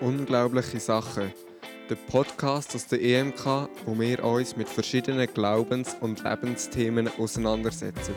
Unglaubliche 0.00 0.80
Sachen. 0.80 1.30
Der 1.90 1.94
Podcast 1.94 2.74
aus 2.74 2.86
der 2.86 3.02
EMK, 3.02 3.68
wo 3.84 3.98
wir 4.00 4.24
uns 4.24 4.56
mit 4.56 4.66
verschiedenen 4.66 5.26
Glaubens- 5.26 5.94
und 6.00 6.24
Lebensthemen 6.24 7.10
auseinandersetzen. 7.18 8.14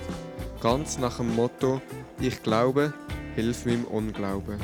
Ganz 0.62 0.98
nach 0.98 1.18
dem 1.18 1.36
Motto: 1.36 1.82
Ich 2.22 2.42
glaube, 2.42 2.94
hilf 3.36 3.66
meinem 3.66 3.84
Unglauben. 3.84 4.62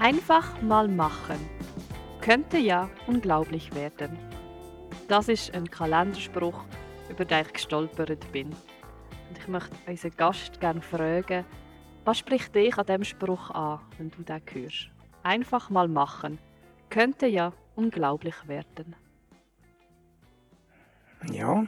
Einfach 0.00 0.60
mal 0.60 0.88
machen. 0.88 1.38
Könnte 2.20 2.58
ja 2.58 2.90
unglaublich 3.06 3.72
werden. 3.76 4.18
Das 5.06 5.28
ist 5.28 5.54
ein 5.54 5.70
Kalenderspruch, 5.70 6.64
über 7.08 7.24
den 7.24 7.42
ich 7.46 7.52
gestolpert 7.52 8.32
bin. 8.32 8.48
Und 8.48 9.38
ich 9.38 9.46
möchte 9.46 9.76
unseren 9.86 10.16
Gast 10.16 10.58
gerne 10.58 10.82
fragen, 10.82 11.44
was 12.06 12.18
spricht 12.18 12.54
dich 12.54 12.78
an 12.78 12.86
diesem 12.86 13.04
Spruch 13.04 13.50
an, 13.50 13.80
wenn 13.98 14.10
du 14.10 14.22
den 14.22 14.40
hörst? 14.52 14.90
Einfach 15.24 15.70
mal 15.70 15.88
machen. 15.88 16.38
Könnte 16.88 17.26
ja 17.26 17.52
unglaublich 17.74 18.36
werden. 18.46 18.94
Ja, 21.32 21.66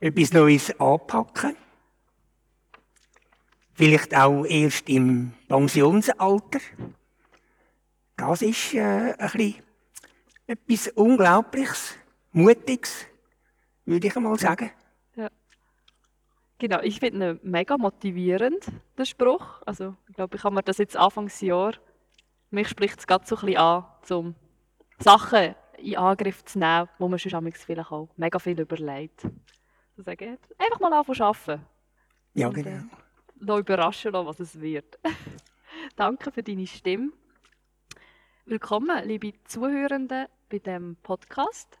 etwas 0.00 0.32
Neues 0.32 0.80
anpacken. 0.80 1.54
Vielleicht 3.74 4.16
auch 4.16 4.44
erst 4.44 4.88
im 4.88 5.34
Pensionsalter. 5.48 6.60
Das 8.16 8.40
ist 8.40 8.72
äh, 8.72 9.12
ein 9.18 9.30
bisschen 9.32 9.62
etwas 10.46 10.88
Unglaubliches, 10.88 11.94
Mutiges, 12.32 13.06
würde 13.84 14.06
ich 14.06 14.16
einmal 14.16 14.38
sagen. 14.38 14.70
Genau, 16.62 16.78
ich 16.80 17.00
finde 17.00 17.30
ihn 17.32 17.40
mega 17.42 17.76
motivierend, 17.76 18.70
der 18.96 19.04
Spruch. 19.04 19.60
Also, 19.66 19.96
ich 20.08 20.14
glaube, 20.14 20.36
ich 20.36 20.44
habe 20.44 20.54
mir 20.54 20.62
das 20.62 20.78
jetzt 20.78 20.96
Anfangsjahr, 20.96 21.74
mich 22.50 22.68
spricht 22.68 23.00
es 23.00 23.06
gerade 23.08 23.26
so 23.26 23.34
ein 23.34 23.46
bisschen 23.46 23.58
an, 23.60 23.84
um 24.10 24.34
Sachen 25.00 25.56
in 25.78 25.96
Angriff 25.96 26.44
zu 26.44 26.60
nehmen, 26.60 26.88
wo 27.00 27.08
man 27.08 27.18
sonst 27.18 27.64
vielleicht 27.64 27.90
auch 27.90 28.08
mega 28.16 28.38
viel 28.38 28.60
überlegt. 28.60 29.22
So 29.96 30.02
sagen, 30.04 30.38
einfach 30.56 30.78
mal 30.78 30.92
anfangen 30.92 31.16
zu 31.16 31.24
arbeiten. 31.24 31.66
Ja, 32.34 32.46
Und, 32.46 32.58
äh, 32.58 32.62
genau. 32.62 32.84
noch 33.40 33.58
überraschen 33.58 34.12
lassen, 34.12 34.26
was 34.28 34.38
es 34.38 34.60
wird. 34.60 35.00
Danke 35.96 36.30
für 36.30 36.44
deine 36.44 36.68
Stimme. 36.68 37.10
Willkommen, 38.44 39.04
liebe 39.04 39.32
Zuhörenden, 39.46 40.28
bei 40.48 40.60
dem 40.60 40.94
Podcast 41.02 41.80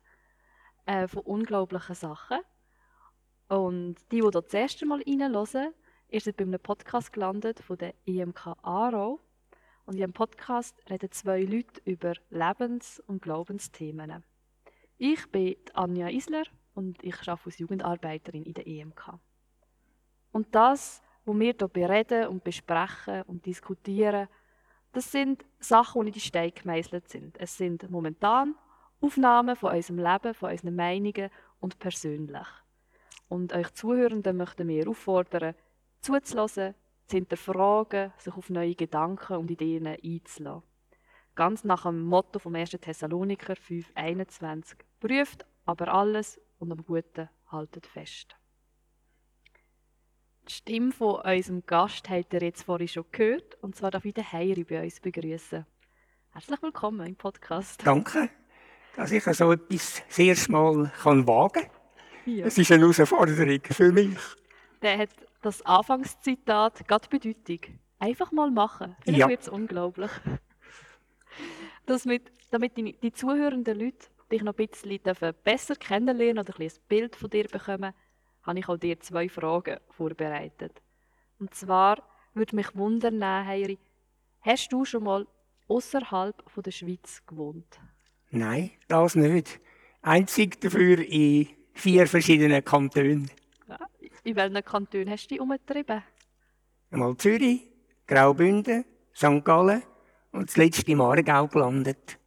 äh, 0.86 1.06
von 1.06 1.22
unglaublichen 1.22 1.94
Sachen. 1.94 2.38
Und 3.52 3.96
die, 4.10 4.22
die 4.22 4.30
dort 4.30 4.46
das 4.46 4.54
erste 4.54 4.86
Mal 4.86 5.02
reinhören, 5.02 5.44
seid 5.44 6.36
bei 6.38 6.44
einem 6.44 6.58
Podcast 6.58 7.12
gelandet 7.12 7.60
von 7.60 7.76
der 7.76 7.92
IMK 8.06 8.46
Aarau. 8.62 9.20
Und 9.84 9.92
in 9.92 9.98
diesem 9.98 10.14
Podcast 10.14 10.74
reden 10.88 11.12
zwei 11.12 11.42
Leute 11.42 11.82
über 11.84 12.14
Lebens- 12.30 13.02
und 13.06 13.20
Glaubensthemen. 13.20 14.24
Ich 14.96 15.30
bin 15.30 15.48
die 15.48 15.74
Anja 15.74 16.08
Isler 16.08 16.44
und 16.72 17.04
ich 17.04 17.14
arbeite 17.28 17.44
als 17.44 17.58
Jugendarbeiterin 17.58 18.44
in 18.44 18.54
der 18.54 18.66
EMK. 18.66 19.18
Und 20.30 20.54
das, 20.54 21.02
was 21.26 21.38
wir 21.38 21.54
hier 21.58 21.68
bereden 21.68 22.28
und 22.28 22.44
besprechen 22.44 23.20
und 23.24 23.44
diskutieren, 23.44 24.28
das 24.92 25.12
sind 25.12 25.44
Sachen, 25.58 26.06
die 26.06 26.12
in 26.12 26.20
Stein 26.20 26.52
gemeißelt 26.54 27.06
sind. 27.06 27.38
Es 27.38 27.58
sind 27.58 27.90
momentan 27.90 28.54
Aufnahmen 29.02 29.56
von 29.56 29.74
unserem 29.74 29.98
Leben, 29.98 30.32
von 30.32 30.52
unseren 30.52 30.74
Meinungen 30.74 31.28
und 31.60 31.78
persönlich. 31.78 32.46
Und 33.32 33.54
euch 33.54 33.72
Zuhörenden 33.72 34.36
möchten 34.36 34.68
wir 34.68 34.86
auffordern, 34.86 35.54
zuzulassen, 36.02 36.74
zu 37.06 37.16
hinterfragen, 37.16 38.12
sich 38.18 38.34
auf 38.34 38.50
neue 38.50 38.74
Gedanken 38.74 39.38
und 39.38 39.50
Ideen 39.50 39.86
einzulassen. 39.86 40.62
Ganz 41.34 41.64
nach 41.64 41.84
dem 41.84 42.02
Motto 42.02 42.38
vom 42.38 42.54
1. 42.54 42.72
Thessaloniker 42.72 43.54
5,21. 43.54 44.74
Prüft 45.00 45.46
aber 45.64 45.94
alles 45.94 46.38
und 46.58 46.72
am 46.72 46.84
Guten 46.84 47.30
haltet 47.50 47.86
fest. 47.86 48.36
Die 50.46 50.52
Stimme 50.52 50.92
von 50.92 51.22
unserem 51.22 51.64
Gast 51.64 52.10
habt 52.10 52.34
ihr 52.34 52.42
jetzt 52.42 52.64
vorhin 52.64 52.88
schon 52.88 53.06
gehört, 53.12 53.56
und 53.62 53.74
zwar 53.74 53.92
darf 53.92 54.04
ich 54.04 54.12
den 54.12 54.30
Heiri 54.30 54.64
bei 54.64 54.82
uns 54.82 55.00
begrüßen. 55.00 55.64
Herzlich 56.32 56.62
willkommen 56.62 57.06
im 57.06 57.16
Podcast. 57.16 57.80
Danke, 57.86 58.28
dass 58.94 59.10
ich 59.10 59.24
so 59.24 59.52
etwas 59.52 60.02
das 60.06 60.18
erste 60.18 60.52
Mal 60.52 60.92
kann 61.02 61.26
wagen 61.26 61.62
kann. 61.62 61.81
Ja. 62.26 62.46
Es 62.46 62.58
ist 62.58 62.70
eine 62.70 62.82
Herausforderung 62.82 63.60
für 63.70 63.92
mich. 63.92 64.16
Der 64.80 64.98
hat 64.98 65.10
das 65.42 65.62
Anfangszitat 65.62 66.86
gerade 66.86 67.08
Bedeutung. 67.08 67.60
Einfach 67.98 68.32
mal 68.32 68.50
machen. 68.50 68.96
Vielleicht 69.02 69.18
Ja. 69.18 69.28
wird 69.28 69.42
es 69.42 69.48
unglaublich. 69.48 70.10
Das 71.86 72.04
mit, 72.04 72.30
damit 72.50 72.76
die, 72.76 72.92
die 72.92 73.12
zuhörenden 73.12 73.78
Leute 73.78 74.06
dich 74.30 74.42
noch 74.42 74.56
ein 74.56 74.66
bisschen 74.68 75.02
dürfen 75.02 75.32
besser 75.44 75.76
kennenlernen 75.76 76.38
oder 76.38 76.54
ein, 76.54 76.58
bisschen 76.58 76.82
ein 76.82 76.88
Bild 76.88 77.16
von 77.16 77.30
dir 77.30 77.44
bekommen, 77.48 77.92
habe 78.42 78.58
ich 78.58 78.68
auch 78.68 78.76
dir 78.76 78.98
zwei 79.00 79.28
Fragen 79.28 79.78
vorbereitet. 79.90 80.80
Und 81.38 81.54
zwar 81.54 82.02
würde 82.34 82.56
mich 82.56 82.74
wundern, 82.74 83.24
Heiri, 83.24 83.78
hast 84.40 84.72
du 84.72 84.84
schon 84.84 85.04
mal 85.04 85.26
außerhalb 85.68 86.42
der 86.62 86.70
Schweiz 86.70 87.22
gewohnt? 87.26 87.80
Nein, 88.30 88.70
das 88.88 89.14
nicht. 89.14 89.60
Einzig 90.00 90.60
dafür 90.60 90.98
in 90.98 91.48
vier 91.74 92.06
verschiedenen 92.06 92.64
Kantonen. 92.64 93.30
Ja. 93.68 93.78
In 94.24 94.36
welchen 94.36 94.64
Kantonen 94.64 95.10
hast 95.10 95.24
du 95.24 95.34
dich 95.34 95.40
umgetrieben? 95.40 96.02
Einmal 96.90 97.16
Zürich, 97.16 97.68
Graubünden, 98.06 98.84
St. 99.14 99.44
Gallen 99.44 99.82
und 100.32 100.50
zuletzt 100.50 100.88
im 100.88 101.00
Aargau 101.00 101.46
gelandet. 101.48 102.18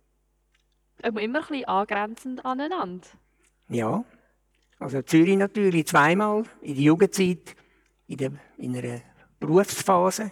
Immer 1.03 1.19
ein 1.21 1.33
bisschen 1.33 1.65
angrenzend 1.65 2.45
aneinander. 2.45 3.07
Ja, 3.69 4.03
also 4.79 5.01
Zürich 5.01 5.37
natürlich 5.37 5.87
zweimal 5.87 6.43
in 6.61 6.75
der 6.75 6.83
Jugendzeit, 6.83 7.55
in, 8.07 8.17
der, 8.17 8.31
in 8.57 8.75
einer 8.75 9.01
Berufsphase 9.39 10.31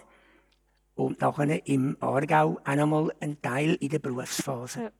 und 0.94 1.20
nachher 1.20 1.66
im 1.66 1.96
Aargau 2.00 2.58
auch 2.58 2.64
einmal 2.64 3.12
ein 3.20 3.40
Teil 3.40 3.74
in 3.74 3.88
der 3.88 3.98
Berufsphase. 3.98 4.92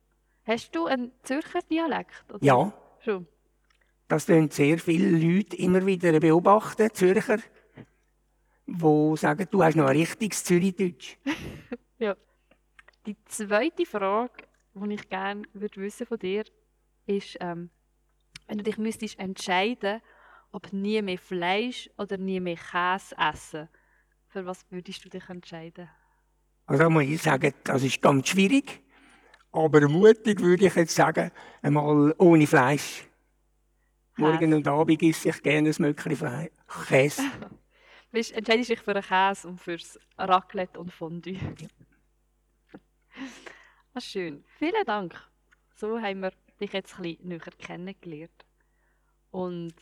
Hast 0.44 0.74
du 0.74 0.86
einen 0.86 1.12
Zürcher 1.22 1.60
Dialekt? 1.62 2.24
Oder? 2.32 2.44
Ja, 2.44 2.72
Schon. 3.00 3.26
Das 4.08 4.26
tun 4.26 4.50
sehr 4.50 4.78
viele 4.78 5.10
Leute 5.10 5.56
immer 5.56 5.84
wieder 5.84 6.18
beobachten, 6.20 6.92
Zürcher, 6.92 7.38
die 8.66 9.16
sagen, 9.16 9.46
du 9.50 9.62
hast 9.62 9.76
noch 9.76 9.86
ein 9.86 9.96
richtiges 9.96 10.44
Zürichdeutsch. 10.44 11.16
Ja. 11.98 12.16
Die 13.06 13.16
zweite 13.26 13.86
Frage, 13.86 14.44
die 14.74 14.94
ich 14.94 15.08
gerne 15.08 15.42
würde 15.52 15.80
wissen 15.80 16.06
von 16.06 16.18
dir, 16.18 16.44
ist, 17.06 17.36
ähm, 17.40 17.70
wenn 18.48 18.58
du 18.58 18.64
dich 18.64 18.78
müsstest 18.78 19.18
entscheiden, 19.20 20.00
ob 20.50 20.72
nie 20.72 21.00
mehr 21.02 21.18
Fleisch 21.18 21.88
oder 21.96 22.18
nie 22.18 22.40
mehr 22.40 22.56
Käse 22.56 23.14
essen, 23.16 23.68
für 24.26 24.44
was 24.44 24.66
würdest 24.70 25.04
du 25.04 25.08
dich 25.08 25.28
entscheiden? 25.28 25.88
Also 26.66 26.90
muss 26.90 27.04
ich 27.04 27.22
sagen, 27.22 27.54
das 27.62 27.82
ist 27.84 28.02
ganz 28.02 28.28
schwierig. 28.28 28.82
Aber 29.52 29.88
mutig 29.88 30.40
würde 30.40 30.66
ich 30.66 30.74
jetzt 30.74 30.94
sagen, 30.94 31.30
einmal 31.62 32.14
ohne 32.18 32.46
Fleisch. 32.46 33.06
Morgen 34.16 34.54
und 34.54 34.68
Abend 34.68 35.02
esse 35.02 35.30
ich 35.30 35.42
gerne 35.42 35.70
ein 35.70 35.74
Mückchen 35.78 36.16
Fleisch. 36.16 36.50
Käse. 36.86 37.22
Bist, 38.12 38.30
entscheidest 38.30 38.70
dich 38.70 38.80
für 38.80 38.92
einen 38.92 39.02
Käse 39.02 39.48
und 39.48 39.60
fürs 39.60 39.98
Raclette 40.16 40.78
und 40.78 40.92
Fondue? 40.92 41.36
ah, 43.92 44.00
schön. 44.00 44.44
Vielen 44.58 44.84
Dank. 44.86 45.20
So 45.74 46.00
haben 46.00 46.20
wir 46.20 46.32
dich 46.60 46.72
jetzt 46.72 46.96
ein 46.96 47.02
bisschen 47.02 47.28
näher 47.28 47.40
kennengelernt. 47.58 48.44
Und 49.32 49.74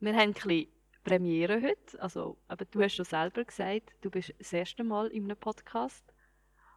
wir 0.00 0.12
haben 0.12 0.30
ein 0.30 0.32
bisschen 0.32 0.66
Premiere 1.04 1.62
heute. 1.62 2.02
Also, 2.02 2.36
aber 2.48 2.64
du 2.64 2.82
hast 2.82 2.96
schon 2.96 3.04
selber 3.04 3.44
gesagt, 3.44 3.92
du 4.00 4.10
bist 4.10 4.34
das 4.40 4.52
erste 4.52 4.82
Mal 4.82 5.06
in 5.08 5.24
einem 5.24 5.36
Podcast. 5.36 6.04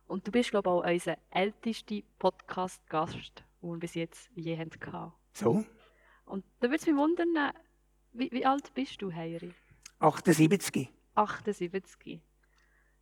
Und 0.06 0.28
du 0.28 0.32
bist, 0.32 0.52
glaube 0.52 0.70
ich, 0.70 0.74
auch 0.74 0.84
unser 0.84 1.18
ältester 1.32 2.02
Podcast-Gast, 2.20 3.44
den 3.64 3.70
wir 3.72 3.80
bis 3.80 3.96
jetzt 3.96 4.30
je 4.36 4.56
hatten. 4.56 5.12
So, 5.34 5.66
Und 6.26 6.46
da 6.60 6.68
würde 6.68 6.76
es 6.78 6.88
mich 6.88 6.96
wundern, 6.96 7.52
wie, 8.14 8.32
wie 8.32 8.46
alt 8.46 8.74
bist 8.74 9.02
du, 9.02 9.12
Heiri? 9.14 9.54
78. 10.00 10.90
78. 11.16 12.22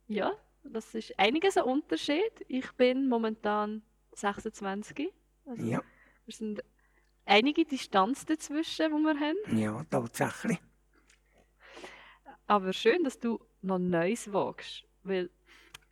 Ja, 0.07 0.31
das 0.63 0.93
ist 0.95 1.17
einiges 1.19 1.57
ein 1.57 1.63
Unterschied. 1.63 2.45
Ich 2.47 2.71
bin 2.73 3.07
momentan 3.07 3.81
26. 4.13 5.11
Also 5.45 5.65
Ja, 5.65 5.81
Wir 6.25 6.33
sind 6.33 6.63
einige 7.25 7.65
Distanz 7.65 8.25
dazwischen, 8.25 8.91
die 8.91 9.03
wir 9.03 9.19
haben. 9.19 9.57
ja, 9.57 9.83
tatsächlich. 9.89 10.59
Aber 12.47 12.73
schön, 12.73 13.03
dass 13.03 13.19
du 13.19 13.39
noch 13.61 13.77
Neues 13.79 14.31
wagst. 14.33 14.83
Weil 15.03 15.29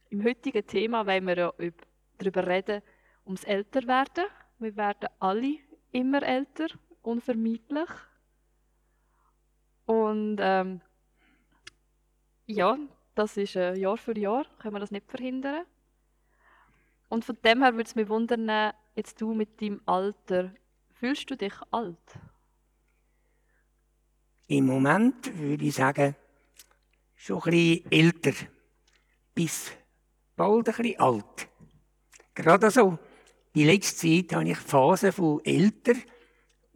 im 0.10 0.24
heutigen 0.24 0.66
Thema 0.66 1.06
wollen 1.06 1.26
wir 1.28 1.38
ja 1.38 1.50
üb- 1.60 1.84
darüber 2.18 2.48
reden, 2.48 2.82
ums 3.26 3.44
Älterwerden. 3.44 4.26
Wir 4.60 4.76
werden 4.76 5.10
alle 5.20 5.58
immer 5.92 6.24
älter, 6.24 6.68
unvermeidlich. 7.08 7.90
Und 9.86 10.38
ähm, 10.40 10.82
ja, 12.46 12.78
Das 13.16 13.36
ist 13.36 13.56
äh, 13.56 13.74
Jahr 13.76 13.98
für 13.98 14.16
Jahr, 14.16 14.46
können 14.60 14.76
wir 14.76 14.80
das 14.80 14.92
nicht 14.92 15.10
verhindern. 15.10 15.66
Und 17.10 17.26
von 17.26 17.38
dem 17.44 17.64
her 17.64 17.74
würde 17.74 17.88
es 17.88 17.96
mich 17.96 18.10
wundern, 18.10 18.74
jetzt 18.96 19.20
du 19.20 19.34
mit 19.34 19.60
deinem 19.60 19.82
Alter, 19.86 20.54
fühlst 21.00 21.30
du 21.32 21.36
dich 21.36 21.54
alt? 21.72 21.98
Im 24.48 24.68
Moment 24.68 25.36
würde 25.40 25.66
ich 25.66 25.76
sagen, 25.76 26.16
schon 27.16 27.42
ein 27.44 27.50
bisschen 27.50 27.92
älter. 27.92 28.34
Bis 29.34 29.72
bald 30.36 30.70
ein 30.70 30.76
bisschen 30.76 31.00
alt. 31.00 31.50
Gerade 32.36 32.70
so. 32.70 33.00
Die 33.56 33.64
letzte 33.64 33.98
Zeit 33.98 34.34
habe 34.34 34.50
ich 34.50 34.58
Phasen 34.58 35.12
von 35.12 35.44
älter 35.44 35.96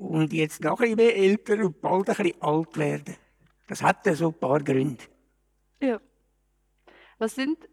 und 0.01 0.33
jetzt 0.33 0.63
noch 0.63 0.79
ein 0.79 0.95
bisschen 0.95 1.15
älter 1.15 1.63
und 1.63 1.79
bald 1.79 2.09
ein 2.09 2.15
bisschen 2.15 2.41
alt 2.41 2.77
werden. 2.77 3.15
Das 3.67 3.83
hat 3.83 4.03
so 4.03 4.29
ein 4.29 4.33
paar 4.33 4.59
Gründe. 4.59 5.03
Ja. 5.79 6.01
Was 7.19 7.35
sind 7.35 7.69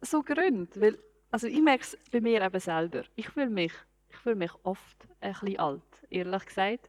so 0.00 0.22
Gründe? 0.22 0.80
Weil, 0.80 0.98
also 1.30 1.48
ich 1.48 1.60
merke 1.60 1.82
es 1.82 1.98
bei 2.10 2.20
mir 2.20 2.40
eben 2.40 2.60
selber. 2.60 3.02
Ich 3.16 3.28
fühle 3.28 3.50
mich, 3.50 3.72
ich 4.08 4.16
fühle 4.16 4.36
mich 4.36 4.52
oft 4.62 5.08
ein 5.20 5.32
bisschen 5.32 5.58
alt, 5.58 5.82
ehrlich 6.08 6.46
gesagt. 6.46 6.88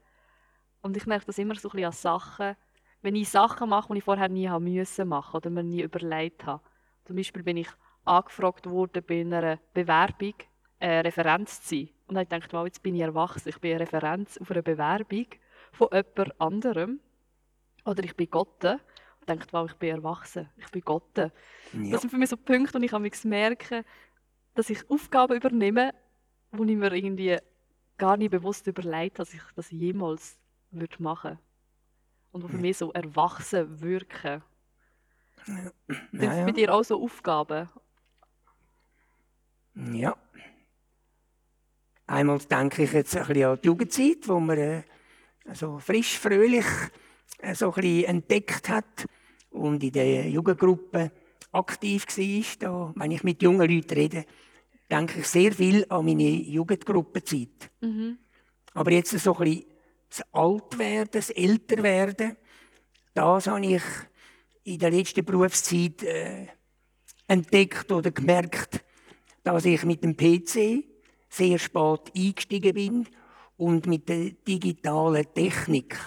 Und 0.81 0.95
ich 0.95 1.07
merke 1.07 1.25
das 1.25 1.39
immer 1.39 1.55
so 1.55 1.69
ein 1.69 1.71
bisschen 1.71 1.85
an 1.85 1.91
Sachen, 1.91 2.55
wenn 3.01 3.15
ich 3.15 3.29
Sachen 3.29 3.69
mache, 3.69 3.91
die 3.91 3.97
ich 3.97 4.03
vorher 4.03 4.29
nie 4.29 4.47
haben 4.47 4.71
müssen 4.71 5.07
machen 5.07 5.37
oder 5.37 5.49
mir 5.49 5.63
nie 5.63 5.81
überlegt 5.81 6.45
habe. 6.45 6.63
Zum 7.05 7.15
Beispiel 7.15 7.43
bin 7.43 7.57
ich 7.57 7.69
angefragt 8.05 8.69
worden 8.69 9.03
bei 9.05 9.21
einer 9.21 9.57
Bewerbung, 9.73 10.35
eine 10.83 11.05
Referenz 11.05 11.61
zu 11.63 11.75
sein. 11.75 11.89
Und 12.07 12.15
dann 12.15 12.27
dachte 12.29 12.47
ich, 12.47 12.53
wow, 12.53 12.65
jetzt 12.65 12.83
bin 12.83 12.95
ich 12.95 13.01
erwachsen, 13.01 13.49
ich 13.49 13.59
bin 13.59 13.71
eine 13.71 13.81
Referenz 13.81 14.37
auf 14.37 14.51
einer 14.51 14.61
Bewerbung 14.61 15.27
von 15.71 15.89
jemand 15.91 16.41
anderem. 16.41 16.99
Oder 17.85 18.03
ich 18.03 18.15
bin 18.15 18.29
Gott. 18.29 18.63
Und 18.63 18.81
dachte, 19.29 19.47
wow, 19.53 19.69
ich 19.69 19.77
bin 19.77 19.89
erwachsen, 19.95 20.49
ich 20.57 20.69
bin 20.71 20.81
Gott. 20.81 21.17
Ja. 21.17 21.31
Das 21.73 22.01
sind 22.01 22.09
für 22.09 22.17
mich 22.17 22.29
so 22.29 22.37
Punkte, 22.37 22.79
wo 22.79 22.83
ich 22.83 22.93
am 22.93 23.09
merke, 23.29 23.85
dass 24.55 24.69
ich 24.69 24.89
Aufgaben 24.89 25.37
übernehme, 25.37 25.93
wo 26.51 26.63
ich 26.63 26.75
mir 26.75 26.93
irgendwie 26.93 27.37
gar 27.97 28.17
nicht 28.17 28.31
bewusst 28.31 28.67
überlegt 28.67 29.19
habe, 29.19 29.25
dass 29.27 29.33
ich 29.33 29.41
das 29.55 29.71
jemals 29.71 30.37
würde 30.71 31.01
machen 31.01 31.39
Und 32.31 32.43
wo 32.43 32.47
für 32.49 32.57
mich 32.57 32.77
so 32.77 32.91
erwachsen 32.91 33.81
wirken. 33.81 34.43
Sind 36.11 36.23
Ja, 36.23 36.31
es 36.31 36.39
ja. 36.39 36.45
bei 36.45 36.51
dir 36.51 36.73
auch 36.73 36.83
so 36.83 37.01
Aufgaben? 37.01 37.69
Ja. 39.75 40.15
Einmal 42.05 42.39
denke 42.39 42.83
ich 42.83 42.93
jetzt 42.93 43.15
ein 43.15 43.25
bisschen 43.27 43.45
an 43.45 43.59
die 43.61 43.67
Jugendzeit, 43.67 44.27
wo 44.27 44.39
man 44.39 44.57
äh, 44.57 44.83
so 45.53 45.79
frisch, 45.79 46.19
fröhlich 46.19 46.65
äh, 47.39 47.55
so 47.55 47.73
ein 47.73 47.81
bisschen 47.81 48.05
entdeckt 48.05 48.69
hat 48.69 49.05
und 49.51 49.83
in 49.83 49.91
der 49.91 50.29
Jugendgruppe 50.29 51.11
aktiv 51.51 52.05
war. 52.07 52.43
Da, 52.59 52.93
wenn 52.95 53.11
ich 53.11 53.23
mit 53.23 53.41
jungen 53.41 53.69
Leuten 53.69 53.93
rede, 53.93 54.25
denke 54.89 55.19
ich 55.19 55.27
sehr 55.27 55.53
viel 55.53 55.85
an 55.89 56.05
meine 56.05 56.29
Jugendgruppenzeit. 56.29 57.71
Mhm. 57.81 58.17
Aber 58.73 58.91
jetzt 58.91 59.17
so 59.17 59.35
ein 59.35 59.43
bisschen 59.43 59.65
das 60.09 60.23
Altwerden, 60.31 61.11
das 61.11 61.29
Älterwerden, 61.29 62.37
das 63.13 63.47
habe 63.47 63.65
ich 63.65 63.83
in 64.63 64.79
der 64.79 64.91
letzten 64.91 65.25
Berufszeit 65.25 66.03
äh, 66.03 66.47
entdeckt 67.27 67.91
oder 67.91 68.11
gemerkt, 68.11 68.83
dass 69.43 69.65
ich 69.65 69.83
mit 69.83 70.03
dem 70.03 70.15
PC 70.15 70.92
sehr 71.33 71.57
spät 71.57 72.11
eingestiegen 72.15 72.73
bin 72.73 73.07
und 73.57 73.87
mit 73.87 74.07
der 74.07 74.31
digitalen 74.47 75.25
Technik 75.33 75.97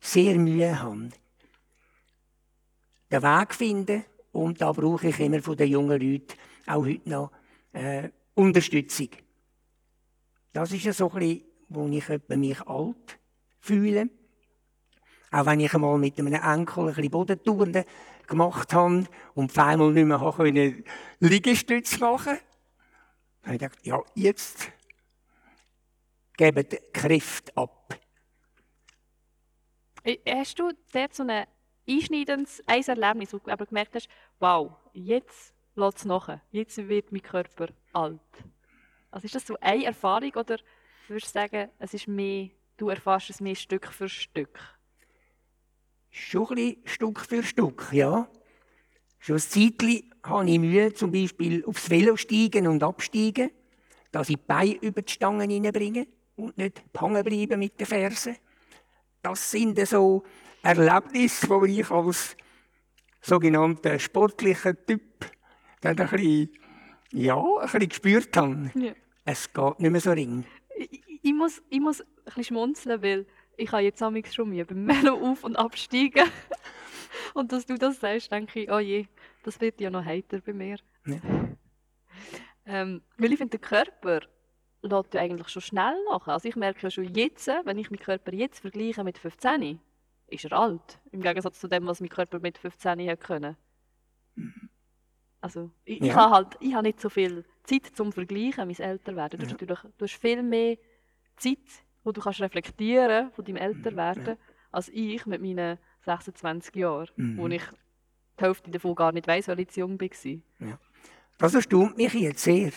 sehr 0.00 0.36
Mühe 0.36 0.80
habe. 0.80 1.10
Den 3.10 3.22
Weg 3.22 3.54
finden 3.54 4.04
und 4.32 4.60
da 4.60 4.70
brauche 4.70 5.08
ich 5.08 5.18
immer 5.18 5.42
von 5.42 5.56
den 5.56 5.70
jungen 5.70 6.00
Leuten 6.00 6.38
auch 6.66 6.84
heute 6.84 7.10
noch 7.10 7.32
äh, 7.72 8.10
Unterstützung. 8.34 9.08
Das 10.52 10.70
ist 10.72 10.84
ja 10.84 10.92
so 10.92 11.10
ein 11.10 11.18
bisschen, 11.18 11.44
wo 11.68 11.88
ich 11.88 12.08
mich 12.28 12.60
alt 12.62 13.18
fühle. 13.58 14.08
Auch 15.32 15.46
wenn 15.46 15.60
ich 15.60 15.74
einmal 15.74 15.98
mit 15.98 16.18
einem 16.18 16.34
Enkel 16.34 16.88
ein 16.88 16.94
bisschen 16.94 17.10
Bodentouren 17.10 17.84
gemacht 18.26 18.72
habe 18.72 19.04
und 19.34 19.50
auf 19.50 19.58
einmal 19.58 19.92
nicht 19.92 20.06
mehr 20.06 20.74
Liegestütze 21.20 21.98
machen 21.98 22.24
konnte, 22.24 22.49
habe 23.42 23.54
ich 23.54 23.60
gedacht, 23.60 23.78
ja, 23.86 24.02
jetzt 24.14 24.70
geben 26.36 26.68
die 26.68 26.78
Kräfte 26.92 27.56
ab. 27.56 27.98
Äh, 30.04 30.18
Hast 30.26 30.58
du 30.58 30.72
dort 30.92 31.14
so 31.14 31.24
ein 31.26 31.46
einschneidendes 31.88 32.62
ein 32.66 32.82
Erlebnis, 32.82 33.32
wo 33.32 33.38
du 33.38 33.50
aber 33.50 33.66
gemerkt 33.66 33.94
hast, 33.94 34.08
wow, 34.38 34.72
jetzt 34.92 35.54
lässt 35.74 35.98
es 35.98 36.04
nach, 36.04 36.40
jetzt 36.50 36.76
wird 36.76 37.12
mein 37.12 37.22
Körper 37.22 37.68
alt? 37.92 38.20
Also 39.10 39.24
ist 39.26 39.34
das 39.34 39.46
so 39.46 39.56
eine 39.60 39.84
Erfahrung 39.84 40.32
oder 40.34 40.58
würdest 41.08 41.34
du 41.34 41.40
sagen, 41.40 41.70
es 41.78 41.94
ist 41.94 42.06
mehr, 42.06 42.50
du 42.76 42.88
erfährst 42.88 43.30
es 43.30 43.40
mehr 43.40 43.56
Stück 43.56 43.86
für 43.88 44.08
Stück? 44.08 44.58
Schon 46.10 46.58
ein 46.58 46.76
Stück 46.84 47.20
für 47.20 47.42
Stück, 47.42 47.88
ja. 47.92 48.28
Schon 49.20 49.36
ein 49.36 49.40
Zeitchen 49.40 50.10
habe 50.24 50.50
ich 50.50 50.58
Mühe, 50.58 50.92
zum 50.94 51.12
Beispiel 51.12 51.64
aufs 51.64 51.88
Velo 51.90 52.16
steigen 52.16 52.66
und 52.66 52.82
absteigen, 52.82 53.50
dass 54.12 54.28
ich 54.28 54.36
die 54.36 54.42
Beine 54.46 54.74
über 54.80 55.02
die 55.02 55.12
Stangen 55.12 55.48
hineinbringe 55.50 56.06
und 56.36 56.56
nicht 56.58 56.82
hängen 56.98 57.22
bleiben 57.24 57.58
mit 57.58 57.78
den 57.78 57.86
Fersen. 57.86 58.36
Das 59.22 59.50
sind 59.50 59.78
so 59.86 60.24
Erlebnisse, 60.62 61.46
die 61.66 61.80
ich 61.80 61.90
als 61.90 62.36
sogenannter 63.20 63.98
sportlicher 63.98 64.74
Typ 64.86 65.02
dann 65.82 65.98
ein 65.98 66.08
bisschen, 66.08 66.50
ja, 67.12 67.36
ein 67.36 67.62
bisschen 67.64 67.88
gespürt 67.88 68.36
habe. 68.36 68.70
Ja. 68.74 68.92
Es 69.24 69.52
geht 69.52 69.80
nicht 69.80 69.90
mehr 69.90 70.00
so 70.00 70.12
ring. 70.12 70.44
Ich, 70.76 70.92
ich- 70.92 71.04
ich, 71.22 71.34
muss, 71.34 71.60
ich 71.68 71.80
muss 71.80 72.00
ein 72.00 72.06
bisschen 72.24 72.44
schmunzeln, 72.44 73.02
weil 73.02 73.26
ich 73.60 73.72
habe 73.72 73.82
jetzt 73.82 74.02
amigs 74.02 74.34
schon 74.34 74.48
Mühe 74.48 74.64
beim 74.64 74.86
Velo 74.88 75.14
auf- 75.14 75.44
und 75.44 75.56
absteigen. 75.56 76.28
und 77.34 77.52
dass 77.52 77.66
du 77.66 77.76
das 77.76 78.00
sagst, 78.00 78.30
denke 78.32 78.60
ich, 78.62 78.70
oh 78.70 78.78
je, 78.78 79.06
das 79.44 79.60
wird 79.60 79.80
ja 79.80 79.90
noch 79.90 80.04
heiter 80.04 80.40
bei 80.40 80.52
mir. 80.52 80.78
Ja. 81.06 81.18
Ähm, 82.66 83.02
weil 83.16 83.32
ich 83.32 83.38
finde, 83.38 83.58
der 83.58 83.68
Körper 83.68 84.20
lässt 84.82 85.14
ja 85.14 85.20
eigentlich 85.20 85.48
schon 85.48 85.62
schnell 85.62 85.94
nach. 86.10 86.26
Also 86.28 86.48
ich 86.48 86.56
merke 86.56 86.82
ja 86.82 86.90
schon 86.90 87.12
jetzt, 87.14 87.48
wenn 87.64 87.78
ich 87.78 87.90
meinen 87.90 88.00
Körper 88.00 88.32
jetzt 88.32 88.60
vergleiche 88.60 89.04
mit 89.04 89.18
15, 89.18 89.80
ist 90.28 90.44
er 90.44 90.52
alt. 90.52 91.00
Im 91.10 91.22
Gegensatz 91.22 91.58
zu 91.60 91.68
dem, 91.68 91.86
was 91.86 92.00
mein 92.00 92.08
Körper 92.08 92.38
mit 92.38 92.58
15 92.58 92.98
hätte 93.00 93.16
können. 93.16 93.56
Also 95.40 95.70
ich, 95.84 96.00
ich 96.00 96.08
Ja. 96.08 96.14
habe 96.16 96.34
halt, 96.34 96.56
ich 96.60 96.74
habe 96.74 96.86
nicht 96.86 97.00
so 97.00 97.08
viel 97.08 97.44
Zeit 97.64 97.86
zum 97.94 98.12
Vergleichen, 98.12 98.66
mein 98.68 98.76
Älterwerden. 98.78 99.38
Du, 99.40 99.46
hast 99.46 99.52
natürlich, 99.52 99.78
du 99.96 100.04
hast 100.04 100.14
viel 100.20 100.42
mehr 100.42 100.76
Zeit, 101.36 101.58
wo 102.04 102.12
du 102.12 102.20
kannst 102.20 102.40
reflektieren 102.40 103.30
von 103.32 103.44
deinem 103.44 103.56
Älterwerden, 103.56 104.36
als 104.70 104.88
ich 104.88 105.26
mit 105.26 105.42
meinen 105.42 105.78
26 106.04 106.74
Jahren, 106.76 107.08
wo 107.36 107.46
Mhm. 107.46 107.52
ich 107.52 107.62
die 108.38 108.44
Hälfte 108.44 108.70
davon 108.70 108.94
gar 108.94 109.12
nicht 109.12 109.26
weiss, 109.26 109.48
weil 109.48 109.60
ich 109.60 109.68
zu 109.68 109.80
jung 109.80 110.00
war. 110.00 110.78
Das 111.38 111.54
erstaunt 111.54 111.96
mich 111.96 112.12
jetzt 112.14 112.42
sehr. 112.42 112.72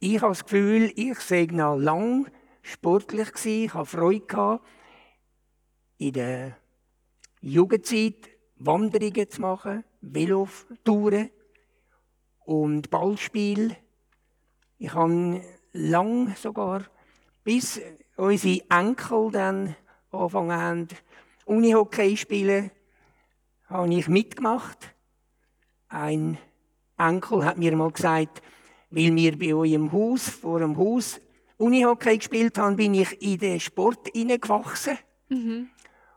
Ich 0.00 0.20
habe 0.20 0.30
das 0.30 0.44
Gefühl, 0.44 0.92
ich 0.94 1.18
sei 1.20 1.48
noch 1.50 1.76
lang 1.76 2.30
sportlich 2.62 3.32
gewesen, 3.32 3.64
ich 3.64 3.74
habe 3.74 3.86
Freude 3.86 4.26
gehabt, 4.26 4.64
in 5.98 6.12
der 6.12 6.56
Jugendzeit 7.40 8.28
Wanderungen 8.56 9.28
zu 9.28 9.40
machen, 9.40 9.84
Velotouren 10.00 11.30
und 12.44 12.90
Ballspiel. 12.90 13.76
Ich 14.78 14.94
habe 14.94 15.42
lang 15.72 16.34
sogar, 16.36 16.84
bis 17.42 17.80
unsere 18.18 18.62
Enkel 18.68 19.30
dann 19.30 19.76
angefangen 20.10 20.52
haben, 20.52 20.88
Unihockey 21.46 22.16
spielen, 22.16 22.70
habe 23.68 23.94
ich 23.94 24.08
mitgemacht. 24.08 24.94
Ein 25.88 26.36
Enkel 26.98 27.44
hat 27.44 27.56
mir 27.56 27.74
mal 27.76 27.90
gesagt, 27.90 28.42
weil 28.90 29.14
wir 29.14 29.38
bei 29.38 29.54
euch 29.54 29.72
im 29.72 29.92
Haus, 29.92 30.28
vor 30.28 30.58
dem 30.58 30.76
Haus, 30.76 31.20
Unihockey 31.56 32.18
gespielt 32.18 32.58
haben, 32.58 32.76
bin 32.76 32.94
ich 32.94 33.22
in 33.22 33.38
den 33.38 33.60
Sport 33.60 34.08
hineingewachsen. 34.12 34.98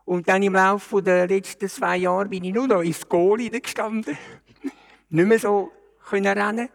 Und 0.04 0.28
dann 0.28 0.42
im 0.42 0.54
Laufe 0.54 1.02
der 1.02 1.28
letzten 1.28 1.68
zwei 1.68 1.98
Jahre 1.98 2.28
bin 2.28 2.44
ich 2.44 2.52
nur 2.52 2.66
noch 2.66 2.82
ins 2.82 3.08
Goal 3.08 3.40
hineingestanden. 3.40 4.18
Nicht 5.08 5.28
mehr 5.28 5.38
so 5.38 5.70
können 6.08 6.26
rennen. 6.38 6.68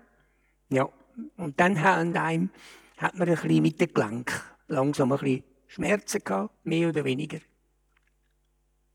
Ja. 0.69 0.88
Und 1.36 1.60
dann 1.60 1.81
haben 1.81 2.15
einem, 2.15 2.50
hat 2.98 3.17
man 3.17 3.27
ein 3.27 3.36
bisschen 3.36 3.62
mit 3.62 3.79
den 3.81 3.93
Gelenken 3.93 4.41
langsam 4.68 5.12
ein 5.12 5.20
bisschen 5.20 5.44
Schmerzen 5.68 6.24
gehabt, 6.24 6.66
mehr 6.66 6.90
oder 6.90 7.04
weniger. 7.04 7.40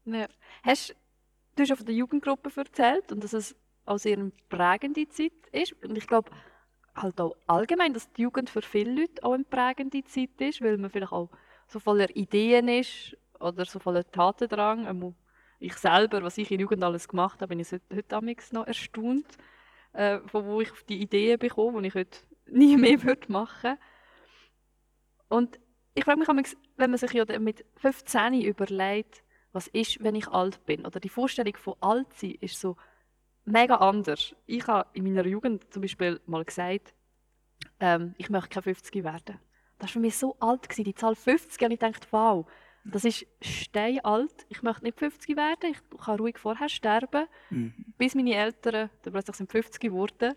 Ja. 0.04 0.26
Hast, 0.62 0.94
du 1.56 1.62
hast 1.62 1.76
von 1.76 1.86
der 1.86 1.94
Jugendgruppe 1.94 2.50
erzählt 2.56 3.12
und 3.12 3.22
dass 3.22 3.32
es 3.32 3.54
auch 3.84 3.98
sehr 3.98 4.16
eine 4.16 4.32
prägende 4.48 5.08
Zeit 5.08 5.32
ist. 5.52 5.72
Und 5.84 5.96
ich 5.96 6.06
glaube 6.06 6.30
halt 6.94 7.20
auch 7.20 7.36
allgemein, 7.46 7.94
dass 7.94 8.12
die 8.12 8.22
Jugend 8.22 8.50
für 8.50 8.62
viele 8.62 8.92
Leute 8.92 9.22
auch 9.24 9.32
eine 9.32 9.44
prägende 9.44 10.04
Zeit 10.04 10.40
ist, 10.40 10.60
weil 10.60 10.78
man 10.78 10.90
vielleicht 10.90 11.12
auch 11.12 11.30
so 11.68 11.78
voller 11.78 12.14
Ideen 12.14 12.68
ist 12.68 13.16
oder 13.40 13.64
so 13.64 13.78
voller 13.78 14.08
Tatendrang. 14.10 15.14
Ich 15.58 15.74
selber, 15.74 16.22
was 16.22 16.38
ich 16.38 16.50
in 16.50 16.60
Jugend 16.60 16.82
alles 16.82 17.08
gemacht 17.08 17.40
habe, 17.40 17.48
bin 17.48 17.60
ich 17.60 17.70
heute, 17.70 18.16
amigs 18.16 18.52
noch 18.52 18.66
erstaunt, 18.66 19.26
äh, 19.92 20.18
von 20.26 20.44
wo 20.44 20.60
ich 20.60 20.70
die 20.88 21.00
Ideen 21.00 21.38
bekomme, 21.38 21.80
die 21.82 21.88
ich 21.88 21.94
heute 21.94 22.18
nie 22.46 22.76
mehr 22.76 23.02
würde 23.02 23.30
machen 23.30 23.78
Und 25.28 25.58
ich 25.94 26.04
frage 26.04 26.18
mich 26.18 26.28
amigs, 26.28 26.56
wenn 26.76 26.90
man 26.90 26.98
sich 26.98 27.12
ja 27.12 27.24
mit 27.38 27.64
15 27.76 28.40
überlegt, 28.42 29.22
was 29.52 29.66
ist, 29.68 30.02
wenn 30.02 30.14
ich 30.14 30.28
alt 30.28 30.64
bin, 30.64 30.86
oder 30.86 30.98
die 31.00 31.08
Vorstellung 31.10 31.56
von 31.56 31.74
alt 31.80 32.12
sein 32.14 32.36
ist 32.40 32.58
so 32.58 32.76
mega 33.44 33.76
anders. 33.76 34.34
Ich 34.46 34.66
habe 34.66 34.88
in 34.94 35.04
meiner 35.04 35.26
Jugend 35.26 35.70
zum 35.72 35.82
Beispiel 35.82 36.20
mal 36.26 36.44
gesagt, 36.44 36.94
ähm, 37.80 38.14
ich 38.18 38.30
möchte 38.30 38.48
keine 38.48 38.62
50 38.62 39.04
werden. 39.04 39.38
Das 39.78 39.88
war 39.90 39.92
für 39.94 40.00
mich 40.00 40.16
so 40.16 40.36
alt, 40.40 40.62
gewesen, 40.68 40.84
die 40.84 40.94
Zahl 40.94 41.14
50, 41.14 41.62
und 41.64 41.70
ich 41.72 41.78
dachte, 41.80 42.06
wow, 42.12 42.46
das 42.84 43.04
ist 43.04 43.26
steinalt. 43.40 44.46
Ich 44.48 44.62
möchte 44.62 44.84
nicht 44.84 44.98
50 44.98 45.36
werden, 45.36 45.70
ich 45.72 45.98
kann 45.98 46.18
ruhig 46.18 46.38
vorher 46.38 46.68
sterben, 46.68 47.26
Mhm. 47.50 47.74
bis 47.98 48.14
meine 48.14 48.34
Eltern 48.34 48.90
dann 49.02 49.12
plötzlich 49.12 49.36
sind 49.36 49.50
50 49.52 49.80
geworden. 49.80 50.34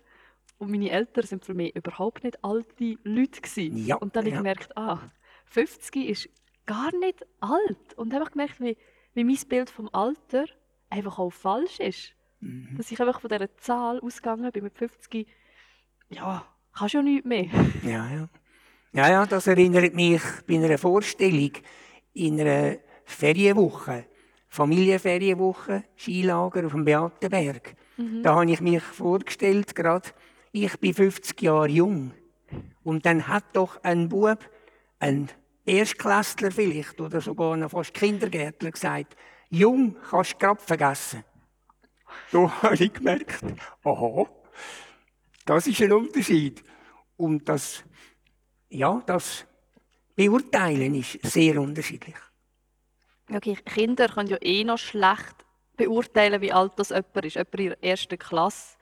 Und 0.58 0.70
meine 0.70 0.90
Eltern 0.90 1.24
sind 1.26 1.44
für 1.44 1.54
mich 1.54 1.74
überhaupt 1.76 2.24
nicht 2.24 2.42
alte 2.44 2.96
Leute 3.02 3.40
gewesen. 3.40 3.76
Ja, 3.76 3.96
Und 3.96 4.14
dann 4.16 4.22
habe 4.22 4.28
ich 4.28 4.34
ja. 4.34 4.40
gemerkt, 4.40 4.76
ah, 4.76 5.00
50 5.46 6.08
ist 6.08 6.28
gar 6.66 6.94
nicht 6.96 7.24
alt. 7.40 7.94
Und 7.96 8.12
habe 8.12 8.24
ich 8.24 8.30
gemerkt, 8.30 8.60
wie, 8.60 8.76
wie 9.14 9.24
mein 9.24 9.38
Bild 9.48 9.70
vom 9.70 9.88
Alter 9.92 10.44
einfach 10.90 11.18
auch 11.18 11.32
falsch 11.32 11.80
ist. 11.80 12.12
Mhm. 12.40 12.76
Dass 12.76 12.90
ich 12.90 13.00
einfach 13.00 13.20
von 13.20 13.30
dieser 13.30 13.56
Zahl 13.56 14.00
ausgegangen 14.00 14.50
bin 14.52 14.64
mit 14.64 14.76
50, 14.76 15.26
ja, 16.10 16.46
kannst 16.74 16.94
ja 16.94 17.02
nichts 17.02 17.26
mehr. 17.26 17.46
Ja, 17.82 18.10
ja. 18.10 18.28
Ja, 18.92 19.10
ja, 19.10 19.26
das 19.26 19.46
erinnert 19.46 19.94
mich 19.94 20.22
bei 20.46 20.54
einer 20.54 20.78
Vorstellung 20.78 21.50
in 22.14 22.40
einer 22.40 22.78
Ferienwoche, 23.04 24.06
Familienferienwoche, 24.48 25.84
Skilager 25.96 26.64
auf 26.64 26.72
dem 26.72 26.84
Beatenberg. 26.84 27.76
Da 28.22 28.34
habe 28.34 28.50
ich 28.50 28.60
mich 28.60 28.82
vorgestellt, 28.82 29.74
gerade, 29.74 30.08
ich 30.52 30.78
bin 30.78 30.92
50 30.92 31.40
Jahre 31.40 31.68
jung. 31.68 32.12
Und 32.84 33.06
dann 33.06 33.26
hat 33.26 33.44
doch 33.54 33.82
ein 33.82 34.08
Bub, 34.08 34.38
ein 34.98 35.28
Erstklässler 35.64 36.50
vielleicht, 36.50 37.00
oder 37.00 37.20
sogar 37.20 37.56
noch 37.56 37.70
fast 37.70 37.94
Kindergärtler 37.94 38.70
gesagt, 38.70 39.16
jung 39.50 39.96
kannst 40.10 40.34
du 40.34 40.38
grad 40.38 40.62
vergessen. 40.62 41.24
Da 42.32 42.50
habe 42.62 42.74
ich 42.76 42.92
gemerkt, 42.92 43.42
aha, 43.84 44.26
das 45.44 45.66
ist 45.66 45.80
ein 45.82 45.92
Unterschied. 45.92 46.62
Und 47.16 47.48
das, 47.48 47.84
ja, 48.68 49.02
das 49.06 49.46
Beurteilen 50.14 50.94
ist 50.94 51.18
sehr 51.22 51.60
unterschiedlich. 51.60 52.16
Okay, 53.32 53.56
Kinder 53.64 54.08
können 54.08 54.28
ja 54.28 54.38
eh 54.40 54.64
noch 54.64 54.78
schlecht 54.78 55.44
beurteilen, 55.76 56.40
wie 56.40 56.52
alt 56.52 56.72
das 56.76 56.90
jemand 56.90 57.24
ist. 57.24 57.34
Jemand 57.34 57.54
in 57.54 57.68
der 57.68 57.84
ersten 57.84 58.18
Klasse 58.18 58.75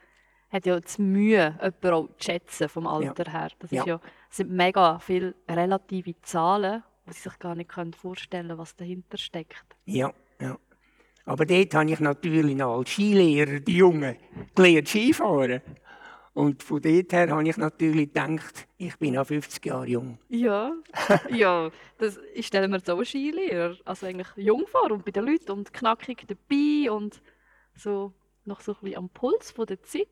hat 0.55 0.67
ja 0.67 0.79
die 0.79 1.03
Mühe, 1.03 1.59
jemanden 1.61 1.91
auch 1.91 2.09
zu 2.17 2.25
schätzen 2.25 2.69
vom 2.69 2.87
Alter 2.87 3.31
her. 3.31 3.51
Das 3.59 3.71
Ja. 3.73 3.85
ja, 3.85 4.01
sind 4.31 4.51
mega 4.51 4.99
viele 5.01 5.35
relative 5.49 6.15
Zahlen, 6.23 6.83
wo 7.05 7.13
sie 7.13 7.21
sich 7.21 7.39
gar 7.39 7.55
nicht 7.55 7.73
vorstellen 7.97 8.49
können, 8.49 8.59
was 8.59 8.77
dahinter 8.77 9.19
steckt. 9.19 9.77
Ja, 9.85 10.13
ja. 10.41 10.57
Aber 11.27 11.45
dort 11.45 11.75
habe 11.75 11.91
ich 11.91 12.01
natürlich 12.01 12.55
noch 12.55 12.79
als 12.79 12.91
Skilehrer 12.91 13.61
die 13.61 13.77
Jungen 13.77 14.17
gelernt 14.55 14.89
Skifahren. 14.89 15.61
Und 16.35 16.63
von 16.63 16.83
dort 16.83 17.13
her 17.13 17.31
habe 17.31 17.49
ich 17.49 17.57
natürlich 17.57 18.13
gedacht, 18.13 18.67
ich 18.77 18.97
bin 18.99 19.17
auch 19.17 19.27
50 19.27 19.65
Jahre 19.65 19.87
jung. 19.87 20.19
Ja, 20.29 20.73
ja, 21.31 21.71
das, 21.99 22.19
ich 22.35 22.47
stelle 22.47 22.69
mir 22.69 22.81
so 22.81 23.03
Skilehrer, 23.05 23.77
also 23.85 24.07
eigentlich 24.07 24.29
jung 24.37 24.67
vor 24.67 24.91
und 24.91 25.05
bei 25.05 25.13
den 25.13 25.27
Leuten 25.27 25.53
und 25.53 25.73
knackig 25.73 26.27
dabei 26.27 26.91
und 26.91 27.23
so 27.77 28.13
noch 28.45 28.61
so 28.61 28.73
ein 28.73 28.79
bisschen 28.81 28.99
am 28.99 29.09
Puls 29.09 29.51
von 29.53 29.67
der 29.67 29.83
Zeit. 29.83 30.09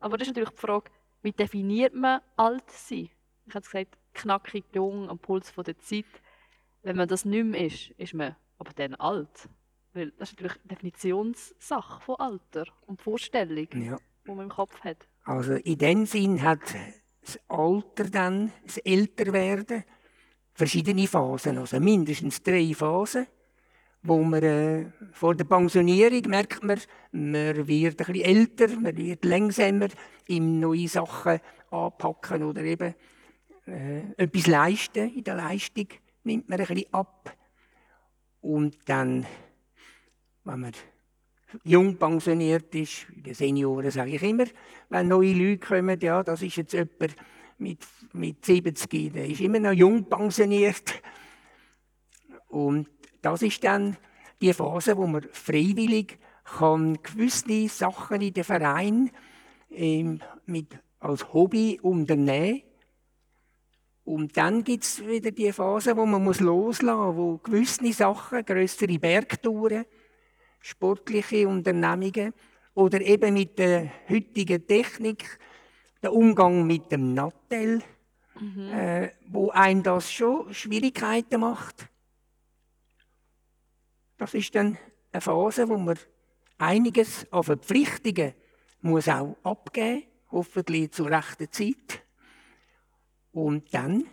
Aber 0.00 0.16
das 0.16 0.28
ist 0.28 0.34
natürlich 0.34 0.50
die 0.54 0.60
Frage, 0.60 0.90
wie 1.22 1.32
definiert 1.32 1.94
man 1.94 2.20
alt 2.36 2.70
sein? 2.70 3.08
Ich 3.46 3.54
habe 3.54 3.64
gesagt, 3.64 3.98
knackig 4.14 4.64
jung 4.74 5.08
am 5.08 5.18
Puls 5.18 5.50
von 5.50 5.64
der 5.64 5.78
Zeit. 5.78 6.04
Wenn 6.82 6.96
man 6.96 7.08
das 7.08 7.24
nicht 7.24 7.44
mehr 7.44 7.66
ist, 7.66 7.90
ist 7.92 8.14
man 8.14 8.36
aber 8.58 8.72
dann 8.74 8.94
alt. 8.96 9.48
Weil 9.94 10.10
das 10.12 10.30
ist 10.30 10.36
natürlich 10.40 10.58
eine 10.60 10.68
Definitionssache 10.68 12.00
von 12.00 12.16
Alter 12.16 12.64
und 12.86 13.00
Vorstellung, 13.02 13.66
Ja. 13.72 13.98
die 14.26 14.30
man 14.30 14.44
im 14.44 14.48
Kopf 14.48 14.78
hat. 14.80 15.08
Also 15.24 15.54
in 15.54 15.78
dem 15.78 16.06
Sinn 16.06 16.42
hat 16.42 16.60
das 17.22 17.38
Alter 17.48 18.04
dann, 18.04 18.52
das 18.64 18.78
Älterwerden, 18.78 19.84
verschiedene 20.54 21.06
Phasen, 21.06 21.58
also 21.58 21.80
mindestens 21.80 22.42
drei 22.42 22.72
Phasen, 22.74 23.26
wo 24.02 24.22
man 24.22 24.42
äh, 24.42 24.86
vor 25.12 25.34
der 25.34 25.44
Pensionierung 25.44 26.22
merkt 26.28 26.62
man, 26.62 26.80
man 27.12 27.66
wird 27.66 28.00
ein 28.00 28.12
bisschen 28.12 28.36
älter, 28.36 28.68
man 28.80 28.96
wird 28.96 29.24
langsamer 29.24 29.88
im 30.26 30.60
neue 30.60 30.88
Sachen 30.88 31.40
anpacken 31.70 32.44
oder 32.44 32.62
eben 32.62 32.94
äh, 33.66 34.00
etwas 34.16 34.46
leisten. 34.46 35.14
In 35.14 35.24
der 35.24 35.34
Leistung 35.34 35.88
nimmt 36.24 36.48
man 36.48 36.60
ein 36.60 36.66
bisschen 36.66 36.92
ab. 36.92 37.36
Und 38.40 38.76
dann, 38.86 39.26
wenn 40.44 40.60
man 40.60 40.72
jung 41.64 41.96
pensioniert 41.96 42.74
ist, 42.74 43.06
den 43.10 43.34
Senioren 43.34 43.90
sage 43.90 44.14
ich 44.14 44.22
immer, 44.22 44.44
wenn 44.88 45.08
neue 45.08 45.32
Leute 45.32 45.66
kommen, 45.66 45.98
ja, 46.00 46.22
das 46.22 46.42
ist 46.42 46.56
jetzt 46.56 46.72
jemand 46.72 47.16
mit, 47.58 47.84
mit 48.12 48.44
70, 48.44 49.12
der 49.12 49.26
ist 49.26 49.40
immer 49.40 49.58
noch 49.58 49.72
jung 49.72 50.08
pensioniert. 50.08 51.02
Und 52.48 52.88
das 53.30 53.42
ist 53.42 53.62
dann 53.64 53.96
die 54.40 54.52
Phase, 54.52 54.96
wo 54.96 55.06
man 55.06 55.26
freiwillig 55.32 56.18
kann 56.44 56.98
gewisse 57.02 57.68
Sachen 57.68 58.20
in 58.22 58.32
den 58.32 58.44
Verein 58.44 59.10
ähm, 59.70 60.20
mit, 60.46 60.78
als 60.98 61.32
Hobby 61.32 61.78
unternehmen 61.82 62.62
und 64.08 64.38
dann 64.38 64.64
gibt 64.64 64.84
es 64.84 65.06
wieder 65.06 65.30
die 65.30 65.52
Phase, 65.52 65.94
wo 65.94 66.06
man 66.06 66.24
muss 66.24 66.40
loslassen 66.40 66.96
muss, 66.96 67.16
wo 67.16 67.36
gewisse 67.36 67.92
Sachen, 67.92 68.42
größere 68.42 68.98
Bergtouren, 68.98 69.84
sportliche 70.60 71.46
Unternehmungen 71.46 72.32
oder 72.72 73.02
eben 73.02 73.34
mit 73.34 73.58
der 73.58 73.90
heutigen 74.08 74.66
Technik, 74.66 75.38
der 76.02 76.14
Umgang 76.14 76.66
mit 76.66 76.90
dem 76.90 77.12
Nattel, 77.12 77.82
äh, 78.72 79.08
wo 79.28 79.50
einem 79.50 79.82
das 79.82 80.10
schon 80.10 80.54
Schwierigkeiten 80.54 81.40
macht. 81.40 81.88
Das 84.18 84.34
ist 84.34 84.54
dann 84.54 84.76
eine 85.12 85.20
Phase, 85.20 85.68
wo 85.68 85.78
man 85.78 85.98
einiges 86.58 87.30
an 87.32 87.44
Verpflichtungen 87.44 88.34
muss 88.82 89.08
auch 89.08 89.36
abgeben, 89.42 90.04
hoffentlich 90.30 90.92
zur 90.92 91.10
rechten 91.10 91.50
Zeit. 91.50 92.02
Und 93.32 93.72
dann 93.72 94.06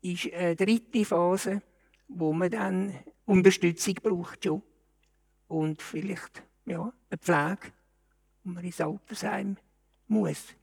ist 0.00 0.32
eine 0.32 0.56
dritte 0.56 1.04
Phase, 1.04 1.62
wo 2.08 2.32
man 2.32 2.50
dann 2.50 2.98
Unterstützung 3.24 3.94
braucht 3.94 4.44
schon. 4.44 4.62
Und 5.48 5.82
vielleicht 5.82 6.42
ja, 6.64 6.92
eine 7.10 7.18
Pflege, 7.18 7.72
wo 8.42 8.50
man 8.50 8.64
ins 8.64 8.80
Altersheim 8.80 9.56
muss. 10.08 10.54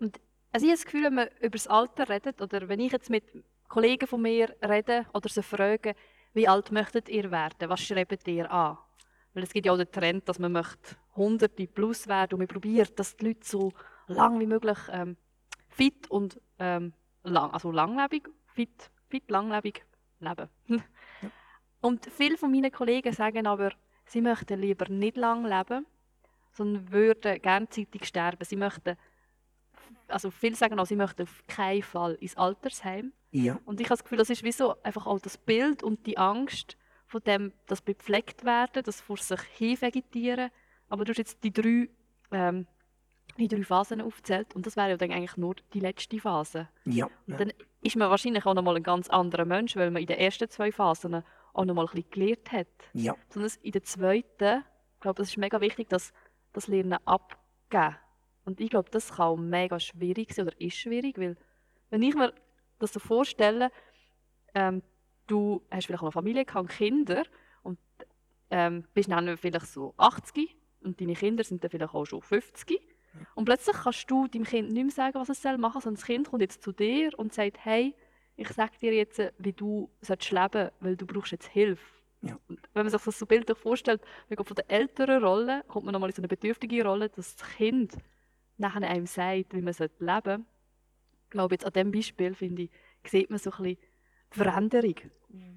Und 0.00 0.20
also 0.52 0.66
ich 0.66 0.70
habe 0.70 0.78
das 0.78 0.84
Gefühl, 0.84 1.04
wenn 1.04 1.14
man 1.14 1.28
über 1.40 1.50
das 1.50 1.66
Alter 1.66 2.08
redet, 2.08 2.40
oder 2.40 2.68
wenn 2.68 2.80
ich 2.80 2.92
jetzt 2.92 3.10
mit 3.10 3.24
Kollegen 3.68 4.06
von 4.06 4.22
mir 4.22 4.56
rede 4.62 5.06
oder 5.12 5.28
sie 5.28 5.42
frage, 5.42 5.94
wie 6.34 6.48
alt 6.48 6.72
möchtet 6.72 7.08
ihr 7.08 7.30
werden, 7.30 7.68
was 7.68 7.80
schreibt 7.80 8.26
ihr 8.28 8.50
an? 8.50 8.78
Weil 9.34 9.42
es 9.42 9.52
gibt 9.52 9.66
ja 9.66 9.72
auch 9.72 9.76
den 9.76 9.90
Trend, 9.90 10.28
dass 10.28 10.38
man 10.38 10.52
möchte 10.52 10.96
Hunderte 11.16 11.66
plus 11.66 12.06
werden 12.06 12.34
und 12.34 12.38
man 12.40 12.48
probiert, 12.48 12.98
dass 12.98 13.16
die 13.16 13.26
Leute 13.26 13.46
so 13.46 13.72
lang 14.06 14.40
wie 14.40 14.46
möglich 14.46 14.78
ähm, 14.90 15.16
fit 15.68 16.10
und 16.10 16.40
ähm, 16.58 16.92
lang, 17.24 17.50
also 17.52 17.70
langlebig, 17.70 18.28
fit, 18.46 18.90
fit, 19.08 19.30
langlebig 19.30 19.84
leben. 20.20 20.48
Und 21.80 22.06
viele 22.06 22.36
von 22.36 22.50
meinen 22.50 22.72
Kollegen 22.72 23.12
sagen 23.12 23.46
aber, 23.46 23.70
sie 24.06 24.20
möchten 24.20 24.60
lieber 24.60 24.88
nicht 24.88 25.16
lang 25.16 25.44
leben, 25.44 25.86
sondern 26.52 26.90
würden 26.90 27.40
gerne 27.40 27.68
zeitig 27.68 28.04
sterben. 28.04 28.44
Sie 28.44 28.56
möchten 28.56 28.96
also 30.08 30.30
viele 30.30 30.54
sagen 30.54 30.78
auch, 30.78 30.86
sie 30.86 30.96
möchten 30.96 31.22
auf 31.22 31.42
keinen 31.46 31.82
Fall 31.82 32.14
ins 32.14 32.36
Altersheim. 32.36 33.12
Ja, 33.30 33.58
Und 33.64 33.80
ich 33.80 33.86
habe 33.86 33.96
das 33.96 34.04
Gefühl, 34.04 34.18
das 34.18 34.30
ist 34.30 34.42
wie 34.42 34.52
so 34.52 34.74
einfach 34.82 35.06
auch 35.06 35.20
das 35.20 35.36
Bild 35.36 35.82
und 35.82 36.06
die 36.06 36.16
Angst 36.16 36.76
von 37.06 37.22
dem, 37.22 37.52
das 37.66 37.82
bepflegt 37.82 38.44
werden, 38.44 38.82
das 38.84 39.00
vor 39.00 39.16
sich 39.18 39.40
hinvegetieren. 39.56 40.50
Aber 40.88 41.04
du 41.04 41.10
hast 41.10 41.18
jetzt 41.18 41.44
die 41.44 41.52
drei, 41.52 41.88
ähm, 42.32 42.66
die 43.38 43.48
drei 43.48 43.62
Phasen 43.62 44.00
aufgezählt 44.00 44.54
und 44.54 44.66
das 44.66 44.76
wäre 44.76 44.90
ja 44.90 44.96
dann 44.96 45.12
eigentlich 45.12 45.36
nur 45.36 45.56
die 45.74 45.80
letzte 45.80 46.18
Phase. 46.18 46.68
ja. 46.84 47.08
Und 47.26 47.40
dann 47.40 47.52
ist 47.82 47.96
man 47.96 48.10
wahrscheinlich 48.10 48.44
auch 48.46 48.54
nochmal 48.54 48.76
ein 48.76 48.82
ganz 48.82 49.08
anderer 49.08 49.44
Mensch, 49.44 49.76
weil 49.76 49.90
man 49.90 50.02
in 50.02 50.08
den 50.08 50.18
ersten 50.18 50.48
zwei 50.48 50.72
Phasen 50.72 51.22
auch 51.52 51.64
nochmal 51.64 51.86
ein 51.86 51.90
bisschen 51.94 52.10
gelernt 52.10 52.52
hat. 52.52 52.66
ja. 52.94 53.14
Sondern 53.28 53.52
in 53.62 53.72
der 53.72 53.82
zweiten, 53.84 54.64
ich 54.94 55.00
glaube, 55.00 55.22
das 55.22 55.28
ist 55.28 55.36
mega 55.36 55.60
wichtig, 55.60 55.88
dass 55.88 56.12
das 56.52 56.66
Lernen 56.66 56.98
abgeben. 57.04 57.96
Und 58.48 58.62
ich 58.62 58.70
glaube, 58.70 58.88
das 58.90 59.10
kann 59.10 59.26
auch 59.26 59.36
mega 59.36 59.78
schwierig 59.78 60.32
sein 60.32 60.46
oder 60.46 60.58
ist 60.58 60.78
schwierig, 60.78 61.18
weil 61.18 61.36
wenn 61.90 62.02
ich 62.02 62.14
mir 62.14 62.32
das 62.78 62.94
so 62.94 62.98
vorstelle, 62.98 63.70
ähm, 64.54 64.82
du 65.26 65.60
hast 65.70 65.84
vielleicht 65.84 66.02
noch 66.02 66.14
Familie, 66.14 66.46
gehabt, 66.46 66.70
Kinder 66.70 67.24
und 67.62 67.78
ähm, 68.48 68.84
bist 68.94 69.10
dann 69.10 69.36
vielleicht 69.36 69.66
so 69.66 69.92
80 69.98 70.56
und 70.80 70.98
deine 70.98 71.12
Kinder 71.12 71.44
sind 71.44 71.62
dann 71.62 71.70
vielleicht 71.70 71.92
auch 71.92 72.06
schon 72.06 72.22
50. 72.22 72.80
Und 73.34 73.44
plötzlich 73.44 73.76
kannst 73.76 74.10
du 74.10 74.26
deinem 74.28 74.44
Kind 74.44 74.72
nicht 74.72 74.82
mehr 74.82 74.92
sagen, 74.92 75.20
was 75.20 75.28
es 75.28 75.42
soll 75.42 75.58
machen 75.58 75.82
sondern 75.82 75.96
das 75.96 76.06
Kind 76.06 76.30
kommt 76.30 76.40
jetzt 76.40 76.62
zu 76.62 76.72
dir 76.72 77.10
und 77.18 77.34
sagt, 77.34 77.62
hey, 77.66 77.94
ich 78.36 78.48
sage 78.48 78.78
dir 78.80 78.94
jetzt, 78.94 79.20
wie 79.36 79.52
du 79.52 79.90
sollst 80.00 80.30
leben 80.30 80.70
weil 80.80 80.96
du 80.96 81.04
brauchst 81.04 81.32
jetzt 81.32 81.48
Hilfe. 81.48 81.84
Ja. 82.22 82.38
Und 82.48 82.60
wenn 82.72 82.84
man 82.84 82.90
sich 82.90 83.02
das 83.02 83.18
so 83.18 83.26
bildlich 83.26 83.58
vorstellt, 83.58 84.00
man 84.30 84.38
geht 84.38 84.48
von 84.48 84.54
der 84.54 84.70
älteren 84.70 85.22
Rolle, 85.22 85.64
kommt 85.68 85.84
man 85.84 85.92
nochmal 85.92 86.08
in 86.08 86.16
so 86.16 86.22
eine 86.22 86.28
bedürftige 86.28 86.82
Rolle, 86.82 87.10
dass 87.10 87.36
das 87.36 87.46
Kind 87.56 87.92
nachher 88.58 88.88
einem 88.88 89.06
sagt, 89.06 89.54
wie 89.54 89.62
man 89.62 89.74
leben 89.74 89.90
sollte. 89.98 90.44
Ich 91.24 91.30
glaube, 91.30 91.54
jetzt 91.54 91.64
an 91.66 91.72
diesem 91.72 91.92
Beispiel, 91.92 92.34
finde 92.34 92.62
ich, 92.62 92.70
sieht 93.04 93.30
man 93.30 93.38
so 93.38 93.50
ein 93.50 93.62
bisschen 93.62 93.78
die 94.32 94.36
Veränderung, 94.38 94.94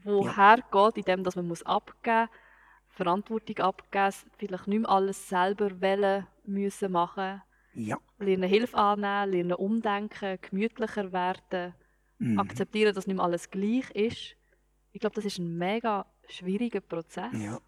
woher 0.04 0.58
geht, 0.72 0.98
in 0.98 1.04
dem, 1.04 1.24
dass 1.24 1.36
man 1.36 1.48
muss 1.48 1.64
abgeben 1.64 2.22
muss, 2.22 2.30
Verantwortung 2.90 3.58
abgeben, 3.60 4.14
vielleicht 4.38 4.68
nicht 4.68 4.80
mehr 4.82 4.90
alles 4.90 5.30
selber 5.30 5.82
wollen, 5.82 6.28
müssen 6.46 6.92
machen, 6.92 7.42
Ja. 7.74 7.98
lernen 8.20 8.50
Hilfe 8.50 8.78
annehmen, 8.78 9.32
lernen 9.32 9.54
umdenken, 9.54 10.38
gemütlicher 10.42 11.12
werden, 11.12 11.74
Mhm. 12.20 12.40
akzeptieren, 12.40 12.94
dass 12.94 13.08
nicht 13.08 13.16
mehr 13.16 13.26
alles 13.26 13.50
gleich 13.50 13.90
ist. 13.92 14.36
Ich 14.92 15.00
glaube, 15.00 15.16
das 15.16 15.26
ist 15.26 15.40
ein 15.40 15.58
mega 15.58 16.06
schwieriger 16.28 16.82
Prozess. 16.82 17.32
Ja. 17.34 17.60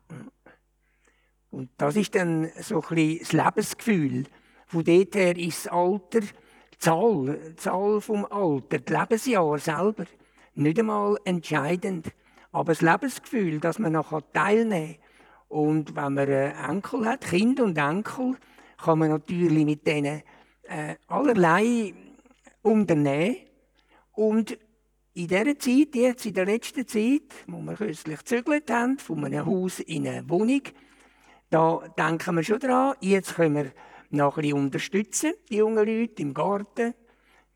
Und 1.49 1.69
das 1.77 1.95
ist 1.95 2.13
dann 2.15 2.49
so 2.61 2.81
ein 2.81 2.95
bisschen 2.95 3.19
das 3.19 3.33
Lebensgefühl. 3.33 4.25
Von 4.73 4.83
dort 4.85 5.13
her 5.13 5.37
ist 5.37 5.67
das 5.67 5.71
Alter, 5.71 6.21
die 6.21 6.77
Zahl, 6.79 7.39
die 7.51 7.55
Zahl 7.57 8.01
vom 8.01 8.25
Alter, 8.25 8.79
die 8.79 8.91
Lebensjahre 8.91 9.59
selber, 9.59 10.05
nicht 10.55 10.79
einmal 10.79 11.15
entscheidend. 11.25 12.07
Aber 12.51 12.71
das 12.71 12.81
Lebensgefühl, 12.81 13.59
dass 13.59 13.77
man 13.77 13.91
noch 13.91 14.19
teilnehmen 14.33 14.95
kann. 14.95 15.59
Und 15.59 15.95
wenn 15.95 16.15
man 16.15 16.27
Enkel 16.27 17.05
hat, 17.05 17.21
Kind 17.21 17.59
und 17.59 17.77
Enkel, 17.77 18.35
kann 18.83 18.97
man 18.97 19.11
natürlich 19.11 19.63
mit 19.63 19.85
denen 19.85 20.23
äh, 20.63 20.95
allerlei 21.05 21.93
unternehmen. 22.63 23.37
Und 24.13 24.57
in 25.13 25.27
dieser 25.27 25.59
Zeit, 25.59 25.93
jetzt 25.93 26.25
in 26.25 26.33
der 26.33 26.47
letzten 26.47 26.87
Zeit, 26.87 27.45
wo 27.45 27.59
wir 27.61 27.75
kürzlich 27.75 28.17
gezügelt 28.17 28.71
haben, 28.71 28.97
von 28.97 29.23
einem 29.23 29.45
Haus 29.45 29.81
in 29.81 30.07
eine 30.07 30.27
Wohnung, 30.27 30.63
da 31.51 31.83
denken 31.95 32.37
wir 32.37 32.43
schon 32.43 32.57
dran, 32.57 32.95
jetzt 33.01 33.35
können 33.35 33.55
wir 33.55 33.71
noch 34.13 34.37
ein 34.37 34.41
bisschen 34.41 34.57
unterstützen, 34.57 35.33
die 35.49 35.57
jungen 35.57 35.85
Leute 35.85 36.21
im 36.21 36.33
Garten. 36.33 36.93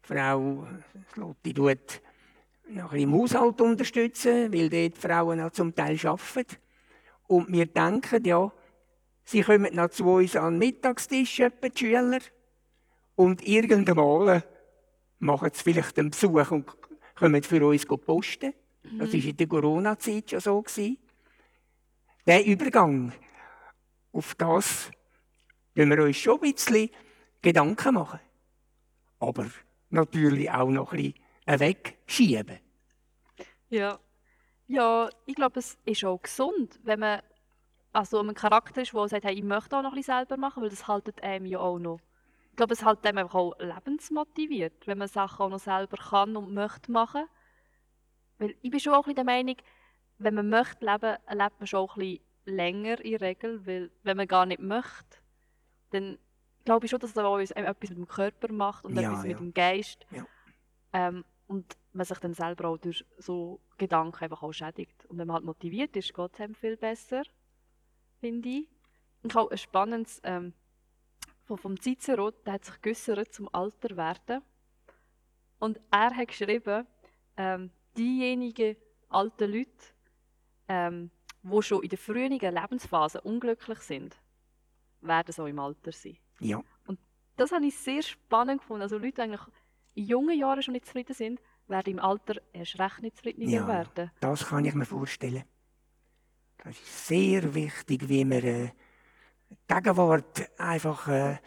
Die 0.03 0.07
Frau 0.13 0.67
Lotti 1.15 1.53
tut 1.53 2.01
noch 2.69 2.83
ein 2.83 2.89
bisschen 2.89 2.99
im 2.99 3.13
Haushalt 3.13 3.61
unterstützen, 3.61 4.53
weil 4.53 4.69
dort 4.69 4.97
die 4.97 4.99
Frauen 4.99 5.41
auch 5.41 5.51
zum 5.51 5.73
Teil 5.73 5.97
arbeiten. 6.05 6.57
Und 7.27 7.51
wir 7.51 7.65
denken, 7.65 8.23
ja, 8.25 8.51
sie 9.23 9.41
kommen 9.41 9.75
noch 9.75 9.89
zu 9.89 10.05
uns 10.05 10.35
an 10.35 10.53
den 10.53 10.59
Mittagstisch, 10.59 11.39
etwa 11.39 11.69
die 11.69 11.77
Schüler, 11.77 12.19
und 13.17 13.47
irgendwann 13.47 14.43
machen 15.17 15.49
sie 15.51 15.63
vielleicht 15.63 15.97
einen 15.97 16.11
Besuch 16.11 16.51
und 16.51 16.67
kommen 17.15 17.41
für 17.41 17.65
uns 17.65 17.85
posten. 17.85 18.53
Das 18.99 19.11
war 19.11 19.19
in 19.19 19.35
der 19.35 19.47
Corona-Zeit 19.47 20.29
schon 20.29 20.39
so. 20.39 20.63
Der 22.27 22.45
Übergang, 22.45 23.11
auf 24.13 24.35
das 24.35 24.91
müssen 25.77 25.97
wir 25.97 26.03
uns 26.03 26.17
schon 26.17 26.41
ein 26.41 26.51
bisschen 26.53 26.89
Gedanken 27.41 27.93
machen. 27.93 28.19
Aber 29.19 29.47
natürlich 29.89 30.49
auch 30.51 30.69
noch 30.69 30.93
ein 30.93 31.13
bisschen 31.45 31.59
wegschieben. 31.59 32.59
Ja. 33.69 33.99
Ja, 34.69 35.09
ich 35.25 35.35
glaube, 35.35 35.59
es 35.59 35.77
ist 35.85 36.03
auch 36.03 36.21
gesund, 36.21 36.77
wenn 36.83 36.99
man 36.99 37.21
also 37.93 38.19
ein 38.19 38.33
Charakter 38.33 38.81
ist, 38.81 38.93
der 38.93 39.07
sagt, 39.07 39.23
hey, 39.23 39.33
ich 39.33 39.43
möchte 39.43 39.77
auch 39.77 39.81
noch 39.81 39.91
ein 39.91 39.95
bisschen 39.95 40.17
selber 40.17 40.37
machen, 40.37 40.61
weil 40.61 40.69
das 40.69 40.87
haltet 40.87 41.23
einem 41.23 41.45
ja 41.45 41.59
auch 41.59 41.79
noch. 41.79 41.99
Ich 42.51 42.57
glaube, 42.57 42.73
es 42.73 42.83
hält 42.83 43.05
einem 43.05 43.19
einfach 43.19 43.35
auch 43.35 43.53
lebensmotiviert, 43.59 44.87
wenn 44.87 44.97
man 44.97 45.07
Sachen 45.07 45.45
auch 45.45 45.49
noch 45.49 45.59
selber 45.59 45.97
kann 45.97 46.35
und 46.35 46.53
möchte 46.53 46.91
machen. 46.91 47.25
Weil 48.39 48.55
ich 48.61 48.71
bin 48.71 48.79
schon 48.79 48.93
auch 48.93 49.07
ein 49.07 49.15
der 49.15 49.23
Meinung, 49.23 49.55
wenn 50.17 50.33
man 50.35 50.49
möchte 50.49 50.85
leben, 50.85 51.17
lebt 51.29 51.59
man 51.59 51.67
schon 51.67 51.79
auch 51.79 51.95
ein 51.95 51.99
bisschen 51.99 52.25
länger 52.45 52.99
in 53.05 53.11
der 53.11 53.21
Regel, 53.21 53.65
weil 53.65 53.91
wenn 54.03 54.17
man 54.17 54.27
gar 54.27 54.45
nicht 54.45 54.59
möchte, 54.59 55.17
dann 55.91 56.17
glaube 56.65 56.85
ich 56.85 56.91
schon, 56.91 56.99
dass 56.99 57.13
das 57.13 57.23
auch 57.23 57.37
etwas 57.39 57.89
mit 57.89 57.97
dem 57.97 58.07
Körper 58.07 58.51
macht 58.51 58.85
und 58.85 58.95
Ja, 58.95 59.03
etwas 59.09 59.23
ja. 59.23 59.29
mit 59.29 59.39
dem 59.39 59.53
Geist. 59.53 60.05
Ja. 60.11 60.25
Ähm, 60.93 61.23
und 61.47 61.77
man 61.93 62.05
sich 62.05 62.19
dann 62.19 62.33
selber 62.33 62.67
auch 62.67 62.77
durch 62.77 63.05
so 63.17 63.61
Gedanken 63.77 64.23
einfach 64.23 64.43
auch 64.43 64.51
schädigt. 64.51 65.05
Und 65.05 65.17
wenn 65.17 65.27
man 65.27 65.35
halt 65.35 65.45
motiviert 65.45 65.95
ist, 65.95 66.13
geht 66.13 66.33
es 66.33 66.41
einem 66.41 66.55
viel 66.55 66.77
besser, 66.77 67.23
finde 68.19 68.49
ich. 68.49 68.69
Und 69.23 69.31
ich 69.31 69.35
habe 69.35 69.51
ein 69.51 69.57
spannendes 69.57 70.19
ähm, 70.23 70.53
von, 71.45 71.57
vom 71.57 71.79
Cicero, 71.79 72.31
der 72.31 72.53
hat 72.53 72.65
sich 72.65 72.81
geäussert 72.81 73.33
zum 73.33 73.49
Alter 73.53 73.95
werden. 73.95 74.41
Und 75.59 75.79
er 75.89 76.15
hat 76.15 76.27
geschrieben, 76.27 76.85
ähm, 77.37 77.71
diejenigen 77.97 78.75
alten 79.09 79.51
Leute, 79.51 79.71
ähm, 80.67 81.11
die 81.41 81.61
schon 81.61 81.83
in 81.83 81.89
der 81.89 81.97
frühen 81.97 82.37
Lebensphase 82.37 83.21
unglücklich 83.21 83.79
sind, 83.79 84.17
werden 85.01 85.31
so 85.31 85.45
im 85.45 85.59
Alter 85.59 85.91
sein. 85.91 86.17
Ja, 86.39 86.61
Das 87.35 87.51
habe 87.51 87.65
ich 87.65 87.77
sehr 87.77 88.01
spannend 88.01 88.61
gefunden. 88.61 88.81
Also 88.83 88.97
Leute, 88.97 89.13
die 89.13 89.21
eigentlich 89.21 89.41
in 89.95 90.05
jungen 90.05 90.37
Jahren 90.37 90.61
schon 90.63 90.73
nicht 90.73 90.85
zufrieden 90.85 91.13
sind, 91.13 91.39
werden 91.67 91.93
im 91.93 91.99
Alter 91.99 92.35
erst 92.53 92.79
recht 92.79 93.01
nicht 93.01 93.17
zufrieden 93.17 93.49
Ja. 93.49 93.67
werden. 93.67 94.11
das 94.19 94.47
kann 94.47 94.65
ich 94.65 94.73
mir 94.73 94.85
vorstellen. 94.85 95.43
Das 96.63 96.75
ist 96.75 97.07
sehr 97.07 97.53
wichtig, 97.53 98.09
wie 98.09 98.25
man 98.25 98.43
äh, 98.43 98.71
Gegenwart 99.67 100.49
einfach 100.59 101.07
äh, 101.07 101.37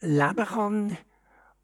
leben 0.00 0.46
kann 0.46 0.96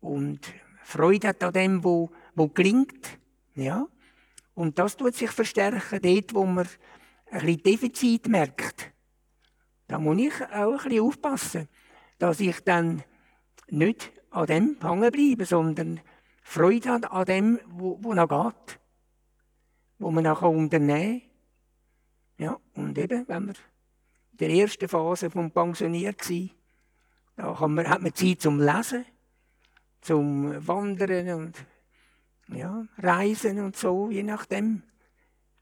und 0.00 0.52
Freude 0.83 1.29
hat 1.29 1.42
an 1.42 1.52
dem, 1.52 1.85
wo, 1.85 2.11
wo 2.35 2.48
gelingt. 2.48 3.18
Ja? 3.55 3.87
Und 4.55 4.79
das 4.79 4.96
tut 4.96 5.14
sich 5.14 5.31
verstärken 5.31 6.00
dort, 6.02 6.35
wo 6.35 6.44
man 6.44 6.68
ein 7.31 7.40
bisschen 7.40 7.62
Defizit 7.62 8.29
merkt. 8.29 8.92
Da 9.88 9.99
muss 9.99 10.18
ich 10.18 10.35
auch 10.53 10.72
ein 10.72 10.77
bisschen 10.77 11.01
aufpassen, 11.01 11.68
dass 12.18 12.40
ich 12.40 12.61
dann 12.61 13.03
nicht 13.68 14.12
an 14.31 14.46
dem 14.46 14.77
hängen 14.81 15.12
bleibe, 15.12 15.44
sondern 15.44 16.01
Freude 16.42 16.88
habe 16.90 17.11
an 17.11 17.25
dem, 17.25 17.61
wo, 17.66 17.99
wo 18.01 18.14
noch 18.14 18.29
geht. 18.29 18.79
Wo 19.99 20.11
man 20.11 20.25
noch 20.25 20.42
unternehmen 20.42 21.20
kann. 21.20 21.27
Ja, 22.38 22.61
und 22.75 22.99
eben, 22.99 23.27
wenn 23.29 23.46
man 23.46 23.55
in 24.33 24.38
der 24.38 24.51
ersten 24.51 24.88
Phase 24.88 25.31
vom 25.31 25.51
Pensioniert 25.51 26.22
sein, 26.22 26.51
da 27.37 27.55
kann 27.55 27.75
man, 27.75 27.88
hat 27.88 28.03
man 28.03 28.14
Zeit 28.14 28.40
zum 28.40 28.61
Lesen, 28.61 29.07
zum 30.03 30.66
Wandern 30.66 31.29
und 31.40 31.64
ja, 32.49 32.87
Reisen 32.99 33.59
und 33.59 33.77
so, 33.77 34.11
je 34.11 34.22
nachdem, 34.22 34.83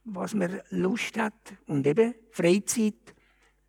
was 0.04 0.34
man 0.34 0.60
Lust 0.70 1.16
hat. 1.16 1.54
Und 1.66 1.87
eben 1.87 2.14
Freizeit 2.30 3.13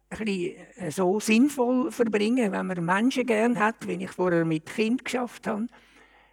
bisschen 0.09 0.55
äh, 0.77 0.91
so 0.91 1.19
sinnvoll 1.19 1.91
verbringen, 1.91 2.51
wenn 2.51 2.67
man 2.67 2.85
Menschen 2.85 3.25
gern 3.25 3.59
hat, 3.59 3.87
wenn 3.87 4.01
ich 4.01 4.11
vorher 4.11 4.45
mit 4.45 4.65
Kind 4.67 5.05
geschafft 5.05 5.47
habe, 5.47 5.67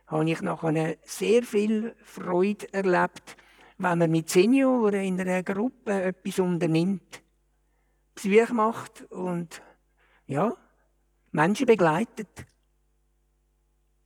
habe 0.07 0.31
ich 0.31 0.43
nachher 0.43 0.97
sehr 1.03 1.43
viel 1.43 1.95
Freude 2.03 2.73
erlebt, 2.73 3.37
wenn 3.79 3.99
man 3.99 4.11
mit 4.11 4.29
Senioren 4.29 5.03
in 5.03 5.21
einer 5.21 5.43
Gruppe 5.43 6.03
etwas 6.03 6.39
unternimmt, 6.39 7.23
Besuch 8.15 8.51
macht 8.51 9.11
und 9.11 9.63
ja, 10.27 10.55
Menschen 11.31 11.67
begleitet. 11.67 12.47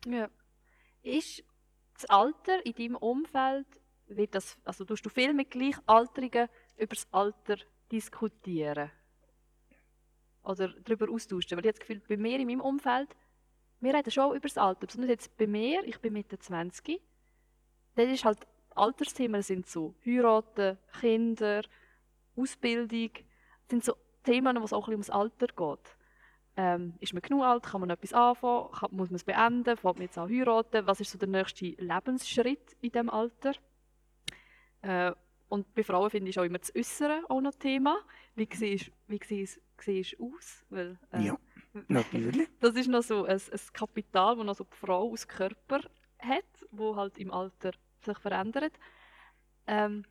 Ja. 0.07 0.29
Ist 1.03 1.45
das 1.95 2.05
Alter 2.07 2.65
in 2.65 2.75
deinem 2.75 2.97
Umfeld, 2.97 3.67
wird 4.07 4.35
das, 4.35 4.59
also 4.65 4.85
tust 4.85 5.05
du 5.05 5.09
viel 5.09 5.35
mit 5.35 5.51
Gleichaltrigen 5.51 6.49
über 6.77 6.95
das 6.95 7.07
Alter 7.11 7.57
diskutieren? 7.91 8.91
Oder 10.47 10.69
darüber 10.69 11.13
austauschen? 11.13 11.57
Weil 11.57 11.65
ich 11.65 11.69
habe 11.69 11.79
das 11.79 11.81
Gefühl, 11.81 12.03
bei 12.09 12.17
mir 12.17 12.39
in 12.39 12.47
meinem 12.47 12.61
Umfeld, 12.61 13.09
wir 13.81 13.95
reden 13.95 14.11
schon 14.11 14.37
über 14.37 14.49
das 14.49 14.57
Alter. 14.57 14.87
Besonders 14.87 15.11
jetzt 15.11 15.37
bei 15.37 15.47
mir, 15.47 15.85
ich 15.85 16.01
bin 16.01 16.13
Mitte 16.13 16.39
20, 16.39 17.01
dann 17.97 18.11
ist 18.11 18.25
halt, 18.25 18.47
Altersthemen 18.75 19.43
sind 19.43 19.67
so 19.67 19.95
Heiraten, 20.05 20.79
Kinder, 21.01 21.63
Ausbildung, 22.37 23.11
sind 23.71 23.85
so 23.85 23.97
Themen, 24.23 24.61
wo 24.61 24.65
es 24.65 24.73
auch 24.73 24.87
ein 24.87 24.93
ums 24.93 25.11
Alter 25.11 25.47
geht. 25.47 25.97
Ähm, 26.59 26.95
ist 27.01 27.13
man 27.13 27.23
genug 27.23 27.43
alt? 27.43 27.65
Kann 27.65 27.81
man 27.81 27.91
etwas 27.91 28.13
anfangen? 28.13 28.71
Kann, 28.73 28.91
muss 28.93 29.11
man 29.11 29.17
es 29.17 29.25
beenden? 29.25 29.77
Fängt 29.77 29.97
man 29.97 30.03
jetzt 30.03 30.19
an 30.19 30.31
heiraten? 30.31 30.87
Was 30.87 31.01
ist 31.01 31.11
so 31.11 31.19
der 31.19 31.29
nächste 31.29 31.67
Lebensschritt 31.67 32.77
in 32.81 32.93
diesem 32.93 33.11
Alter? 33.11 33.53
Äh, 34.83 35.13
und 35.49 35.75
bei 35.75 35.85
Frauen 35.85 36.11
finde 36.11 36.31
ich 36.31 36.39
auch 36.39 36.45
immer 36.45 36.59
das 36.59 36.75
Äußere 36.75 37.23
auch 37.29 37.41
noch 37.41 37.55
Thema. 37.55 37.99
Wie 38.35 38.49
siehst 38.53 38.91
wie 39.07 39.21
siehst- 39.83 40.19
aus? 40.21 40.65
Weil, 40.71 40.99
äh, 41.13 41.23
Ja, 41.23 41.39
natürlich. 41.89 42.49
Das 42.61 42.75
ist 42.75 42.89
noch 42.89 43.03
so 43.03 43.25
ein, 43.25 43.37
ein 43.41 43.61
Kapital, 43.73 44.37
das 44.37 44.45
noch 44.47 44.55
so 44.57 44.65
die 44.65 44.77
Frau 44.77 45.11
aus 45.13 45.27
Körper 45.27 45.81
hat, 46.19 46.45
wo 46.71 46.97
halt 46.97 47.19
im 47.19 47.31
Alter 47.33 47.73
sich 48.05 48.19
verändert. 48.19 48.73
Ähm, 49.67 50.05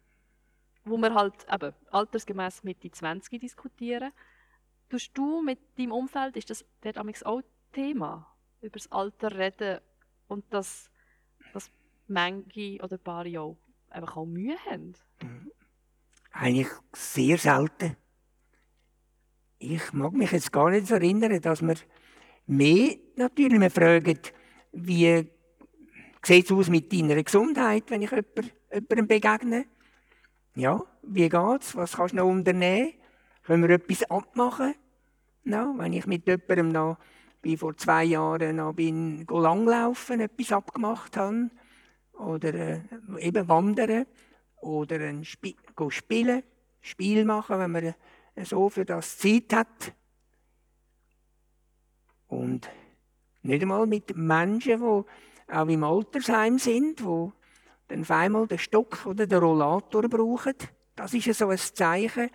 wo 0.84 0.98
wir 0.98 1.14
halt 1.14 1.34
eben 1.52 1.74
altersgemäß 1.92 2.64
Mitte 2.64 2.92
20 2.92 3.40
diskutieren. 3.42 4.12
Tust 4.90 5.18
du 5.18 5.42
mit 5.42 5.60
deinem 5.80 5.92
Umfeld, 5.92 6.38
ist 6.38 6.50
das 6.52 6.64
dort 6.82 6.98
auch 7.26 7.42
Thema, 7.74 8.32
über 8.62 8.78
das 8.78 8.92
Alter 8.92 9.36
reden 9.36 9.80
und 10.28 10.46
dass, 10.54 10.92
dass 11.54 11.72
manche 12.08 12.78
oder 12.84 12.98
ein 12.98 13.04
paar 13.04 13.26
ja 13.26 13.42
auch 13.42 13.58
einfach 13.90 14.16
auch 14.18 14.26
Mühe 14.26 14.58
haben? 14.70 14.94
Eigentlich 16.32 16.70
sehr 16.94 17.38
selten. 17.38 17.98
Ich 19.58 19.94
mag 19.94 20.14
mich 20.14 20.32
jetzt 20.32 20.52
gar 20.52 20.70
nicht 20.70 20.92
erinnern, 20.92 21.40
dass 21.42 21.62
wir 21.62 21.76
mehr 22.48 22.96
natürlich 23.16 23.60
wir 23.60 23.70
fragen, 23.70 24.20
wie 24.74 25.28
sieht 26.22 26.46
es 26.46 26.52
aus 26.52 26.70
mit 26.70 26.92
deiner 26.92 27.24
Gesundheit, 27.24 27.86
wenn 27.90 28.02
ich 28.02 28.12
jemand, 28.12 28.54
jemandem 28.72 29.08
begegne? 29.08 29.66
Ja, 30.56 30.84
wie 31.04 31.30
geht's? 31.30 31.76
Was 31.76 31.94
kannst 31.94 32.14
du 32.14 32.18
noch 32.18 32.26
unternehmen? 32.26 32.94
Können 33.44 33.64
wir 33.64 33.76
etwas 33.76 34.04
abmachen? 34.10 34.76
No, 35.44 35.76
wenn 35.78 35.94
ich 35.94 36.08
mit 36.08 36.28
jemandem 36.28 36.70
noch 36.70 36.98
wie 37.42 37.58
vor 37.58 37.78
zwei 37.78 38.04
Jahren 38.06 38.56
noch 38.56 38.74
bin 38.74 39.26
langlaufen, 39.30 40.20
etwas 40.20 40.52
abgemacht 40.52 41.16
habe, 41.16 41.52
oder 42.14 42.54
äh, 42.54 42.82
eben 43.20 43.48
wandern, 43.48 44.06
oder 44.62 45.00
ein 45.00 45.22
Sp 45.24 45.56
spielen, 45.90 46.44
Spiel 46.82 47.26
machen, 47.26 47.60
wenn 47.60 47.76
äh, 47.76 47.94
so 48.44 48.70
für 48.70 48.86
das 48.86 49.18
Zeit 49.18 49.54
hat. 49.54 49.94
Und 52.28 52.70
nicht 53.44 53.62
einmal 53.62 53.86
mit 53.86 54.16
Menschen, 54.18 54.80
die 54.80 55.54
auch 55.54 55.68
im 55.68 55.84
Altersheim 55.84 56.58
sind, 56.58 57.00
die 57.00 57.32
dann 57.88 58.02
auf 58.02 58.12
einmal 58.12 58.48
den 58.48 58.58
Stock 58.58 59.06
oder 59.06 59.28
den 59.28 59.38
Rollator 59.38 60.10
brauchen. 60.10 60.56
Das 60.96 61.14
ist 61.14 61.38
so 61.38 61.50
ein 61.50 61.58
Zeichen. 61.58 62.30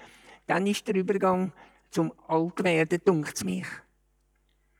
Dann 0.46 0.66
ist 0.66 0.86
der 0.86 0.94
Übergang 0.94 1.52
zum 1.90 2.12
Altwerden, 2.28 3.00
dunkt 3.04 3.34
es 3.34 3.44
mich. 3.44 3.66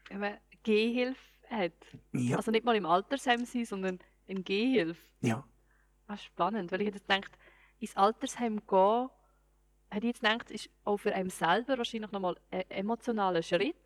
Wenn 0.08 0.20
man 0.20 0.36
Gehhilfe 0.62 1.18
hat. 1.48 1.72
Ja. 2.12 2.36
Also 2.36 2.50
nicht 2.50 2.64
mal 2.64 2.76
im 2.76 2.86
Altersheim 2.86 3.44
sein, 3.44 3.64
sondern 3.64 3.98
in 4.26 4.44
Gehhilfe. 4.44 5.02
Ja. 5.20 5.44
Das 6.06 6.20
ist 6.20 6.26
spannend, 6.26 6.70
weil 6.70 6.82
ich 6.82 6.94
jetzt 6.94 7.08
gedacht, 7.08 7.30
ins 7.78 7.96
Altersheim 7.96 8.60
gehen, 8.66 9.08
hätte 9.90 10.06
ich 10.06 10.12
jetzt 10.16 10.22
gedacht, 10.22 10.50
ist 10.50 10.70
auch 10.84 10.98
für 10.98 11.14
einen 11.14 11.30
selber 11.30 11.78
wahrscheinlich 11.78 12.10
nochmal 12.10 12.36
ein 12.50 12.62
emotionaler 12.70 13.42
Schritt. 13.42 13.76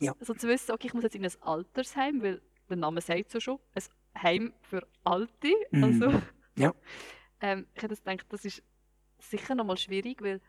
Ja. 0.00 0.14
Also 0.18 0.34
zu 0.34 0.48
wissen, 0.48 0.72
okay, 0.72 0.86
ich 0.88 0.94
muss 0.94 1.02
jetzt 1.04 1.14
in 1.14 1.24
ein 1.24 1.32
Altersheim, 1.42 2.22
weil 2.22 2.40
der 2.68 2.76
Name 2.76 3.00
sagt 3.00 3.26
es 3.28 3.32
ja 3.34 3.40
schon, 3.40 3.58
ein 3.74 3.82
Heim 4.22 4.52
für 4.62 4.86
Alte. 5.04 5.52
Mhm. 5.70 5.84
Also, 5.84 6.22
Ja. 6.56 6.74
ähm, 7.40 7.66
ich 7.74 7.82
hätte 7.82 7.96
gedacht, 7.96 8.26
das 8.30 8.44
ist 8.44 8.62
sicher 9.18 9.54
nochmal 9.54 9.76
schwierig, 9.76 10.22
weil 10.22 10.40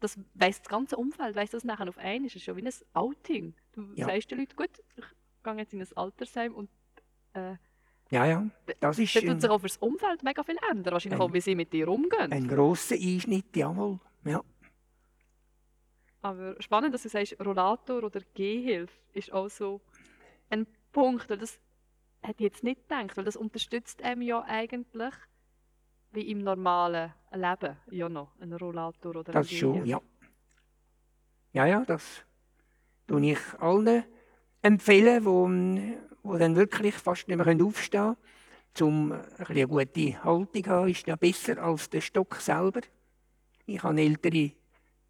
das 0.00 0.18
weiss 0.34 0.60
das 0.60 0.68
ganze 0.68 0.96
Umfeld, 0.96 1.34
weiss 1.34 1.50
das 1.50 1.64
nachher 1.64 1.88
auf 1.88 1.98
einen, 1.98 2.26
ist 2.26 2.36
es 2.36 2.42
schon 2.42 2.56
wie 2.56 2.62
ein 2.66 2.72
Outing. 2.94 3.54
Du 3.72 3.92
Ja. 3.94 4.06
sagst 4.06 4.30
den 4.30 4.38
Leuten, 4.38 4.54
gut, 4.56 4.70
ich 4.96 5.04
gehe 5.42 5.54
jetzt 5.56 5.72
in 5.72 5.80
ein 5.80 5.88
Altersheim 5.96 6.54
und 6.54 6.70
äh, 7.32 7.56
Ja, 8.10 8.24
ja. 8.26 8.46
Das 8.80 8.98
ist 8.98 9.14
dann 9.16 9.26
tut 9.26 9.40
sich 9.40 9.50
auch 9.50 9.58
fürs 9.58 9.76
Umfeld 9.78 10.22
mega 10.22 10.42
viel 10.42 10.56
ändern. 10.70 10.92
Wahrscheinlich 10.92 11.18
Ein- 11.20 11.26
auch, 11.28 11.32
wie 11.32 11.40
sie 11.40 11.54
mit 11.54 11.72
dir 11.72 11.88
umgehen. 11.88 12.30
ein 12.32 12.46
grosser 12.46 12.94
Einschnitt, 12.94 13.56
jawohl. 13.56 13.98
Ja. 14.28 14.42
Aber 16.20 16.60
spannend, 16.60 16.94
dass 16.94 17.02
du 17.02 17.08
sagst, 17.08 17.38
Rollator 17.40 18.02
oder 18.02 18.20
Gehhilfe 18.34 18.92
ist 19.12 19.32
auch 19.32 19.48
so 19.48 19.80
ein 20.50 20.66
Punkt. 20.92 21.30
Weil 21.30 21.38
das 21.38 21.58
hätte 22.22 22.44
ich 22.44 22.52
jetzt 22.52 22.64
nicht 22.64 22.88
gedacht, 22.88 23.16
weil 23.16 23.24
das 23.24 23.36
unterstützt 23.36 24.02
einem 24.02 24.22
ja 24.22 24.44
eigentlich 24.46 25.14
wie 26.12 26.30
im 26.30 26.42
normalen 26.42 27.12
Leben 27.32 27.76
ja 27.90 28.08
noch, 28.08 28.32
ein 28.40 28.52
Rollator 28.52 29.16
oder 29.16 29.32
Das 29.32 29.50
schon, 29.50 29.84
ja. 29.84 30.00
Ja, 31.52 31.66
ja, 31.66 31.84
das 31.84 32.24
tue 33.06 33.32
ich 33.32 33.38
allen 33.58 34.04
empfehlen, 34.62 35.24
wo, 35.24 35.48
wo 36.22 36.38
dann 36.38 36.56
wirklich 36.56 36.94
fast 36.94 37.28
nicht 37.28 37.36
mehr 37.36 37.66
aufstehen 37.66 38.16
können. 38.74 39.12
Um 39.12 39.12
eine 39.38 39.66
gute 39.66 40.24
Haltung 40.24 40.64
zu 40.64 40.70
haben, 40.70 40.88
ist 40.88 41.06
ja 41.06 41.16
besser 41.16 41.58
als 41.58 41.90
der 41.90 42.00
Stock 42.00 42.36
selber. 42.36 42.80
Ich 43.68 43.82
habe 43.82 44.00
ältere 44.00 44.52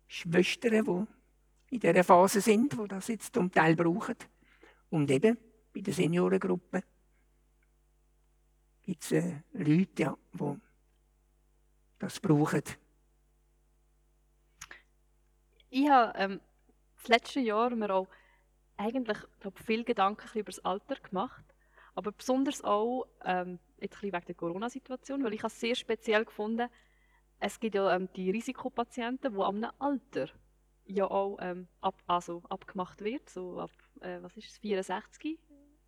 Schwestern, 0.09 0.85
die 0.85 1.77
in 1.77 1.81
dieser 1.81 2.03
Phase 2.03 2.41
sind, 2.41 2.73
die 2.73 2.89
das 2.89 3.07
jetzt 3.07 3.33
zum 3.33 3.53
Teil 3.53 3.77
brauchen. 3.77 4.17
Und 4.91 5.09
eben 5.13 5.39
bei 5.73 5.81
der 5.81 5.95
Seniorengruppe 5.95 6.83
gibt 8.83 9.05
es 9.05 9.13
äh, 9.13 9.43
Leute, 9.53 10.03
ja, 10.03 10.19
die 10.33 10.55
das 12.01 12.19
brauchen. 12.19 12.65
Ich 15.71 15.89
habe 15.89 16.19
ähm, 16.19 16.41
das 16.97 17.07
letzte 17.07 17.39
Jahr 17.39 17.71
mir 17.71 17.95
auch 17.95 18.09
eigentlich 18.77 19.19
glaub, 19.39 19.57
viel 19.61 19.85
Gedanken 19.85 20.37
über 20.37 20.51
das 20.51 20.65
Alter 20.65 20.97
gemacht. 20.97 21.45
Aber 21.95 22.11
besonders 22.11 22.65
auch 22.65 23.07
ähm, 23.25 23.61
jetzt 23.79 23.95
ein 23.95 24.01
bisschen 24.01 24.13
wegen 24.15 24.27
der 24.27 24.35
Corona-Situation, 24.35 25.23
weil 25.23 25.35
ich 25.35 25.45
habe 25.45 25.53
es 25.53 25.61
sehr 25.61 25.77
speziell 25.77 26.25
gefunden, 26.25 26.69
es 27.41 27.61
gibt 27.61 27.75
ja 27.75 27.95
ähm, 27.95 28.09
die 28.15 28.31
Risikopatienten, 28.31 29.33
die 29.33 29.41
am 29.41 29.65
Alter 29.79 30.29
ja 30.85 31.05
auch 31.11 31.39
ähm, 31.41 31.69
ab, 31.81 32.03
also 32.07 32.43
abgemacht 32.49 33.03
wird, 33.03 33.29
so 33.29 33.61
ab, 33.61 33.71
äh, 34.01 34.19
was 34.23 34.37
ist 34.37 34.51
es, 34.51 34.59
64 34.59 35.39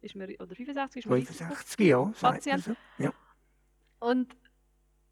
ist 0.03 0.15
man, 0.15 0.29
oder 0.37 0.55
65 0.55 1.05
ist 1.05 1.09
man 1.09 1.19
Risiko- 1.19 1.45
65 1.45 1.87
Jahre, 1.87 2.13
sagt 2.15 2.23
man 2.23 2.33
Patient. 2.33 2.65
so. 2.65 3.03
Ja. 3.03 3.13
Und 3.99 4.37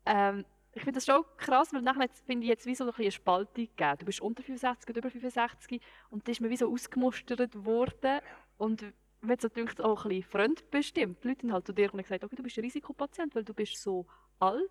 ähm, 0.07 0.45
ich 0.73 0.83
finde 0.83 0.99
das 0.99 1.07
schon 1.07 1.25
krass, 1.37 1.73
weil 1.73 1.83
nachher 1.83 2.03
jetzt 2.03 2.25
finde 2.27 2.45
ich 2.45 2.51
jetzt 2.51 2.67
wie 2.67 2.75
so 2.75 2.85
ein 2.85 2.95
eine 2.95 3.11
Spaltung 3.11 3.55
gegeben. 3.55 3.97
Du 3.99 4.07
bist 4.07 4.21
unter 4.21 4.43
65 4.43 4.89
oder 4.91 4.99
über 4.99 5.11
65 5.11 5.81
und 6.11 6.27
da 6.27 6.33
ist 6.33 6.41
mir 6.41 6.51
wie 6.51 6.57
so 6.57 6.71
ausgemustert 6.71 7.65
worden 7.65 8.21
und 8.59 8.93
mir 9.21 9.33
hat 9.33 9.41
so 9.41 9.49
auch 9.83 10.05
ein 10.05 10.09
bisschen 10.09 10.23
fremdbestimmt. 10.23 11.25
Die 11.25 11.29
Leute 11.29 11.47
haben 11.47 11.53
halt 11.53 11.67
zu 11.67 11.73
dir 11.73 11.93
und 11.93 12.01
gesagt, 12.01 12.23
okay, 12.23 12.37
du 12.37 12.43
bist 12.43 12.57
ein 12.59 12.65
Risikopatient, 12.65 13.35
weil 13.35 13.45
du 13.45 13.55
bist 13.55 13.83
so 13.83 14.07
alt, 14.39 14.71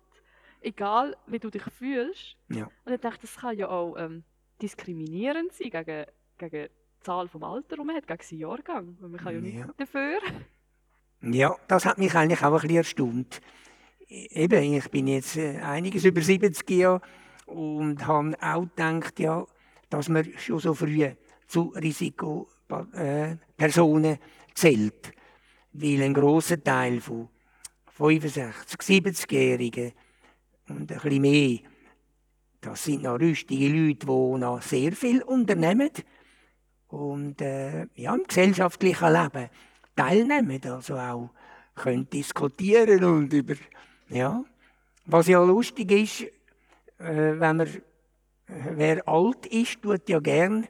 egal 0.60 1.16
wie 1.26 1.38
du 1.38 1.50
dich 1.50 1.62
fühlst. 1.62 2.36
Ja. 2.48 2.68
Und 2.84 2.92
ich 2.92 3.00
dachte, 3.00 3.20
das 3.22 3.36
kann 3.36 3.56
ja 3.56 3.68
auch 3.68 3.96
ähm, 3.96 4.24
diskriminierend 4.60 5.52
sein 5.52 5.70
gegen, 5.70 6.06
gegen 6.38 6.68
die 6.68 7.04
Zahl 7.04 7.28
vom 7.28 7.44
Alter, 7.44 7.76
die 7.76 7.84
man 7.84 7.96
hat, 7.96 8.06
gegen 8.06 8.22
seinen 8.22 8.38
Jahrgang. 8.40 8.96
Weil 9.00 9.08
man 9.10 9.20
kann 9.20 9.34
ja, 9.34 9.40
Ja. 9.40 9.66
nicht 9.66 9.80
dafür. 9.80 10.18
Ja, 11.20 11.56
das 11.66 11.84
hat 11.84 11.98
mich 11.98 12.14
eigentlich 12.14 12.42
auch 12.42 12.54
ein 12.54 12.60
bisschen 12.60 12.76
erstaunt. 12.76 13.40
Eben, 14.08 14.74
ich 14.74 14.88
bin 14.90 15.08
jetzt 15.08 15.36
äh, 15.36 15.58
einiges 15.58 16.04
über 16.04 16.20
70 16.20 16.68
Jahre 16.70 17.00
und 17.46 18.06
habe 18.06 18.36
auch 18.40 18.62
gedacht, 18.62 19.18
ja, 19.18 19.44
dass 19.90 20.08
man 20.08 20.24
schon 20.38 20.60
so 20.60 20.74
früh 20.74 21.10
zu 21.46 21.72
Risikopersonen 21.74 24.14
äh, 24.14 24.18
zählt. 24.54 25.12
Weil 25.72 26.02
ein 26.02 26.14
grosser 26.14 26.62
Teil 26.62 27.00
von 27.00 27.28
65, 27.92 28.78
70-Jährigen 28.80 29.92
und 30.68 30.80
ein 30.80 30.86
bisschen 30.86 31.22
mehr, 31.22 31.58
das 32.60 32.84
sind 32.84 33.02
noch 33.02 33.20
rüstige 33.20 33.68
Leute, 33.68 34.06
die 34.06 34.38
noch 34.38 34.62
sehr 34.62 34.92
viel 34.92 35.22
unternehmen 35.22 35.90
und 36.88 37.40
äh, 37.40 37.86
ja, 37.94 38.14
im 38.14 38.24
gesellschaftlichen 38.26 39.12
Leben 39.12 39.48
teilnehmen, 39.94 40.60
also 40.64 40.96
auch 40.96 41.30
können 41.74 42.08
diskutieren 42.10 43.04
und 43.04 43.32
über, 43.32 43.54
ja. 44.08 44.42
Was 45.06 45.28
ja 45.28 45.42
lustig 45.42 45.90
ist, 45.90 46.22
äh, 46.98 47.38
wenn 47.38 47.56
man, 47.56 47.60
äh, 47.60 47.80
wer 48.72 49.08
alt 49.08 49.46
ist, 49.46 49.80
tut 49.80 50.08
ja 50.08 50.18
gern 50.18 50.66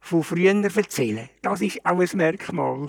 von 0.00 0.22
früher 0.22 0.54
erzählen. 0.54 1.28
Das 1.42 1.60
ist 1.60 1.84
auch 1.84 1.98
ein 1.98 2.08
Merkmal. 2.14 2.86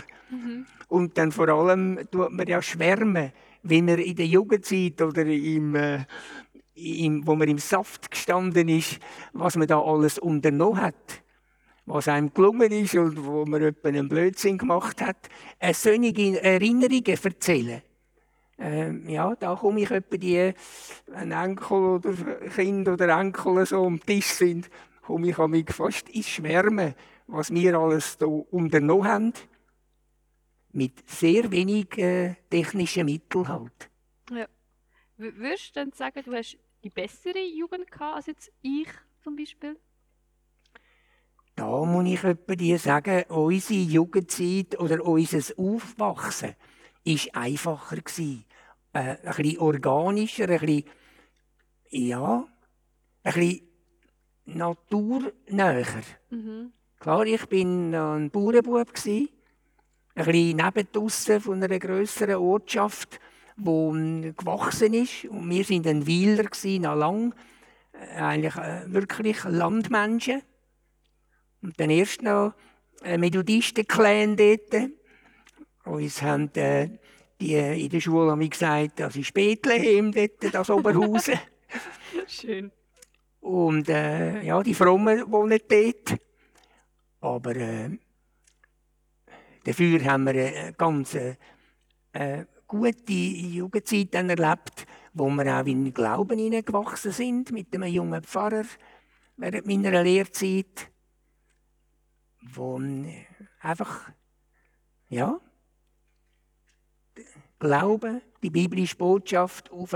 Und 0.88 1.18
dann 1.18 1.32
vor 1.32 1.50
allem 1.50 2.00
tut 2.12 2.32
man 2.32 2.48
ja 2.48 2.62
schwärmen, 2.62 3.32
wie 3.64 3.82
man 3.82 4.00
in 4.00 4.16
der 4.16 4.28
Jugendzeit 4.28 5.02
oder 5.02 5.26
im, 5.26 5.76
äh, 5.76 6.06
im, 6.76 7.26
wo 7.26 7.36
man 7.36 7.48
im 7.48 7.58
Saft 7.58 8.12
gestanden 8.12 8.70
ist, 8.70 9.00
was 9.34 9.56
man 9.56 9.68
da 9.68 9.80
alles 9.80 10.20
unternommen 10.20 10.82
hat 10.82 11.22
was 11.88 12.10
einem 12.10 12.34
gelungen 12.34 12.72
ist 12.72 12.96
und 12.96 13.26
wo 13.26 13.46
man 13.46 13.74
einen 13.84 14.10
Blödsinn 14.10 14.58
gemacht 14.58 15.02
hat, 15.02 15.30
eine 15.58 15.74
solche 15.74 16.44
Erinnerungen 16.44 17.18
erzählen. 17.24 17.82
Ähm, 18.60 19.08
ja, 19.08 19.36
da 19.36 19.56
komme 19.56 19.82
ich 19.82 19.92
etwa 19.92 20.18
die, 20.18 20.54
wenn 21.08 21.32
Enkel 21.32 21.78
oder 21.78 22.14
Kind 22.56 22.88
oder 22.90 23.20
Enkel 23.20 23.66
so 23.66 23.86
am 23.86 24.00
Tisch 24.00 24.34
sind, 24.34 24.70
komme 25.02 25.30
ich 25.30 25.38
mich 25.38 25.70
fast 25.72 26.10
ins 26.10 26.28
Schwärmen, 26.28 26.96
was 27.28 27.52
wir 27.52 27.78
alles 27.78 28.18
hier 28.20 28.54
unternommen 28.54 29.08
haben. 29.08 29.34
Mit 30.72 31.10
sehr 31.10 31.52
wenig 31.52 31.98
äh, 31.98 32.36
technischen 32.50 33.06
Mitteln 33.06 33.48
halt. 33.48 33.90
W- 34.30 34.46
Würdest 35.18 35.76
du 35.76 35.80
denn 35.80 35.92
sagen, 35.94 36.22
du 36.24 36.34
hast 36.34 36.58
die 36.84 36.90
bessere 36.90 37.44
Jugend 37.44 37.90
gehabt 37.92 38.18
als 38.18 38.28
jetzt 38.28 38.52
ich 38.62 38.88
zum 39.24 39.36
Beispiel? 39.36 39.78
Da 41.56 41.84
muss 41.86 42.08
ich 42.08 42.24
etwa 42.24 42.56
dir 42.56 42.78
sagen, 42.78 43.24
unsere 43.30 43.80
Jugendzeit 43.80 44.80
oder 44.80 45.04
unser 45.04 45.58
Aufwachsen 45.58 46.56
war 47.04 47.42
einfacher. 47.42 47.98
Gewesen. 47.98 48.46
Äh, 48.94 49.00
ein 49.00 49.36
bisschen 49.36 49.60
organischer, 49.60 50.50
ein 50.50 50.60
bisschen, 50.60 50.84
ja, 51.90 52.48
ein 53.24 53.34
bisschen 53.34 53.62
naturnäher. 54.46 56.04
Mhm. 56.30 56.74
Klar, 57.00 57.26
ich 57.26 57.46
bin 57.48 57.96
ein 57.96 58.30
Bauernbub 58.30 58.94
gsi, 58.94 59.30
ein 60.18 60.26
bisschen 60.26 60.58
nebendaussen 60.58 61.42
von 61.42 61.64
einer 61.64 61.80
grösseren 61.80 62.36
Ortschaft, 62.36 63.20
wo 63.56 63.92
gewachsen 63.92 64.94
ist. 64.94 65.26
Und 65.26 65.50
wir 65.50 65.64
sind 65.64 65.86
ein 65.86 66.08
Weiler 66.08 66.46
gsi, 66.46 66.80
noch 66.80 66.96
lang, 66.96 67.36
äh, 67.94 68.20
eigentlich 68.20 68.56
äh, 68.56 68.92
wirklich 68.92 69.44
Landmenschen. 69.44 70.42
Und 71.62 71.80
dann 71.80 71.90
erst 71.92 72.24
noch 72.24 72.54
ein 73.04 73.20
Methodisten-Clan 73.20 74.36
dort. 74.36 74.90
Uns 75.86 76.22
haben 76.22 76.52
äh, 76.56 76.90
die 77.40 77.54
in 77.54 77.90
der 77.90 78.00
Schule 78.02 78.32
haben 78.32 78.42
wir 78.42 78.50
gesagt, 78.50 79.00
das 79.00 79.16
ist 79.16 79.34
Bethlehem, 79.34 80.12
dort, 80.12 80.54
das 80.54 80.70
Oberhausen. 80.72 81.40
Schön. 82.28 82.72
Und 83.40 83.88
äh, 83.90 84.42
ja, 84.42 84.64
die 84.64 84.74
Frommen 84.74 85.32
wohnen 85.32 85.60
dort. 85.70 86.20
Aber 87.22 87.56
äh, 87.56 87.92
dafür 89.68 90.04
haben 90.06 90.26
wir 90.26 90.32
eine 90.32 90.74
ganz 90.74 91.14
äh, 91.14 91.36
äh, 92.14 92.46
gute 92.66 93.12
Jugendzeit 93.12 94.16
erlebt, 94.16 94.88
wo 95.14 95.30
wir 95.30 95.60
auch 95.60 95.66
in 95.66 95.86
den 95.86 95.94
Glauben 95.94 96.40
hineingewachsen 96.40 97.12
sind, 97.12 97.52
mit 97.52 97.74
einem 97.76 97.90
jungen 97.90 98.24
Pfarrer 98.24 98.66
während 99.36 99.68
meiner 99.68 100.04
Lehrzeit, 100.04 100.90
wo 102.54 102.80
äh, 102.80 103.26
einfach, 103.60 104.10
ja, 105.10 105.40
Glauben, 107.60 108.22
die 108.44 108.52
biblische 108.52 108.96
Botschaft 108.96 109.72
auf, 109.72 109.94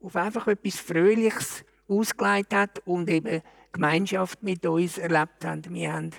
auf 0.00 0.16
einfach 0.16 0.46
etwas 0.46 0.76
Fröhliches 0.78 1.64
ausgelegt 1.88 2.54
hat 2.54 2.78
und 2.86 3.10
eben 3.10 3.42
Gemeinschaft 3.72 4.42
mit 4.44 4.64
uns 4.64 4.96
erlebt 4.96 5.44
haben. 5.44 5.62
Wir 5.70 5.92
haben 5.92 6.10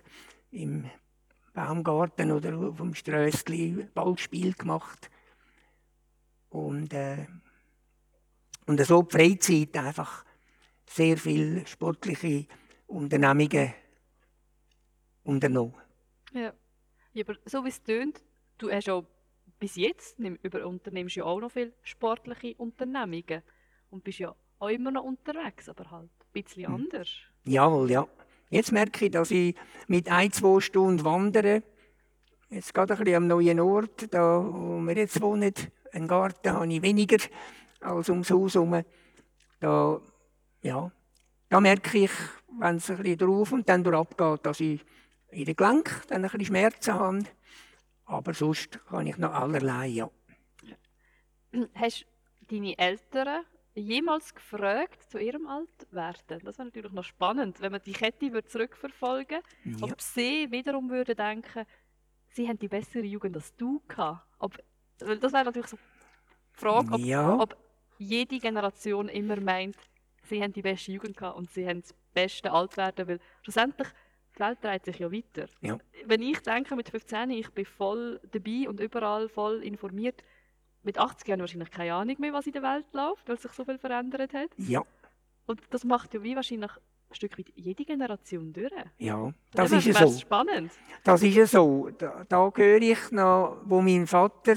im 0.51 0.89
Baumgarten 1.53 2.31
oder 2.31 2.57
auf 2.57 2.77
dem 2.77 2.95
Strössli 2.95 3.87
Ballspiel 3.93 4.53
gemacht. 4.53 5.09
Und, 6.49 6.93
äh, 6.93 7.27
und 8.65 8.79
so 8.81 9.03
die 9.03 9.11
Freizeit 9.17 9.75
einfach 9.77 10.25
sehr 10.87 11.17
viele 11.17 11.65
sportliche 11.67 12.47
Unternehmungen 12.87 13.73
unternommen. 15.23 15.75
Ja. 16.33 16.53
ja 17.13 17.23
aber 17.23 17.37
so 17.45 17.63
wie 17.63 17.69
es 17.69 17.81
tönt, 17.81 18.21
du 18.57 18.71
hast 18.71 18.89
auch 18.89 19.05
bis 19.59 19.75
jetzt, 19.75 20.19
über, 20.19 20.65
unternimmst 20.65 21.15
ja 21.15 21.23
auch 21.23 21.39
noch 21.39 21.51
viele 21.51 21.73
sportliche 21.83 22.55
Unternehmungen 22.57 23.41
und 23.89 24.03
bist 24.03 24.19
ja 24.19 24.35
auch 24.59 24.69
immer 24.69 24.91
noch 24.91 25.03
unterwegs, 25.03 25.69
aber 25.69 25.89
halt 25.89 26.09
ein 26.09 26.31
bisschen 26.33 26.69
Mhm. 26.69 26.75
anders. 26.75 27.09
Jawohl, 27.45 27.91
ja. 27.91 28.07
Jetzt 28.53 28.71
merke 28.71 29.05
ich, 29.05 29.11
dass 29.11 29.31
ich 29.31 29.55
mit 29.87 30.11
ein, 30.11 30.31
zwei 30.31 30.59
Stunden 30.59 31.03
wandere. 31.03 31.63
Jetzt 32.51 32.71
gerade 32.71 32.93
ein 32.93 32.99
bisschen 32.99 33.15
am 33.15 33.25
neuen 33.25 33.59
Ort, 33.59 34.13
da 34.13 34.43
wo 34.45 34.79
wir 34.79 34.95
jetzt 34.95 35.19
wohnen. 35.21 35.55
Einen 35.91 36.07
Garten 36.07 36.51
habe 36.51 36.71
ich 36.71 36.83
weniger 36.83 37.17
als 37.79 38.09
ums 38.09 38.29
Haus 38.29 38.53
herum. 38.53 38.83
Da, 39.59 39.99
ja, 40.61 40.91
da 41.49 41.59
merke 41.59 41.97
ich, 41.97 42.11
wenn 42.59 42.75
es 42.75 42.91
ein 42.91 42.97
bisschen 42.97 43.17
drauf 43.17 43.51
und 43.53 43.67
dann 43.67 43.83
durch 43.83 43.97
abgeht, 43.97 44.45
dass 44.45 44.59
ich 44.59 44.85
in 45.31 45.45
den 45.45 45.55
Gelenk 45.55 46.03
dann 46.09 46.23
ein 46.23 46.29
bisschen 46.29 46.45
Schmerzen 46.45 46.93
habe. 46.93 47.23
Aber 48.05 48.35
sonst 48.35 48.85
kann 48.85 49.07
ich 49.07 49.17
noch 49.17 49.33
allerlei, 49.33 49.87
ja. 49.87 50.11
Hast 51.73 52.05
deine 52.51 52.77
Eltern 52.77 53.45
jemals 53.75 54.33
gefragt 54.33 55.03
zu 55.09 55.17
ihrem 55.17 55.47
Altwerden? 55.47 56.39
Das 56.43 56.57
wäre 56.57 56.67
natürlich 56.67 56.91
noch 56.91 57.03
spannend, 57.03 57.62
wenn 57.62 57.71
man 57.71 57.81
die 57.86 57.93
Kette 57.93 58.31
würde 58.31 58.47
zurückverfolgen 58.47 59.41
würde, 59.63 59.79
ja. 59.79 59.91
ob 59.91 60.01
sie 60.01 60.51
wiederum 60.51 60.89
würden 60.89 61.15
denken, 61.15 61.65
sie 62.29 62.47
haben 62.47 62.59
die 62.59 62.67
bessere 62.67 63.03
Jugend 63.03 63.36
als 63.36 63.55
du 63.55 63.81
gehabt. 63.88 64.25
Ob, 64.39 64.57
weil 64.99 65.17
das 65.19 65.33
wäre 65.33 65.45
natürlich 65.45 65.67
so 65.67 65.77
die 65.77 66.59
Frage, 66.59 66.93
ob, 66.93 66.99
Ja. 66.99 67.39
ob 67.39 67.57
jede 67.97 68.39
Generation 68.39 69.09
immer 69.09 69.39
meint, 69.39 69.77
sie 70.23 70.41
haben 70.41 70.53
die 70.53 70.62
beste 70.62 70.91
Jugend 70.91 71.17
gehabt 71.17 71.38
und 71.38 71.49
sie 71.51 71.67
haben 71.67 71.81
das 71.81 71.93
beste 72.13 72.51
Altwerden, 72.51 73.07
weil 73.07 73.19
schlussendlich 73.41 73.88
die 74.36 74.39
Welt 74.39 74.63
dreht 74.63 74.86
sich 74.86 74.99
ja 74.99 75.12
weiter. 75.12 75.45
Ja. 75.62 75.77
Wenn 76.05 76.21
ich 76.21 76.39
denke, 76.39 76.75
mit 76.75 76.89
15, 76.89 77.29
ich 77.31 77.49
bin 77.51 77.65
voll 77.65 78.19
dabei 78.31 78.67
und 78.67 78.79
überall 78.79 79.29
voll 79.29 79.62
informiert, 79.63 80.23
mit 80.83 80.97
80 80.97 81.27
Jahren 81.27 81.39
wahrscheinlich 81.39 81.71
keine 81.71 81.93
Ahnung 81.93 82.15
mehr, 82.19 82.33
was 82.33 82.45
in 82.45 82.53
der 82.53 82.63
Welt 82.63 82.85
läuft, 82.93 83.27
weil 83.27 83.37
sich 83.37 83.51
so 83.51 83.63
viel 83.65 83.77
verändert 83.77 84.33
hat. 84.33 84.49
Ja, 84.57 84.81
Und 85.45 85.61
das 85.69 85.83
macht 85.83 86.13
ja 86.13 86.23
wie 86.23 86.35
wahrscheinlich 86.35 86.71
ein 86.71 87.15
Stück 87.15 87.37
weit 87.37 87.51
jede 87.55 87.85
Generation 87.85 88.51
durch. 88.53 88.71
ja, 88.97 89.33
das 89.51 89.69
Darum 89.69 89.87
ist 89.87 89.97
so. 89.97 90.19
spannend. 90.19 90.71
Das 91.03 91.21
ist 91.23 91.35
ja 91.35 91.45
so. 91.45 91.89
Da, 91.97 92.25
da 92.27 92.51
höre 92.55 92.81
ich 92.81 93.11
noch, 93.11 93.57
wo 93.65 93.81
mein 93.81 94.07
Vater 94.07 94.55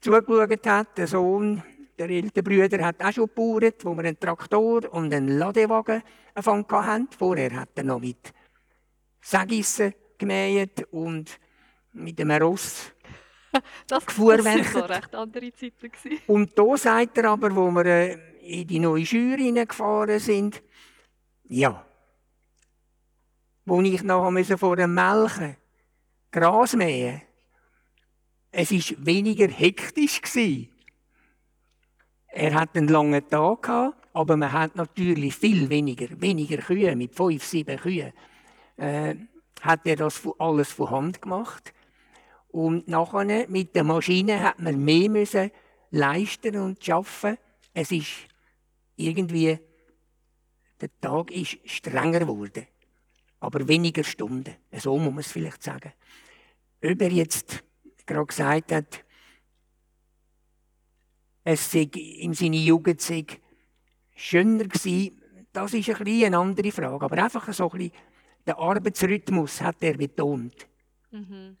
zugeschaut 0.00 0.66
hat, 0.66 0.98
der 0.98 1.06
Sohn, 1.06 1.62
der 1.98 2.10
ältere 2.10 2.42
Bruder 2.42 2.84
hat 2.84 3.02
auch 3.02 3.12
schon 3.12 3.26
gebaut, 3.26 3.84
wo 3.84 3.94
wir 3.94 4.04
einen 4.04 4.18
Traktor 4.18 4.92
und 4.92 5.12
einen 5.14 5.38
Ladewagen 5.38 6.02
angefangen 6.34 6.86
hatten. 6.86 7.08
Vorher 7.16 7.54
hat 7.60 7.70
er 7.76 7.84
noch 7.84 8.00
mit 8.00 8.32
Sägissen 9.20 9.94
gemäht 10.18 10.86
und 10.90 11.38
mit 11.92 12.20
einem 12.20 12.42
Ross. 12.42 12.92
Das, 13.86 14.06
Gefuhrwerket. 14.06 14.66
das 14.66 14.74
waren 14.74 14.90
recht 14.90 15.14
andere 15.14 15.52
Zeiten. 15.52 15.90
Gewesen. 15.90 16.22
Und 16.26 16.58
da 16.58 16.76
sagt 16.76 17.18
er 17.18 17.30
aber, 17.30 17.54
wo 17.54 17.70
wir 17.70 17.84
äh, 17.84 18.18
in 18.40 18.66
die 18.66 18.78
neue 18.78 19.06
Schür 19.06 19.36
hineingefahren 19.36 20.18
sind, 20.18 20.62
ja, 21.48 21.84
wo 23.64 23.80
ich 23.80 24.02
noch 24.02 24.30
musste 24.30 24.58
vor 24.58 24.76
dem 24.76 24.94
Melken 24.94 25.56
Gras 26.30 26.74
mähen, 26.74 27.22
es 28.50 28.70
war 28.70 29.06
weniger 29.06 29.48
hektisch. 29.48 30.20
Gewesen. 30.20 30.68
Er 32.28 32.54
hat 32.54 32.76
einen 32.76 32.88
langen 32.88 33.28
Tag 33.28 33.62
gehabt, 33.62 34.08
aber 34.14 34.36
man 34.36 34.52
hat 34.52 34.76
natürlich 34.76 35.34
viel 35.34 35.68
weniger, 35.68 36.08
weniger 36.20 36.58
Kühe, 36.58 36.96
mit 36.96 37.14
fünf, 37.14 37.44
sieben 37.44 37.78
Kühen, 37.78 38.12
äh, 38.78 39.14
hat 39.60 39.86
er 39.86 39.96
das 39.96 40.22
alles 40.38 40.72
von 40.72 40.90
Hand 40.90 41.22
gemacht. 41.22 41.74
Und 42.52 42.86
nachher 42.86 43.48
mit 43.48 43.74
der 43.74 43.82
Maschine 43.82 44.40
hat 44.40 44.60
man 44.60 44.84
mehr 44.84 45.08
müssen 45.08 45.50
leisten 45.90 46.56
und 46.56 46.84
schaffen. 46.84 47.38
Es 47.72 47.90
ist 47.90 48.10
irgendwie 48.96 49.58
der 50.80 51.00
Tag 51.00 51.30
ist 51.30 51.58
strenger 51.64 52.20
geworden, 52.20 52.66
aber 53.40 53.66
weniger 53.68 54.02
Stunden. 54.04 54.56
So 54.72 54.98
muss 54.98 55.12
man 55.12 55.20
es 55.20 55.32
vielleicht 55.32 55.62
sagen. 55.62 55.92
Ob 56.84 57.00
er 57.00 57.10
jetzt 57.10 57.62
gerade 58.04 58.26
gesagt 58.26 58.72
hat, 58.72 59.04
es 61.44 61.70
sei 61.70 61.88
in 61.94 62.34
seiner 62.34 62.56
Jugend 62.56 63.00
sei 63.00 63.24
schöner 64.14 64.64
gewesen, 64.64 65.22
das 65.52 65.74
ist 65.74 65.88
ein 65.88 66.06
eine 66.06 66.38
andere 66.38 66.72
Frage. 66.72 67.04
Aber 67.04 67.22
einfach 67.22 67.52
so 67.52 67.70
ein 67.70 67.78
bisschen 67.78 67.92
den 68.46 68.54
Arbeitsrhythmus 68.54 69.60
hat 69.60 69.82
er 69.82 69.96
betont. 69.96 70.66
Mhm. 71.10 71.56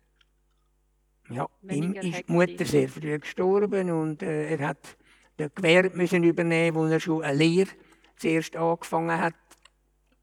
Ja, 1.34 1.48
ihm 1.68 1.94
ist 1.94 2.28
die. 2.28 2.32
Mutter 2.32 2.64
sehr 2.64 2.88
früh 2.88 3.18
gestorben 3.18 3.90
und 3.90 4.22
äh, 4.22 4.54
er 4.56 4.68
hat 4.68 4.96
den 5.38 5.50
Gewerbe 5.54 5.96
müssen 5.96 6.24
übernehmen, 6.24 6.76
wo 6.76 6.86
er 6.86 7.00
schon 7.00 7.22
eine 7.22 7.36
Lehre 7.38 7.70
zuerst 8.16 8.56
angefangen 8.56 9.18
hat. 9.20 9.34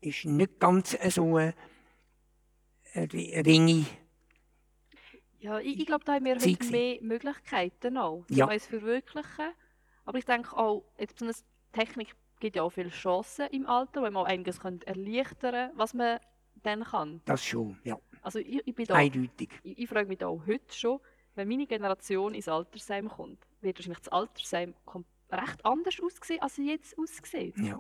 Ist 0.02 0.26
nicht 0.26 0.60
ganz 0.60 0.98
so 1.10 1.36
eine, 1.38 1.54
ringe. 2.96 3.86
Ja, 5.40 5.60
ich, 5.60 5.80
ich 5.80 5.86
glaube, 5.86 6.04
da 6.06 6.14
haben 6.14 6.26
wir 6.26 6.36
heute 6.36 6.72
mehr 6.72 6.98
Möglichkeiten 7.02 7.98
auch, 7.98 8.26
Ja. 8.30 8.46
uns 8.46 8.66
verwirklichen. 8.66 9.52
Aber 10.06 10.18
ich 10.18 10.26
denke 10.26 10.56
auch, 10.56 10.84
jetzt 10.98 11.20
so 11.20 11.26
eine 11.26 11.34
Technik 11.72 12.16
gibt 12.40 12.56
ja 12.56 12.64
auch 12.64 12.72
viele 12.72 12.90
Chancen 12.90 13.48
im 13.52 13.66
Alter, 13.68 14.02
wo 14.02 14.06
man 14.06 14.18
auch 14.18 14.26
einiges 14.26 14.60
könnte 14.60 14.88
erleichtern 14.88 15.72
was 15.76 15.94
man 15.94 16.20
dann 16.64 16.84
kann. 16.84 17.22
Das 17.26 17.46
schon, 17.46 17.78
ja, 17.84 17.98
Also 18.22 18.40
ich, 18.40 18.62
ich 18.68 18.76
bin 18.76 18.86
da, 18.86 18.96
eindeutig. 18.96 19.50
ich, 19.64 19.78
ich 19.80 19.90
frage 19.90 20.08
mich 20.08 20.18
da 20.18 20.28
auch 20.28 20.46
heute 20.48 20.74
schon, 20.74 21.00
wenn 21.36 21.48
meine 21.48 21.68
Generation 21.68 22.34
ins 22.34 22.48
Altersheim 22.48 23.08
kommt, 23.10 23.40
wird 23.62 23.78
wahrscheinlich 23.78 24.00
das 24.00 24.10
Altersheim 24.10 24.74
recht 25.32 25.64
anders 25.66 26.00
aussehen, 26.02 26.42
als 26.42 26.58
es 26.58 26.66
jetzt 26.66 26.98
aussieht. 26.98 27.58
Ja, 27.60 27.80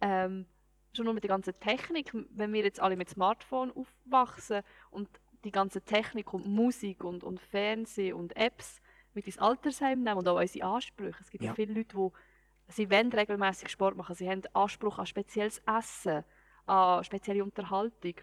ähm, 0.00 0.46
schon 0.92 1.06
nur 1.06 1.14
mit 1.14 1.24
der 1.24 1.28
ganzen 1.28 1.54
Technik, 1.58 2.12
wenn 2.30 2.52
wir 2.52 2.62
jetzt 2.62 2.80
alle 2.80 2.96
mit 2.96 3.08
Smartphone 3.08 3.72
aufwachsen 3.72 4.62
und 4.90 5.08
die 5.44 5.50
ganze 5.50 5.82
Technik 5.82 6.32
und 6.32 6.46
Musik 6.46 7.04
und, 7.04 7.24
und 7.24 7.40
Fernsehen 7.40 8.14
und 8.14 8.36
Apps 8.36 8.80
mit 9.12 9.26
ins 9.26 9.38
Altersheim 9.38 10.02
nehmen 10.02 10.18
und 10.18 10.28
auch 10.28 10.38
unsere 10.40 10.66
Ansprüche. 10.66 11.18
Es 11.20 11.30
gibt 11.30 11.42
ja, 11.44 11.50
Ja. 11.50 11.54
viele 11.54 11.74
Leute, 11.74 11.96
die 11.96 12.72
sie 12.72 12.90
wollen 12.90 13.12
regelmäßig 13.12 13.68
Sport 13.68 13.96
machen, 13.96 14.14
sie 14.14 14.28
haben 14.28 14.42
Anspruch 14.54 14.98
an 14.98 15.06
spezielles 15.06 15.60
Essen, 15.66 16.24
an 16.66 17.04
spezielle 17.04 17.42
Unterhaltung. 17.44 18.14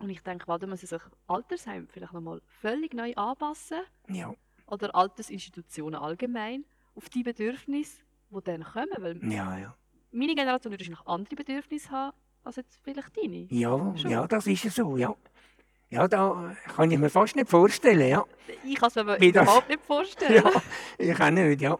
Und 0.00 0.10
ich 0.10 0.22
denke, 0.22 0.46
warte, 0.46 0.66
müssen 0.66 0.86
sich 0.86 1.00
Altersheim 1.26 1.88
vielleicht 1.88 2.12
nochmal 2.12 2.40
völlig 2.60 2.92
neu 2.92 3.14
anpassen 3.14 3.80
ja, 4.08 4.34
oder 4.66 4.94
Altersinstitutionen 4.94 5.98
allgemein 6.00 6.64
auf 6.94 7.08
die 7.08 7.22
Bedürfnisse, 7.22 8.02
die 8.30 8.40
dann 8.44 8.62
kommen. 8.62 8.90
Weil 8.98 9.32
ja, 9.32 9.58
ja. 9.58 9.76
meine 10.12 10.34
Generation 10.34 10.72
würde 10.72 10.82
wahrscheinlich 10.82 11.06
andere 11.06 11.36
Bedürfnisse 11.36 11.90
haben, 11.90 12.16
als 12.44 12.56
jetzt 12.56 12.78
vielleicht 12.82 13.16
deine. 13.16 13.46
Ja, 13.50 13.94
Schon. 13.96 14.10
ja, 14.10 14.26
das 14.26 14.46
ist 14.46 14.64
ja 14.64 14.70
so, 14.70 14.96
ja. 14.96 15.14
Ja, 15.88 16.08
da 16.08 16.54
kann 16.74 16.90
ich 16.90 16.98
mir 16.98 17.08
fast 17.08 17.36
nicht 17.36 17.48
vorstellen, 17.48 18.08
ja. 18.08 18.24
Ich 18.64 18.74
kann 18.74 18.88
es 18.88 18.96
mir 18.96 19.20
Wie 19.20 19.30
das- 19.32 19.44
überhaupt 19.44 19.68
nicht 19.68 19.82
vorstellen. 19.84 20.42
Ja, 20.44 20.62
ich 20.98 21.20
auch 21.20 21.30
nicht, 21.30 21.60
ja. 21.62 21.78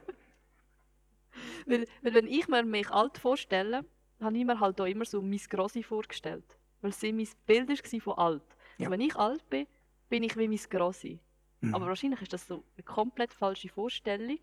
Weil, 1.66 1.86
weil 2.02 2.14
wenn 2.14 2.26
ich 2.28 2.46
mir 2.48 2.62
mich 2.62 2.88
alt 2.90 3.18
vorstelle, 3.18 3.84
habe 4.20 4.38
ich 4.38 4.44
mir 4.44 4.58
halt 4.60 4.80
auch 4.80 4.86
immer 4.86 5.04
so 5.04 5.20
mein 5.20 5.40
Grossi 5.50 5.82
vorgestellt. 5.82 6.44
Weil 6.80 6.92
sie 6.92 7.12
mein 7.12 7.28
Bild 7.46 7.68
war 7.68 8.00
von 8.00 8.18
alt. 8.18 8.56
Ja. 8.78 8.90
Wenn 8.90 9.00
ich 9.00 9.16
alt 9.16 9.48
bin, 9.48 9.66
bin 10.08 10.22
ich 10.22 10.36
wie 10.36 10.48
mein 10.48 10.60
Grossi. 10.70 11.18
Mhm. 11.60 11.74
Aber 11.74 11.86
wahrscheinlich 11.86 12.22
ist 12.22 12.32
das 12.32 12.46
so 12.46 12.64
eine 12.76 12.84
komplett 12.84 13.32
falsche 13.32 13.68
Vorstellung, 13.68 14.38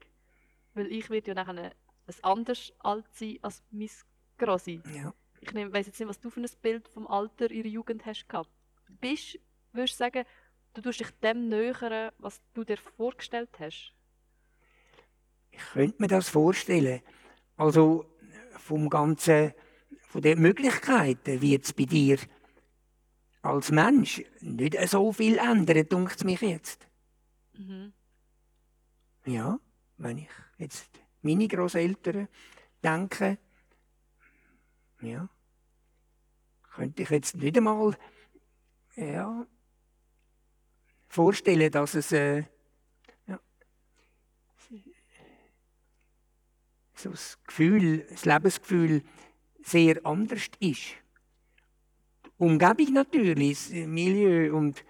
weil 0.74 0.92
ich 0.92 1.10
werde 1.10 1.32
ja 1.32 1.36
nachher 1.36 1.58
ein 1.58 2.16
anders 2.22 2.74
alt 2.80 3.06
sein 3.14 3.38
als 3.42 3.64
mein 3.72 3.90
Grossi. 4.38 4.82
ja. 4.94 5.14
Ich 5.46 5.54
weiß 5.54 5.88
jetzt 5.88 6.00
nicht, 6.00 6.08
was 6.08 6.22
du 6.22 6.30
für 6.30 6.40
ein 6.40 6.50
Bild 6.62 6.88
vom 6.88 7.06
Alter 7.06 7.52
ihrer 7.52 7.68
Jugend 7.68 8.06
hast 8.06 8.30
gehabt. 8.30 8.50
Bist, 9.02 9.38
würdest 9.74 9.96
du 9.96 9.98
sagen, 9.98 10.26
du 10.74 10.82
tust 10.82 11.02
dich 11.02 11.12
dem 11.22 11.50
nähern, 11.50 12.12
was 12.18 12.42
du 12.54 12.64
dir 12.64 12.78
vorgestellt 12.78 13.50
hast? 13.60 13.94
Ich 15.52 15.60
könnte 15.74 16.02
mir 16.02 16.08
das 16.08 16.30
vorstellen. 16.30 17.02
Also 17.58 18.06
vom 18.58 18.90
ganzen, 18.90 19.54
von 20.14 20.22
den 20.22 20.42
Möglichkeiten 20.42 21.42
wird 21.42 21.66
es 21.66 21.74
bei 21.74 21.86
dir 21.86 22.20
als 23.42 23.72
Mensch 23.72 24.24
nicht 24.42 24.78
so 24.88 25.12
viel 25.12 25.40
ändern, 25.40 25.90
dunkt 25.90 26.18
es 26.18 26.24
mich 26.24 26.40
jetzt. 26.42 26.88
Mhm. 27.54 27.94
Ja, 29.26 29.60
wenn 29.98 30.20
ich 30.20 30.30
jetzt 30.60 30.88
meine 31.24 31.48
Großeltern 31.48 32.28
denke, 32.84 33.40
ja, 35.02 35.28
könnte 36.76 37.02
ich 37.02 37.10
jetzt 37.10 37.36
nicht 37.38 37.58
einmal 37.58 37.98
ja, 38.96 39.48
vorstellen, 41.08 41.72
dass 41.72 41.96
es 41.96 42.12
äh, 42.12 42.44
ja, 43.26 43.40
so 46.94 47.10
das 47.10 47.40
Gefühl, 47.48 48.06
das 48.12 48.26
Lebensgefühl 48.26 49.02
sehr 49.64 50.06
anders 50.06 50.50
ist. 50.60 50.96
Umgebung 52.38 52.94
natürlich, 52.94 53.70
das 53.70 53.88
Milieu 53.88 54.56
und 54.56 54.84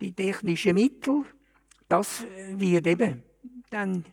die 0.00 0.12
technischen 0.12 0.74
Mittel, 0.74 1.24
das 1.88 2.24
wird 2.50 2.86
eben 2.86 3.22
dann 3.70 4.04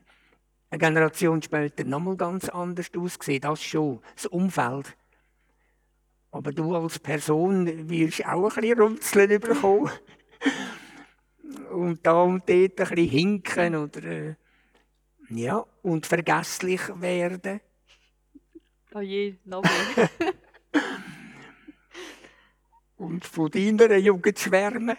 eine 0.70 0.80
Generation 0.80 1.42
später 1.42 1.84
nochmal 1.84 2.18
ganz 2.18 2.50
anders 2.50 2.92
aussehen. 2.96 3.42
Das 3.42 3.64
schon, 3.64 4.02
das 4.16 4.26
Umfeld. 4.28 4.96
Aber 6.32 6.52
du 6.52 6.76
als 6.76 7.00
Person 7.00 7.90
wirst 7.90 8.26
auch 8.26 8.58
ein 8.58 8.62
bisschen 8.62 8.80
Runzeln 8.80 9.40
bekommen. 9.40 9.92
und 11.72 12.06
da 12.06 12.22
und 12.24 12.48
dort 12.50 12.52
ein 12.52 12.76
bisschen 12.76 13.10
hinken 13.10 13.76
oder 13.76 14.04
äh, 14.04 14.36
ja, 15.30 15.66
und 15.82 16.06
vergesslich 16.06 16.82
werden. 17.00 17.62
Oh 18.96 19.02
je, 19.02 19.36
noch 19.44 19.62
mehr. 19.62 20.10
Und 22.96 23.26
von 23.26 23.52
deiner 23.52 23.98
Jugend 23.98 24.40
schwärmen. 24.40 24.96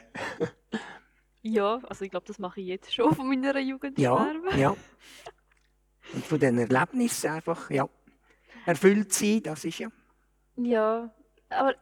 ja, 1.40 1.80
also 1.88 2.04
ich 2.04 2.11
glaube, 2.11 2.26
das 2.26 2.38
mache 2.38 2.61
ich 2.61 2.66
jetzt 2.66 2.92
schon 2.92 3.14
von 3.14 3.26
meiner 3.26 3.59
Jugend. 3.59 3.98
Ja, 3.98 4.18
schwärmen. 4.18 4.59
ja. 4.59 4.76
Und 6.12 6.26
von 6.26 6.38
den 6.38 6.59
Erlebnissen 6.59 7.30
einfach, 7.30 7.70
ja. 7.70 7.88
Erfüllt 8.66 9.14
sein, 9.14 9.42
das 9.42 9.64
ist 9.64 9.78
ja. 9.78 9.88
Ja, 10.56 11.11
aber 11.48 11.74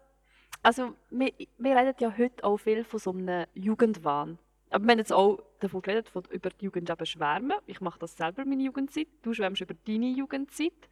also 0.63 0.95
wir, 1.11 1.33
wir 1.59 1.77
reden 1.77 1.97
ja 1.99 2.17
heute 2.17 2.45
auch 2.45 2.59
viel 2.59 2.85
von 2.85 3.01
so 3.01 3.11
einem 3.11 3.47
Jugendwahn. 3.55 4.39
Aber 4.71 4.85
wir 4.85 4.93
haben 4.93 4.99
jetzt 4.99 5.13
auch 5.13 5.43
davon 5.59 5.83
geredet, 5.83 6.09
von, 6.11 6.23
über 6.31 6.51
die 6.51 6.67
Jugend 6.67 6.89
eben 6.91 7.07
schwärmen. 7.07 7.59
Ich 7.67 7.81
mache 7.81 7.99
das 7.99 8.17
selber, 8.17 8.45
meine 8.45 8.63
Jugendzeit. 8.63 9.09
Du 9.23 9.35
schwärmst 9.35 9.63
über 9.63 9.75
deine 9.75 10.11
Jugendzeit. 10.11 10.89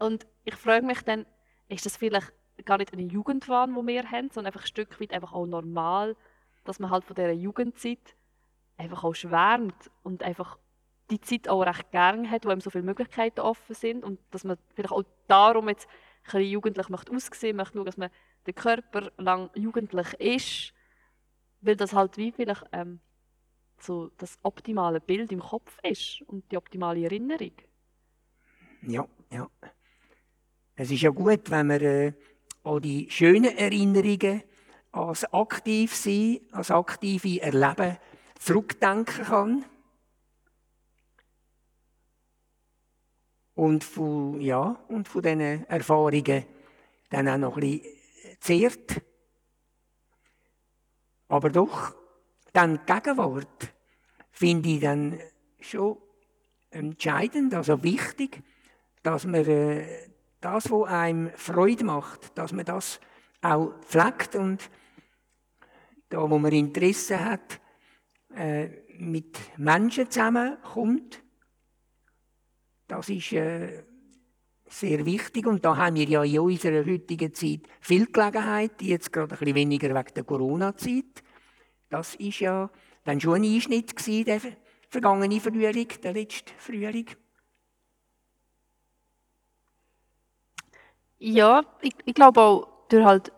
Und 0.00 0.26
ich 0.44 0.56
frage 0.56 0.84
mich 0.84 1.02
dann, 1.02 1.26
ist 1.68 1.86
das 1.86 1.96
vielleicht 1.96 2.32
gar 2.64 2.78
nicht 2.78 2.92
ein 2.92 3.10
Jugendwahn, 3.10 3.74
den 3.74 3.86
wir 3.86 4.10
haben, 4.10 4.30
sondern 4.30 4.46
einfach 4.46 4.64
ein 4.64 4.66
Stück 4.66 5.00
weit 5.00 5.12
einfach 5.12 5.32
auch 5.32 5.46
normal, 5.46 6.16
dass 6.64 6.78
man 6.78 6.90
halt 6.90 7.04
von 7.04 7.14
dieser 7.14 7.32
Jugendzeit 7.32 8.16
einfach 8.76 9.04
auch 9.04 9.14
schwärmt 9.14 9.90
und 10.02 10.22
einfach 10.22 10.58
die 11.10 11.20
Zeit 11.20 11.48
auch 11.48 11.62
recht 11.62 11.90
gern 11.90 12.30
hat, 12.30 12.44
wo 12.44 12.50
einem 12.50 12.60
so 12.60 12.70
viele 12.70 12.84
Möglichkeiten 12.84 13.40
offen 13.40 13.74
sind 13.74 14.04
und 14.04 14.18
dass 14.30 14.44
man 14.44 14.56
vielleicht 14.74 14.92
auch 14.92 15.04
darum 15.28 15.68
jetzt 15.68 15.86
ein 15.88 16.24
bisschen 16.24 16.42
jugendlich 16.44 16.88
möchte 16.88 17.12
aussehen 17.12 17.56
möchte, 17.56 17.74
schauen, 17.74 17.84
dass 17.84 17.96
man 17.96 18.10
den 18.46 18.54
Körper 18.54 19.10
lang 19.18 19.50
jugendlich 19.54 20.14
ist, 20.14 20.74
weil 21.60 21.76
das 21.76 21.92
halt 21.92 22.16
wie 22.16 22.32
vielleicht 22.32 22.64
ähm, 22.72 23.00
so 23.78 24.10
das 24.18 24.38
optimale 24.42 25.00
Bild 25.00 25.30
im 25.32 25.40
Kopf 25.40 25.78
ist 25.82 26.22
und 26.22 26.50
die 26.50 26.56
optimale 26.56 27.02
Erinnerung. 27.04 27.52
Ja, 28.82 29.06
ja. 29.30 29.50
Es 30.76 30.90
ist 30.90 31.02
ja 31.02 31.10
gut, 31.10 31.50
wenn 31.50 31.66
man 31.66 31.80
äh, 31.80 32.12
an 32.64 32.80
die 32.80 33.10
schönen 33.10 33.56
Erinnerungen 33.56 34.42
als 34.92 35.24
aktiv 35.32 35.94
sein, 35.94 36.40
als 36.52 36.70
aktive 36.70 37.40
Erleben 37.40 37.98
zurückdenken 38.38 39.24
kann. 39.24 39.64
Und 43.54 43.84
von, 43.84 44.40
ja, 44.40 44.82
und 44.88 45.06
von 45.06 45.22
diesen 45.22 45.66
Erfahrungen 45.66 46.44
dann 47.10 47.28
auch 47.28 47.36
noch 47.36 47.56
ein 47.56 47.60
bisschen 47.60 48.40
zehrt. 48.40 49.02
Aber 51.28 51.50
doch, 51.50 51.94
dann 52.52 52.80
die 52.86 52.92
Gegenwart 52.92 53.72
finde 54.30 54.68
ich 54.70 54.80
dann 54.80 55.20
schon 55.60 55.98
entscheidend, 56.70 57.54
also 57.54 57.82
wichtig, 57.82 58.42
dass 59.02 59.24
man 59.24 59.46
äh, 59.46 60.08
das, 60.40 60.70
was 60.70 60.88
einem 60.88 61.30
Freude 61.34 61.84
macht, 61.84 62.36
dass 62.36 62.52
man 62.52 62.64
das 62.64 63.00
auch 63.42 63.72
pflegt 63.82 64.36
und 64.36 64.70
da, 66.08 66.28
wo 66.28 66.38
man 66.38 66.52
Interesse 66.52 67.24
hat, 67.24 67.60
äh, 68.34 68.68
mit 68.98 69.38
Menschen 69.58 70.10
zusammenkommt. 70.10 71.22
Das 72.86 73.08
ist 73.08 73.32
äh, 73.32 73.84
sehr 74.68 75.04
wichtig 75.04 75.46
und 75.46 75.64
da 75.64 75.76
haben 75.76 75.96
wir 75.96 76.04
ja 76.04 76.22
in 76.24 76.40
unserer 76.40 76.84
heutigen 76.84 77.34
Zeit 77.34 77.60
viel 77.80 78.06
Gelegenheit, 78.06 78.82
jetzt 78.82 79.12
gerade 79.12 79.34
ein 79.34 79.38
bisschen 79.38 79.54
weniger 79.54 79.94
wegen 79.94 80.14
der 80.14 80.24
Corona-Zeit. 80.24 81.22
Das 81.88 82.14
ist 82.16 82.40
ja 82.40 82.70
dann 83.04 83.20
schon 83.20 83.42
ein 83.42 83.44
Einschnitt 83.44 83.96
gewesen, 83.96 84.24
der 84.24 84.40
vergangene 84.88 85.40
Frühling, 85.40 85.88
der 86.02 86.12
letzte 86.12 86.52
Frühling. 86.58 87.06
Ja, 91.20 91.62
ich, 91.82 91.94
ich 92.06 92.14
glaube 92.14 92.40
auch, 92.40 92.66
durch 92.88 93.04
halt, 93.04 93.30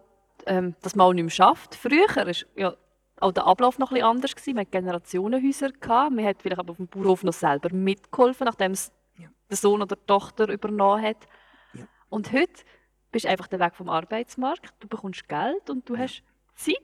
ähm, 0.46 0.74
dass 0.82 0.94
man 0.94 1.06
auch 1.08 1.12
nicht 1.12 1.24
mehr 1.24 1.30
schafft. 1.30 1.74
Früher 1.74 2.06
war 2.14 2.32
ja 2.56 2.74
auch 3.20 3.32
der 3.32 3.46
Ablauf 3.46 3.78
noch 3.78 3.90
ein 3.90 3.94
bisschen 3.94 4.08
anders. 4.08 4.34
Gewesen. 4.34 4.54
Man 4.54 4.62
hat 4.64 4.72
Generationenhäuser. 4.72 5.70
Gehabt. 5.72 6.12
Man 6.12 6.24
hat 6.24 6.40
vielleicht 6.40 6.60
aber 6.60 6.70
auf 6.70 6.76
dem 6.76 6.86
Bauernhof 6.86 7.24
noch 7.24 7.32
selber 7.32 7.70
mitgeholfen, 7.74 8.44
nachdem 8.46 8.72
es 8.72 8.92
Ja. 9.18 9.28
der 9.50 9.56
Sohn 9.56 9.82
oder 9.82 9.96
die 9.96 10.06
Tochter 10.06 10.48
übernommen 10.48 11.02
hat. 11.02 11.26
Ja. 11.74 11.84
Und 12.08 12.32
heute 12.32 12.62
bist 13.10 13.24
du 13.24 13.28
einfach 13.28 13.48
der 13.48 13.58
Weg 13.60 13.74
vom 13.74 13.88
Arbeitsmarkt. 13.88 14.72
Du 14.80 14.86
bekommst 14.88 15.28
Geld 15.28 15.68
und 15.68 15.88
du 15.88 15.98
hast 15.98 16.22
Zeit. 16.54 16.76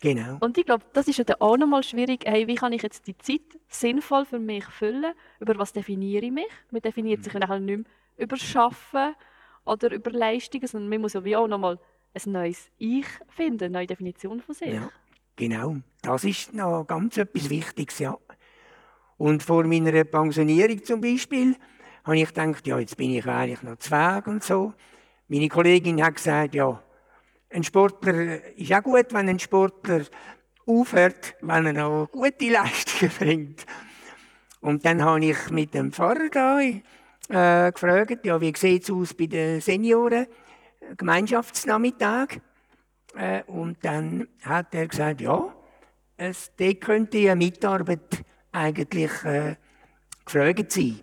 Genau. 0.00 0.36
Und 0.40 0.56
ich 0.56 0.66
glaube, 0.66 0.84
das 0.92 1.08
ist 1.08 1.18
ja 1.18 1.24
dann 1.24 1.40
auch 1.40 1.56
nochmal 1.56 1.82
schwierig. 1.82 2.24
Hey, 2.26 2.46
wie 2.46 2.54
kann 2.54 2.72
ich 2.72 2.82
jetzt 2.82 3.06
die 3.06 3.16
Zeit 3.18 3.40
sinnvoll 3.68 4.24
für 4.24 4.38
mich 4.38 4.64
füllen? 4.66 5.14
Über 5.40 5.58
was 5.58 5.72
definiere 5.72 6.24
ich 6.26 6.32
mich? 6.32 6.46
Man 6.70 6.82
definiert 6.82 7.24
sich 7.24 7.32
ja 7.32 7.40
nachher 7.40 7.58
nicht 7.58 7.78
mehr 7.78 7.86
über 8.16 8.36
Schaffen 8.36 9.14
oder 9.64 9.92
über 9.92 10.10
Leistungen, 10.10 10.66
sondern 10.66 10.88
man 10.88 11.00
muss 11.00 11.14
ja 11.14 11.24
wie 11.24 11.36
auch 11.36 11.48
nochmal 11.48 11.78
ein 12.14 12.32
neues 12.32 12.70
Ich 12.78 13.06
finden, 13.28 13.64
eine 13.64 13.72
neue 13.72 13.86
Definition 13.86 14.40
von 14.40 14.54
sich. 14.54 14.72
Ja, 14.72 14.88
genau. 15.36 15.76
Das 16.02 16.24
ist 16.24 16.54
noch 16.54 16.84
ganz 16.84 17.16
etwas 17.16 17.50
Wichtiges, 17.50 17.98
ja. 17.98 18.16
Und 19.16 19.42
vor 19.42 19.64
meiner 19.64 20.04
Pensionierung 20.04 20.84
zum 20.84 21.00
Beispiel 21.00 21.56
habe 22.04 22.18
ich 22.18 22.28
gedacht, 22.28 22.66
ja, 22.66 22.78
jetzt 22.78 22.96
bin 22.96 23.10
ich 23.10 23.26
eigentlich 23.26 23.62
noch 23.62 23.76
zu 23.78 23.90
Weg 23.90 24.26
und 24.26 24.42
so. 24.42 24.74
Meine 25.28 25.48
Kollegin 25.48 26.04
hat 26.04 26.16
gesagt, 26.16 26.54
ja, 26.54 26.82
ein 27.50 27.62
Sportler 27.62 28.56
ist 28.56 28.72
auch 28.72 28.82
gut, 28.82 29.06
wenn 29.12 29.28
ein 29.28 29.38
Sportler 29.38 30.02
aufhört, 30.66 31.36
wenn 31.40 31.66
er 31.66 31.72
noch 31.72 32.08
gute 32.10 32.48
Leistungen 32.50 33.12
bringt. 33.18 33.66
Und 34.60 34.84
dann 34.84 35.02
habe 35.02 35.24
ich 35.24 35.50
mit 35.50 35.74
dem 35.74 35.92
Pfarrer 35.92 36.30
äh, 37.28 37.72
gefragt, 37.72 38.24
ja, 38.24 38.40
wie 38.40 38.52
sieht 38.56 38.84
es 38.84 38.90
aus 38.90 39.14
bei 39.14 39.26
den 39.26 39.60
Senioren, 39.60 40.26
Gemeinschaftsnachmittag. 40.96 42.40
Äh, 43.16 43.42
und 43.44 43.84
dann 43.84 44.28
hat 44.42 44.74
er 44.74 44.88
gesagt, 44.88 45.20
ja, 45.20 45.54
es, 46.16 46.52
dort 46.56 46.80
könnte 46.80 47.18
eine 47.18 47.36
Mitarbeit 47.36 48.24
eigentlich 48.52 49.24
äh, 49.24 49.56
gefragt 50.24 50.72
sein. 50.72 51.00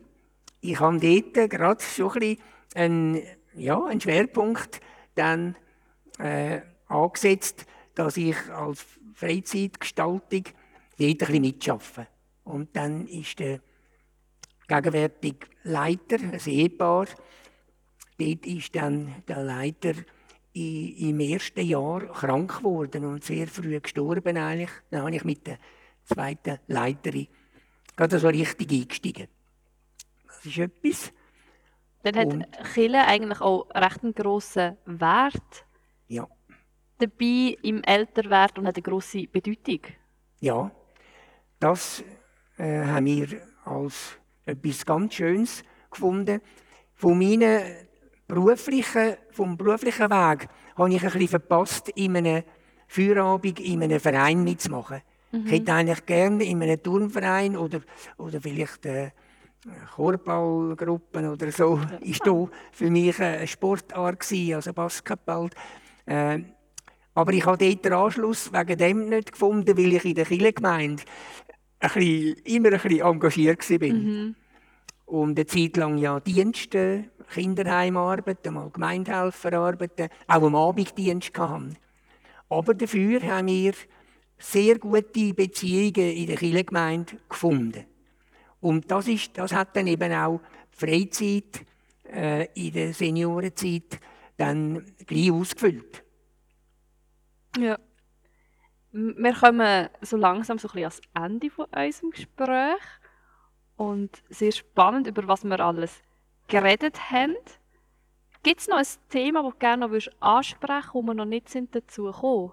Ich 0.62 0.80
habe 0.80 1.00
dort 1.00 1.50
gerade 1.50 1.84
schon 1.84 2.12
ein 2.14 2.20
bisschen 2.20 2.38
einen, 2.76 3.22
ja, 3.56 3.84
einen 3.84 4.00
Schwerpunkt 4.00 4.80
dann 5.16 5.56
äh, 6.20 6.62
angesetzt, 6.88 7.66
dass 7.96 8.18
ich 8.18 8.38
als 8.50 8.86
Freizeitgestaltung 9.16 10.44
dort 10.98 11.02
ein 11.02 11.18
bisschen 11.18 11.42
mitarbeite. 11.42 12.08
Und 12.44 12.76
dann 12.76 13.08
ist 13.08 13.40
der 13.40 13.60
gegenwärtig 14.72 15.36
Leiter, 15.64 16.18
ein 16.20 16.40
Ehepaar, 16.46 17.08
dort 18.18 18.46
ist 18.46 18.76
dann 18.76 19.24
der 19.28 19.44
Leiter 19.44 19.94
im 20.54 21.20
ersten 21.20 21.66
Jahr 21.66 22.02
krank 22.08 22.58
geworden 22.58 23.06
und 23.06 23.24
sehr 23.24 23.48
früh 23.48 23.80
gestorben 23.80 24.38
eigentlich. 24.38 24.72
Dann 24.90 25.02
habe 25.02 25.16
ich 25.16 25.24
mit 25.24 25.48
der 25.48 25.58
zweiten 26.04 26.60
Leiterin 26.68 27.28
gerade 27.96 28.20
so 28.20 28.28
richtig 28.28 28.72
eingestiegen. 28.72 29.28
Das 30.28 30.46
ist 30.46 30.58
etwas. 30.58 31.14
Dann 32.04 32.16
hat 32.16 32.28
und, 32.28 32.48
Chile 32.74 33.06
eigentlich 33.06 33.42
auch 33.42 33.70
recht 33.76 34.04
einen 34.04 34.16
grossen 34.16 34.78
Wert 34.86 35.66
ja. 36.08 36.28
dabei 36.98 37.58
im 37.62 37.84
Älterwerden 37.84 38.60
und 38.60 38.68
hat 38.68 38.76
eine 38.76 38.82
grosse 38.82 39.28
Bedeutung. 39.28 39.82
Ja, 40.40 40.72
das 41.60 42.04
äh, 42.58 42.84
haben 42.86 43.06
wir 43.06 43.42
als 43.64 44.18
etwas 44.46 44.86
ganz 44.86 45.14
Schönes 45.14 45.64
gefunden. 45.90 46.42
Von 46.94 47.18
meinen 47.18 47.62
beruflichen, 48.28 49.16
vom 49.32 49.58
beruflichen 49.58 50.10
Weg 50.10 50.48
habe 50.78 50.90
ich 50.90 51.04
ein 51.04 51.12
bisschen 51.12 51.28
verpasst, 51.28 51.90
in 51.90 52.18
einem 52.18 52.44
Feierabend 52.88 53.60
in 53.60 53.84
einem 53.84 54.00
Verein 54.00 54.44
mitzumachen. 54.44 55.02
Mhm. 55.32 55.46
Ich 55.46 55.52
hätte 55.52 55.74
eigentlich 55.74 56.06
gerne 56.06 56.44
in 56.44 56.62
einem 56.62 56.82
Turnverein 56.82 57.56
oder, 57.56 57.82
oder 58.18 58.42
vielleicht 58.42 58.86
äh, 58.86 59.12
Chorballgruppen 59.96 61.30
oder 61.30 61.52
so, 61.52 61.78
ja. 61.78 61.98
ist 62.02 62.26
da 62.26 62.48
für 62.72 62.90
mich 62.90 63.20
eine 63.20 63.48
Sportart 63.48 64.20
gewesen, 64.20 64.56
also 64.56 64.74
Basketball. 64.74 65.50
Äh, 66.06 66.40
aber 67.14 67.34
ich 67.34 67.46
habe 67.46 67.58
dort 67.58 67.86
den 67.86 67.94
Anschluss 67.94 68.52
wegen 68.52 68.78
dem 68.78 69.10
nicht 69.10 69.34
gefunden, 69.34 69.78
weil 69.78 69.94
ich 69.94 70.06
in 70.06 70.16
der 70.16 70.26
Kirchengemeinde 70.26 71.04
ein 71.82 71.90
bisschen, 71.94 72.36
immer 72.46 72.72
ein 72.72 72.80
bisschen 72.82 73.02
engagiert 73.02 73.70
war. 73.70 73.88
Mhm. 73.88 74.36
Und 75.06 75.38
eine 75.38 75.46
Zeit 75.46 75.76
lang 75.78 75.98
ja 75.98 76.20
Dienste, 76.20 77.06
Kinderheimarbeit, 77.34 78.48
einmal 78.48 78.70
Gemeindehelferarbeit, 78.70 80.10
auch 80.28 80.44
am 80.44 80.56
Abenddienst 80.56 81.34
gehabt. 81.34 81.76
Aber 82.50 82.74
dafür 82.74 83.22
haben 83.24 83.48
wir 83.48 83.74
sehr 84.38 84.80
gute 84.80 85.34
Beziehungen 85.34 86.12
in 86.12 86.28
der 86.28 86.38
Kirchengemeinde 86.38 87.18
gefunden. 87.30 87.86
Und 88.60 88.90
das, 88.90 89.08
ist, 89.08 89.38
das 89.38 89.54
hat 89.54 89.76
dann 89.76 89.88
eben 89.88 90.14
auch 90.14 90.42
die 90.74 90.86
Freizeit 90.86 91.66
äh, 92.14 92.48
in 92.54 92.74
der 92.74 92.94
Seniorenzeit 92.94 94.00
dann 94.38 94.84
gleich 95.06 95.32
ausgefüllt. 95.32 96.04
Ja. 97.58 97.78
Wir 98.92 99.34
kommen 99.34 99.90
so 100.02 100.18
langsam 100.18 100.58
so 100.58 100.68
ein 100.70 100.84
bisschen 100.84 100.84
ans 101.16 101.32
Ende 101.32 101.50
von 101.50 101.66
unserem 101.66 102.12
Gespräch. 102.12 102.82
Und 103.78 104.22
sehr 104.30 104.52
spannend, 104.52 105.08
über 105.08 105.28
was 105.28 105.44
wir 105.44 105.60
alles 105.60 106.04
geredet 106.48 107.12
haben. 107.12 107.36
Gibt 108.44 108.62
es 108.62 108.68
noch 108.68 108.78
ein 108.78 108.86
Thema, 109.10 109.44
das 109.44 109.54
du 109.54 109.60
gerne 109.60 109.88
noch 109.88 110.08
ansprechen 110.20 110.90
wo 110.94 111.02
wir 111.04 111.14
noch 111.14 111.26
nicht 111.26 111.50
sind 111.50 111.76
dazu 111.76 112.06
gekommen? 112.06 112.52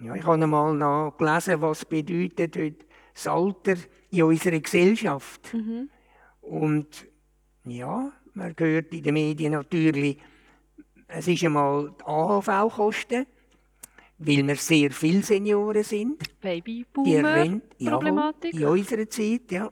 Ja, 0.00 0.16
ich 0.16 0.24
habe 0.24 0.42
einmal 0.42 0.74
noch 0.74 1.16
gelesen, 1.16 1.60
was 1.60 1.84
bedeutet 1.84 2.56
heute 2.56 2.84
das 3.14 3.26
Alter 3.28 3.76
in 4.10 4.24
unserer 4.24 4.58
Gesellschaft. 4.58 5.54
Mhm. 5.54 5.90
Und 6.40 7.06
ja, 7.64 8.10
man 8.34 8.54
hört 8.58 8.92
in 8.92 9.02
den 9.02 9.14
Medien 9.14 9.52
natürlich, 9.52 10.18
es 11.14 11.28
ist 11.28 11.44
einmal 11.44 11.92
die 12.00 12.04
AHV-Kosten, 12.04 13.26
weil 14.18 14.46
wir 14.46 14.56
sehr 14.56 14.90
viele 14.90 15.22
Senioren 15.22 15.84
sind. 15.84 16.40
Babyboomer-Problematik. 16.40 18.54
Ja, 18.54 18.60
in 18.60 18.78
unserer 18.78 19.08
Zeit, 19.08 19.50
ja. 19.50 19.70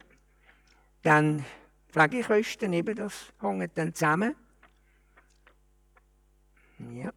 Dann 1.02 1.44
Pflegekosten, 1.88 2.72
eben, 2.72 2.94
das 2.94 3.32
hängt 3.40 3.76
dann 3.76 3.94
zusammen. 3.94 4.34
Ja. 6.94 7.12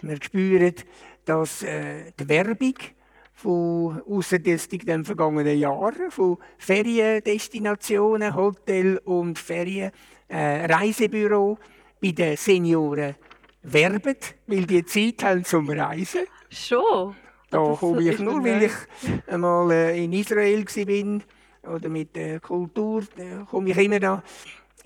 Wir 0.00 0.22
spüren, 0.22 0.74
dass 1.24 1.62
äh, 1.62 2.12
die 2.18 2.28
Werbung 2.28 2.74
von 3.32 4.02
ausserdienstig 4.02 4.84
den 4.84 5.04
vergangenen 5.04 5.58
Jahren, 5.58 6.10
von 6.10 6.38
Feriendestinationen, 6.58 8.34
Hotel 8.34 8.98
und 9.04 9.38
Ferien, 9.38 9.92
Reisebüro 10.36 11.58
bei 12.00 12.10
den 12.12 12.36
Senioren 12.36 13.14
werben, 13.62 14.16
weil 14.46 14.66
die 14.66 14.84
Zeit 14.84 15.24
haben 15.24 15.44
zum 15.44 15.68
Reisen. 15.70 16.26
Schon? 16.50 17.14
Da 17.50 17.76
komme 17.78 18.02
ich 18.02 18.18
nur, 18.18 18.44
weil 18.44 18.64
ich 18.64 18.72
einmal 19.26 19.70
äh, 19.70 20.04
in 20.04 20.12
Israel 20.12 20.64
war 20.64 21.74
oder 21.74 21.88
mit 21.88 22.14
der 22.14 22.40
Kultur, 22.40 23.02
da 23.16 23.46
komme 23.50 23.70
ich 23.70 23.78
immer 23.78 24.00
da 24.00 24.22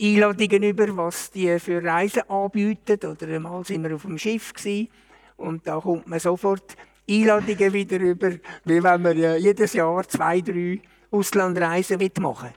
Einladungen 0.01 0.63
über, 0.63 0.97
was 0.97 1.31
die 1.31 1.59
für 1.59 1.83
Reisen 1.83 2.23
anbieten. 2.29 2.99
Oder 3.05 3.35
einmal 3.35 3.65
sind 3.65 3.83
wir 3.85 3.95
auf 3.95 4.03
dem 4.03 4.19
Schiff 4.19 4.53
gewesen, 4.53 4.89
und 5.37 5.67
da 5.67 5.81
kommt 5.81 6.07
man 6.07 6.21
sofort 6.21 6.77
Einladungen 7.09 7.73
wieder 7.73 7.99
über, 7.99 8.31
wie 8.65 8.83
wenn 8.83 9.03
man 9.03 9.19
ja 9.19 9.35
jedes 9.35 9.73
Jahr 9.73 10.07
zwei, 10.09 10.41
drei 10.41 10.81
Auslandreisen 11.11 11.99
machen 12.21 12.51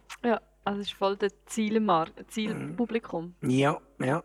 also 0.65 0.79
das 0.79 0.87
ist 0.87 0.93
voll 0.93 1.15
der 1.15 1.31
Zielmarkt, 1.45 2.31
Zielpublikum. 2.31 3.35
Ja, 3.41 3.79
ja. 3.99 4.23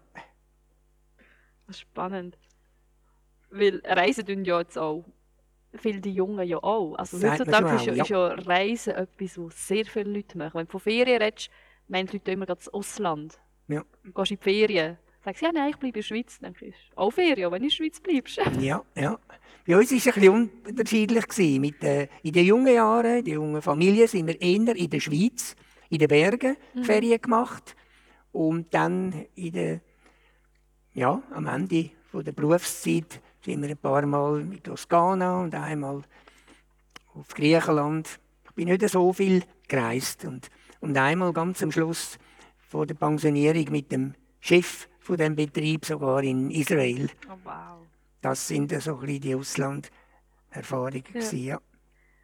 Das 1.67 1.77
ist 1.77 1.81
spannend. 1.81 2.37
Weil 3.51 3.83
Reisen 3.85 4.27
tun 4.27 4.45
ja 4.45 4.59
jetzt 4.59 4.79
auch 4.79 5.05
viele 5.75 6.01
die 6.01 6.13
Jungen 6.13 6.47
ja 6.47 6.59
auch. 6.59 6.95
Also 6.95 7.19
heutzutage 7.19 7.77
ist, 7.77 7.87
ja, 7.87 7.93
ist 7.93 8.09
ja 8.09 8.27
Reisen 8.29 8.95
etwas, 8.95 9.39
was 9.39 9.69
sehr 9.69 9.85
viele 9.85 10.11
Leute 10.11 10.39
machen. 10.39 10.55
Wenn 10.55 10.67
du 10.67 10.73
von 10.73 10.81
Ferien 10.81 11.23
redest, 11.23 11.51
meinen 11.89 12.07
die 12.07 12.17
Leute 12.17 12.33
immer 12.33 12.47
das 12.47 12.69
Ausland. 12.69 13.39
Ja. 13.69 13.85
Du 14.03 14.13
gehst 14.13 14.31
in 14.31 14.37
die 14.39 14.43
Ferien. 14.43 14.99
Sagst 15.23 15.43
du, 15.43 15.47
ja, 15.47 15.53
nein, 15.53 15.71
ich 15.71 15.77
bleibe 15.77 15.99
in 15.99 16.03
der 16.03 16.03
Schweiz. 16.03 16.39
Dann 16.41 16.55
ist 16.55 16.77
auch 16.97 17.11
Ferien, 17.11 17.53
wenn 17.53 17.61
du 17.61 17.65
in 17.65 17.69
der 17.69 17.77
Schweiz 17.77 18.01
bleibst. 18.01 18.41
ja, 18.61 18.83
ja. 18.97 19.19
Bei 19.67 19.77
uns 19.77 19.91
war 19.91 19.99
es 19.99 20.07
ein 20.07 20.15
bisschen 20.15 20.51
unterschiedlich. 20.67 21.61
Mit, 21.61 21.85
äh, 21.85 22.09
in 22.23 22.33
den 22.33 22.47
jungen 22.47 22.75
Jahren, 22.75 23.19
in 23.19 23.25
den 23.25 23.35
jungen 23.35 23.63
Familien, 23.63 24.09
sind 24.09 24.27
wir 24.27 24.41
eher 24.41 24.77
in 24.77 24.91
der 24.91 25.01
Schweiz, 25.01 25.55
in 25.91 25.99
den 25.99 26.09
Bergen 26.09 26.57
mhm. 26.75 26.85
Ferien 26.85 27.21
gemacht. 27.21 27.77
Und 28.33 28.73
dann 28.73 29.27
in 29.35 29.53
der, 29.53 29.81
ja, 30.95 31.23
am 31.33 31.47
Ende 31.47 31.91
von 32.11 32.25
der 32.25 32.33
Berufszeit 32.33 33.21
sind 33.45 33.63
wir 33.63 33.71
ein 33.71 33.77
paar 33.77 34.07
Mal 34.07 34.45
mit 34.45 34.65
Toskana 34.65 35.43
und 35.43 35.55
einmal 35.55 36.03
auf 37.15 37.29
Griechenland. 37.35 38.21
Ich 38.45 38.55
bin 38.55 38.69
nicht 38.69 38.89
so 38.89 39.13
viel 39.13 39.43
gereist. 39.69 40.25
Und, 40.25 40.49
und 40.81 40.97
einmal 40.97 41.33
ganz 41.33 41.63
am 41.63 41.73
Schluss 41.73 42.19
vor 42.69 42.87
der 42.87 42.95
Pensionierung 42.95 43.71
mit 43.71 43.91
dem 43.91 44.15
Chef 44.41 44.89
von 45.01 45.17
dem 45.17 45.35
Betrieb 45.35 45.85
sogar 45.85 46.23
in 46.23 46.51
Israel. 46.51 47.09
Oh, 47.29 47.35
wow. 47.45 47.87
Das 48.21 48.47
sind 48.47 48.71
so 48.81 48.95
ein 48.95 49.01
bisschen 49.01 49.21
die 49.21 49.35
Auslanderfahrungen. 49.35 51.05
Ja. 51.15 51.33
ja. 51.33 51.61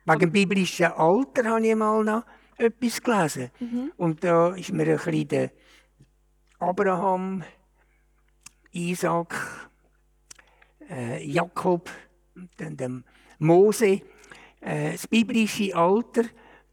Wegen 0.05 0.21
dem 0.21 0.33
biblischen 0.33 0.87
Alter 0.87 1.45
habe 1.51 1.67
ich 1.67 1.75
mal 1.75 2.05
noch 2.05 2.25
etwas 2.57 3.03
gelesen. 3.03 3.51
Mhm. 3.61 3.93
Und 3.97 4.25
da 4.25 4.55
ist 4.55 4.73
mir 4.73 4.87
ein 4.87 4.97
bisschen 4.97 5.29
der 5.29 5.51
Abraham, 6.59 7.45
Isaac, 8.73 9.35
äh, 10.91 11.25
Jakob, 11.25 11.91
dann 12.57 12.77
dem 12.77 13.05
Mose, 13.39 14.01
äh, 14.61 14.93
das 14.93 15.07
biblische 15.07 15.75
Alter, 15.75 16.25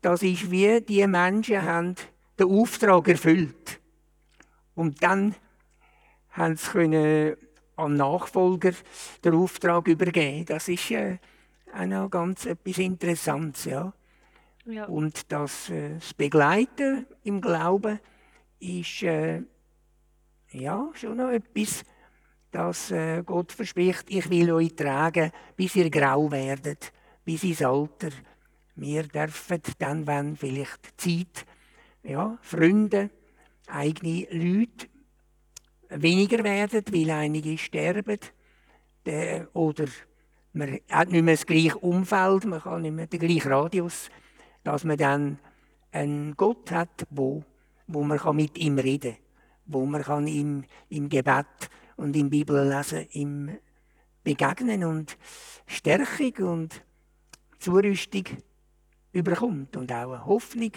das 0.02 0.22
ist 0.24 0.52
wie 0.52 0.82
die 0.82 1.06
Menschen 1.08 1.62
haben 1.62 1.96
den 2.40 2.48
Auftrag 2.48 3.08
erfüllt. 3.08 3.80
Und 4.76 5.02
dann 5.04 5.36
haben 6.32 6.58
sie 6.58 6.70
können 6.72 7.38
am 7.76 7.96
Nachfolger 7.96 8.74
den 9.24 9.34
Auftrag 9.34 9.88
übergeben. 9.88 10.46
Das 10.46 10.68
ist 10.68 10.92
äh, 10.92 11.18
auch 11.74 11.86
noch 11.86 12.10
ganz 12.10 12.46
etwas 12.46 12.78
Interessantes. 12.78 13.66
Ja. 13.66 13.94
Ja. 14.66 14.86
Und 14.86 15.32
das, 15.32 15.70
äh, 15.70 15.96
das 15.96 16.14
Begleiten 16.14 17.06
im 17.24 17.42
Glauben 17.42 18.00
ist 18.60 19.04
äh, 19.04 19.42
ja, 20.52 20.90
schon 20.94 21.18
noch 21.18 21.30
etwas, 21.30 21.84
das 22.52 22.92
äh, 22.92 23.24
Gott 23.26 23.52
verspricht, 23.52 24.06
ich 24.10 24.30
will 24.30 24.52
euch 24.52 24.76
tragen, 24.76 25.32
bis 25.56 25.76
ihr 25.76 25.90
grau 25.90 26.32
werdet, 26.32 26.94
bis 27.26 27.44
ins 27.44 27.62
Alter. 27.62 28.10
Wir 28.76 29.04
dürfen 29.04 29.62
dann, 29.80 30.08
wenn 30.08 30.36
vielleicht 30.36 31.00
Zeit, 31.00 31.46
ja, 32.04 32.38
Freunde, 32.42 33.10
eigene 33.68 34.28
Leute 34.32 34.88
weniger 35.90 36.44
werden, 36.44 36.84
weil 36.92 37.10
einige 37.12 37.58
sterben 37.58 38.20
oder 39.54 39.86
man 40.54 40.80
hat 40.90 41.10
nicht 41.10 41.24
mehr 41.24 41.36
das 41.36 41.46
gleiche 41.46 41.78
Umfeld, 41.80 42.46
man 42.46 42.62
kann 42.62 42.82
nicht 42.84 42.94
mehr 42.94 43.08
den 43.08 43.20
gleichen 43.20 43.52
Radius, 43.52 44.10
dass 44.64 44.84
man 44.84 44.98
dann 44.98 45.40
einen 45.92 46.36
Gott 46.36 46.72
hat, 46.72 47.06
wo, 47.10 47.44
wo 47.88 48.04
man 48.04 48.18
kann 48.18 48.36
mit 48.36 48.58
ihm 48.58 48.78
reden 48.80 49.14
kann, 49.14 49.22
wo 49.66 49.86
man 49.86 50.04
kann 50.04 50.28
ihm 50.28 50.66
im 50.90 51.10
Gebet 51.10 51.46
und 51.96 52.16
im 52.16 52.30
Bibellesen 52.30 53.08
ihm 53.12 53.58
begegnen 54.24 54.84
und 54.84 55.18
Stärkung 55.66 56.48
und 56.48 56.84
Zurüstung 57.60 58.24
überkommt 59.12 59.78
und 59.78 59.92
auch 59.92 60.12
eine 60.14 60.26
Hoffnung, 60.26 60.72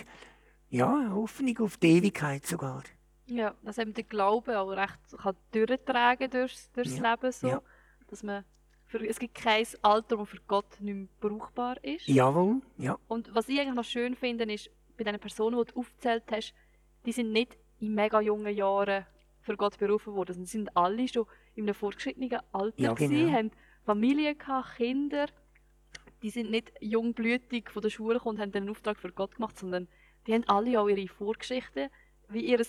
ja, 0.68 0.94
eine 0.94 1.14
Hoffnung 1.14 1.58
auf 1.60 1.76
die 1.78 1.98
Ewigkeit 1.98 2.46
sogar. 2.46 2.82
Ja, 3.26 3.54
dass 3.62 3.78
eben 3.78 3.92
der 3.94 4.04
Glaube 4.04 4.58
auch 4.58 4.70
recht 4.70 4.98
kann 5.20 5.36
durchtragen 5.52 6.30
durchs, 6.30 6.70
durchs 6.72 6.98
Ja, 6.98 7.12
Leben 7.12 7.32
so. 7.32 7.48
ja. 7.48 7.62
Dass 8.08 8.22
man 8.22 8.44
für, 8.86 9.04
es 9.06 9.18
gibt 9.18 9.34
kein 9.34 9.66
Alter, 9.82 10.16
das 10.16 10.28
für 10.28 10.38
Gott 10.46 10.80
nicht 10.80 10.94
mehr 10.94 11.08
brauchbar 11.20 11.82
ist. 11.84 12.06
Jawohl, 12.06 12.60
ja, 12.78 12.96
Und 13.08 13.34
was 13.34 13.48
ich 13.48 13.58
eigentlich 13.58 13.74
noch 13.74 13.84
schön 13.84 14.14
finde, 14.14 14.44
ist, 14.52 14.70
bei 14.96 15.04
den 15.04 15.18
Personen, 15.18 15.58
die 15.58 15.72
du 15.72 15.80
aufgezählt 15.80 16.24
hast, 16.30 16.54
die 17.04 17.12
sind 17.12 17.32
nicht 17.32 17.56
in 17.80 17.94
mega 17.94 18.20
jungen 18.20 18.54
Jahren 18.54 19.04
für 19.40 19.56
Gott 19.56 19.78
berufen 19.78 20.14
worden. 20.14 20.34
Sie 20.34 20.44
sind 20.44 20.76
alle 20.76 21.06
schon 21.08 21.26
in 21.54 21.64
einem 21.64 21.74
fortgeschrittenen 21.74 22.40
Alter 22.52 22.80
Ja, 22.80 22.94
gewesen, 22.94 23.26
genau. 23.26 23.32
haben 23.32 23.50
Familie 23.84 24.34
gehabt, 24.34 24.76
Kinder. 24.76 25.26
Die 26.22 26.30
sind 26.30 26.50
nicht 26.50 26.72
jungblütig 26.80 27.70
von 27.70 27.82
der 27.82 27.90
Schule 27.90 28.14
gekommen 28.14 28.36
und 28.36 28.42
haben 28.42 28.52
den 28.52 28.68
Auftrag 28.68 28.98
für 28.98 29.12
Gott 29.12 29.36
gemacht, 29.36 29.58
sondern 29.58 29.86
die 30.26 30.34
haben 30.34 30.44
alle 30.48 30.80
auch 30.80 30.88
ihre 30.88 31.06
Vorgeschichte, 31.08 31.90
wie 32.28 32.46
ihr 32.46 32.64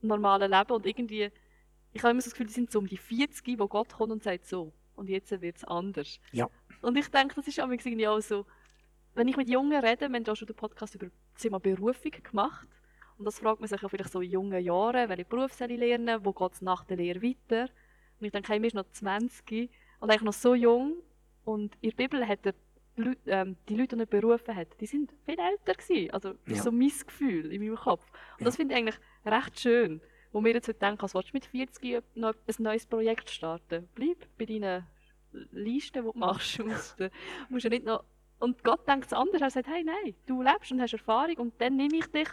normales 0.00 0.48
Leben 0.48 0.72
und 0.72 0.86
irgendwie, 0.86 1.30
ich 1.92 2.02
habe 2.02 2.12
immer 2.12 2.20
so 2.20 2.26
das 2.26 2.34
Gefühl, 2.34 2.46
die 2.46 2.52
sind 2.52 2.70
so 2.70 2.78
um 2.78 2.86
die 2.86 2.96
40, 2.96 3.58
wo 3.58 3.66
Gott 3.66 3.92
kommt 3.92 4.12
und 4.12 4.22
sagt 4.22 4.46
so, 4.46 4.72
und 4.96 5.08
jetzt 5.08 5.30
wird 5.40 5.56
es 5.56 5.64
anders. 5.64 6.18
Ja. 6.32 6.48
Und 6.82 6.96
ich 6.96 7.08
denke, 7.08 7.34
das 7.36 7.46
ist 7.48 7.60
auch 7.60 7.68
irgendwie 7.70 8.08
auch 8.08 8.20
so, 8.20 8.46
wenn 9.14 9.28
ich 9.28 9.36
mit 9.36 9.48
Jungen 9.48 9.82
rede, 9.84 10.08
wir 10.08 10.16
haben 10.16 10.24
ja 10.24 10.36
schon 10.36 10.46
den 10.46 10.56
Podcast 10.56 10.94
über 10.94 11.06
das 11.06 11.42
Thema 11.42 11.58
Berufung 11.58 12.12
gemacht. 12.22 12.68
Und 13.18 13.24
das 13.24 13.38
fragt 13.38 13.60
man 13.60 13.68
sich 13.68 13.80
ja 13.80 13.88
vielleicht 13.88 14.12
so 14.12 14.20
in 14.20 14.30
jungen 14.30 14.62
Jahren, 14.62 15.08
welche 15.08 15.24
Beruf 15.24 15.52
soll 15.54 15.70
ich 15.70 15.78
lernen, 15.78 16.22
wo 16.24 16.32
geht 16.32 16.52
es 16.52 16.60
nach 16.60 16.84
der 16.84 16.98
Lehre 16.98 17.22
weiter. 17.22 17.70
Und 18.20 18.26
ich 18.26 18.32
denke, 18.32 18.52
hey, 18.52 18.60
mir 18.60 18.66
ist 18.66 18.74
noch 18.74 18.90
20 18.92 19.70
und 20.00 20.10
eigentlich 20.10 20.22
noch 20.22 20.32
so 20.34 20.54
jung. 20.54 20.96
Und 21.44 21.76
in 21.80 21.90
der 21.90 21.96
Bibel 21.96 22.26
hat 22.28 22.44
er 22.44 22.52
die 22.98 23.02
Leute, 23.02 23.20
ähm, 23.26 23.56
die 23.68 23.76
Leute, 23.76 23.96
die 23.96 24.02
er 24.02 24.06
berufen 24.06 24.54
hat, 24.54 24.68
die 24.80 24.86
sind 24.86 25.12
viel 25.24 25.38
älter 25.38 25.74
gewesen. 25.74 26.10
Also 26.10 26.32
das 26.32 26.40
ist 26.52 26.56
Ja. 26.58 26.62
so 26.64 26.72
mein 26.72 26.88
Gefühl 27.06 27.52
in 27.52 27.62
meinem 27.62 27.76
Kopf. 27.76 28.04
Und 28.38 28.46
das 28.46 28.56
finde 28.56 28.74
ich 28.74 28.80
eigentlich 28.80 28.98
recht 29.24 29.60
schön. 29.60 30.00
Wo 30.36 30.44
wir 30.44 30.52
jetzt 30.52 30.68
heute 30.68 30.78
denken, 30.78 31.00
als 31.00 31.14
willst 31.14 31.30
du 31.30 31.32
mit 31.32 31.46
40 31.46 32.04
noch 32.14 32.34
ein 32.34 32.54
neues 32.62 32.84
Projekt 32.84 33.30
starten? 33.30 33.88
Bleib 33.94 34.18
bei 34.36 34.44
deinen 34.44 34.84
Listen, 35.50 36.04
die 36.04 36.12
du 36.12 36.18
machst. 36.18 36.58
Du 36.58 36.64
musst, 37.48 37.64
ja 37.64 37.70
nicht 37.70 37.86
noch 37.86 38.04
und 38.38 38.62
Gott 38.62 38.86
denkt 38.86 39.06
es 39.06 39.14
anders. 39.14 39.40
Er 39.40 39.48
sagt, 39.48 39.66
hey, 39.66 39.82
nein, 39.82 40.14
du 40.26 40.42
lebst 40.42 40.70
und 40.72 40.82
hast 40.82 40.92
Erfahrung 40.92 41.36
und 41.38 41.54
dann 41.58 41.76
nehme 41.76 41.96
ich 41.96 42.06
dich 42.08 42.28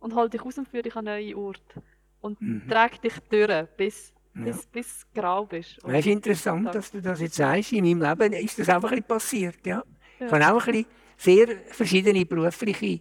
und 0.00 0.16
halte 0.16 0.36
dich 0.36 0.44
aus 0.44 0.58
und 0.58 0.66
führe 0.68 0.82
dich 0.82 0.96
an 0.96 1.04
neue 1.04 1.36
Orte. 1.36 1.80
Und 2.20 2.40
Mhm. 2.42 2.68
trage 2.68 2.98
dich 2.98 3.20
durch, 3.30 3.68
bis, 3.76 4.12
Ja. 4.34 4.42
bis, 4.46 4.66
bis 4.66 5.06
du 5.14 5.20
grau 5.20 5.46
bist. 5.46 5.78
Es 5.86 5.94
ist 6.00 6.06
interessant, 6.06 6.74
dass 6.74 6.90
du 6.90 7.00
das 7.00 7.20
jetzt 7.20 7.36
sagst. 7.36 7.72
In 7.72 7.84
meinem 7.84 8.02
Leben 8.18 8.32
ist 8.32 8.58
das 8.58 8.68
einfach 8.68 8.90
ein 8.90 8.96
bisschen 8.96 9.06
passiert. 9.06 9.64
Ja. 9.64 9.84
Ja. 10.18 10.26
Ich 10.26 10.32
habe 10.32 10.52
auch 10.56 10.66
ein 10.66 10.72
bisschen 10.72 10.86
sehr 11.16 11.46
verschiedene 11.68 12.26
berufliche 12.26 13.00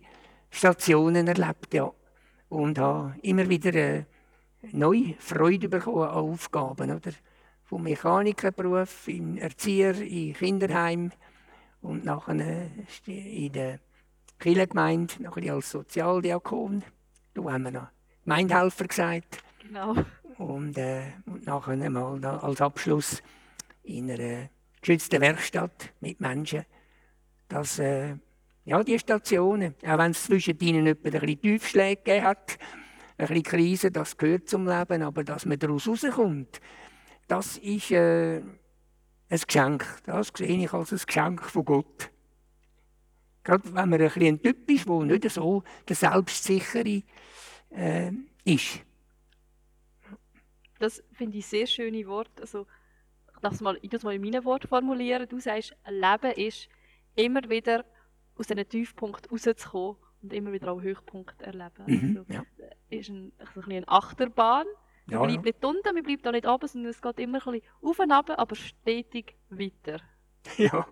Stationen 0.51 1.28
erlebt. 1.28 1.74
Ja. 1.74 1.91
Und 2.49 2.78
habe 2.78 3.16
immer 3.24 3.49
wieder 3.49 3.74
äh, 3.74 4.04
neue 4.72 5.16
Freude 5.20 5.70
bekommen 5.70 6.03
an 6.03 6.09
Aufgaben. 6.09 6.91
Oder? 6.91 7.11
Vom 7.64 7.84
Mechanikerberuf, 7.84 9.07
in 9.07 9.38
Erzieher, 9.38 9.99
in 9.99 10.34
Kinderheim 10.34 11.11
und 11.82 12.05
nachher 12.05 12.70
äh, 13.07 13.45
in 13.45 13.51
der 13.51 13.80
Kirchengemeinde, 14.39 15.16
nachher 15.20 15.53
als 15.53 15.72
Sozialdiakon. 15.72 16.84
Da 17.34 17.43
haben 17.43 17.64
wir 17.64 17.72
noch 17.72 17.88
Gemeindehelfer 18.24 18.88
gesagt. 18.88 19.43
genau. 19.61 19.95
Und, 20.38 20.78
äh, 20.78 21.03
und 21.26 21.45
nachher 21.45 21.89
mal 21.89 22.24
als 22.26 22.61
Abschluss 22.61 23.22
in 23.84 24.09
einer 24.09 24.49
geschützten 24.82 25.22
Werkstatt 25.22 25.93
mit 25.99 26.20
Menschen. 26.20 26.66
Dass, 27.47 27.80
äh, 27.80 28.16
ja, 28.66 28.84
die 28.84 28.97
Stationen, 28.97 29.76
auch 29.86 29.97
wenn 29.97 30.11
es 30.11 30.24
zwischen 30.24 30.57
ihnen 30.59 30.88
etwa 30.88 31.09
ein 31.09 31.11
bisschen 31.11 31.41
Tiefschläge 31.41 32.24
hat, 32.24 32.57
ein 33.18 33.28
bisschen 33.28 33.43
Krise, 33.43 33.91
das 33.91 34.18
gehört 34.18 34.49
zum 34.49 34.68
Leben, 34.68 35.01
aber 35.01 35.24
dass 35.24 35.45
man 35.45 35.59
daraus 35.59 35.88
rauskommt, 35.88 36.61
das 37.28 37.57
ist 37.57 37.91
äh, 37.91 38.39
ein 38.39 39.39
Geschenk. 39.47 39.86
Das 40.05 40.32
sehe 40.36 40.64
ich 40.64 40.74
als 40.74 40.91
ein 40.91 40.99
Geschenk 41.05 41.43
von 41.43 41.66
Gott. 41.66 42.11
Gerade 43.43 43.66
wenn 43.66 43.89
man 43.89 43.93
ein, 43.93 43.99
bisschen 43.99 44.24
ein 44.24 44.41
Typ 44.41 44.70
ist, 44.70 44.88
der 44.88 44.99
nicht 45.03 45.30
so 45.30 45.64
der 45.88 45.95
Selbstsichere 45.95 47.03
äh, 47.72 48.11
ist. 48.45 48.82
Das 50.80 51.03
finde 51.14 51.38
ich 51.38 51.45
sehr 51.45 51.68
schöne 51.68 52.05
Worte. 52.07 52.41
Also, 52.41 52.68
ich 53.34 53.39
darf 53.41 53.53
es 53.53 53.61
mal, 53.61 53.78
ich 53.82 54.03
mal 54.03 54.16
in 54.16 54.22
meinen 54.22 54.43
Worten 54.45 54.68
formulieren. 54.68 55.28
Du 55.28 55.39
sagst, 55.39 55.76
Leben 55.88 56.32
ist 56.34 56.70
immer 57.16 57.41
wieder 57.49 57.86
aus 58.36 58.47
diesen 58.47 58.68
Tiefpunkt 58.68 59.32
rauszukommen 59.32 59.97
und 60.24 60.34
immer 60.34 60.51
wieder 60.51 60.71
auch 60.71 60.82
Höchpunkte 60.82 61.45
erleben. 61.45 61.84
Mhm, 61.86 62.17
Also, 62.17 62.34
ja. 62.34 62.43
ist 62.89 63.09
ein, 63.09 63.32
also 63.38 63.51
ein 63.51 63.53
bisschen 63.55 63.71
eine 63.74 63.88
Achterbahn. 63.89 64.67
Man 65.05 65.19
Ja, 65.19 65.26
bleibt 65.26 65.43
nicht 65.45 65.65
unten, 65.65 65.93
man 65.93 66.03
bleibt 66.03 66.28
auch 66.28 66.32
nicht 66.32 66.47
oben, 66.47 66.67
sondern 66.67 66.89
es 66.91 67.01
geht 67.01 67.19
immer 67.19 67.39
ein 67.45 67.51
bisschen 67.53 67.69
auf 67.82 67.99
und 67.99 68.11
ab, 68.11 68.30
aber 68.30 68.55
stetig 68.55 69.36
weiter. 69.49 69.99
ja, 70.57 70.86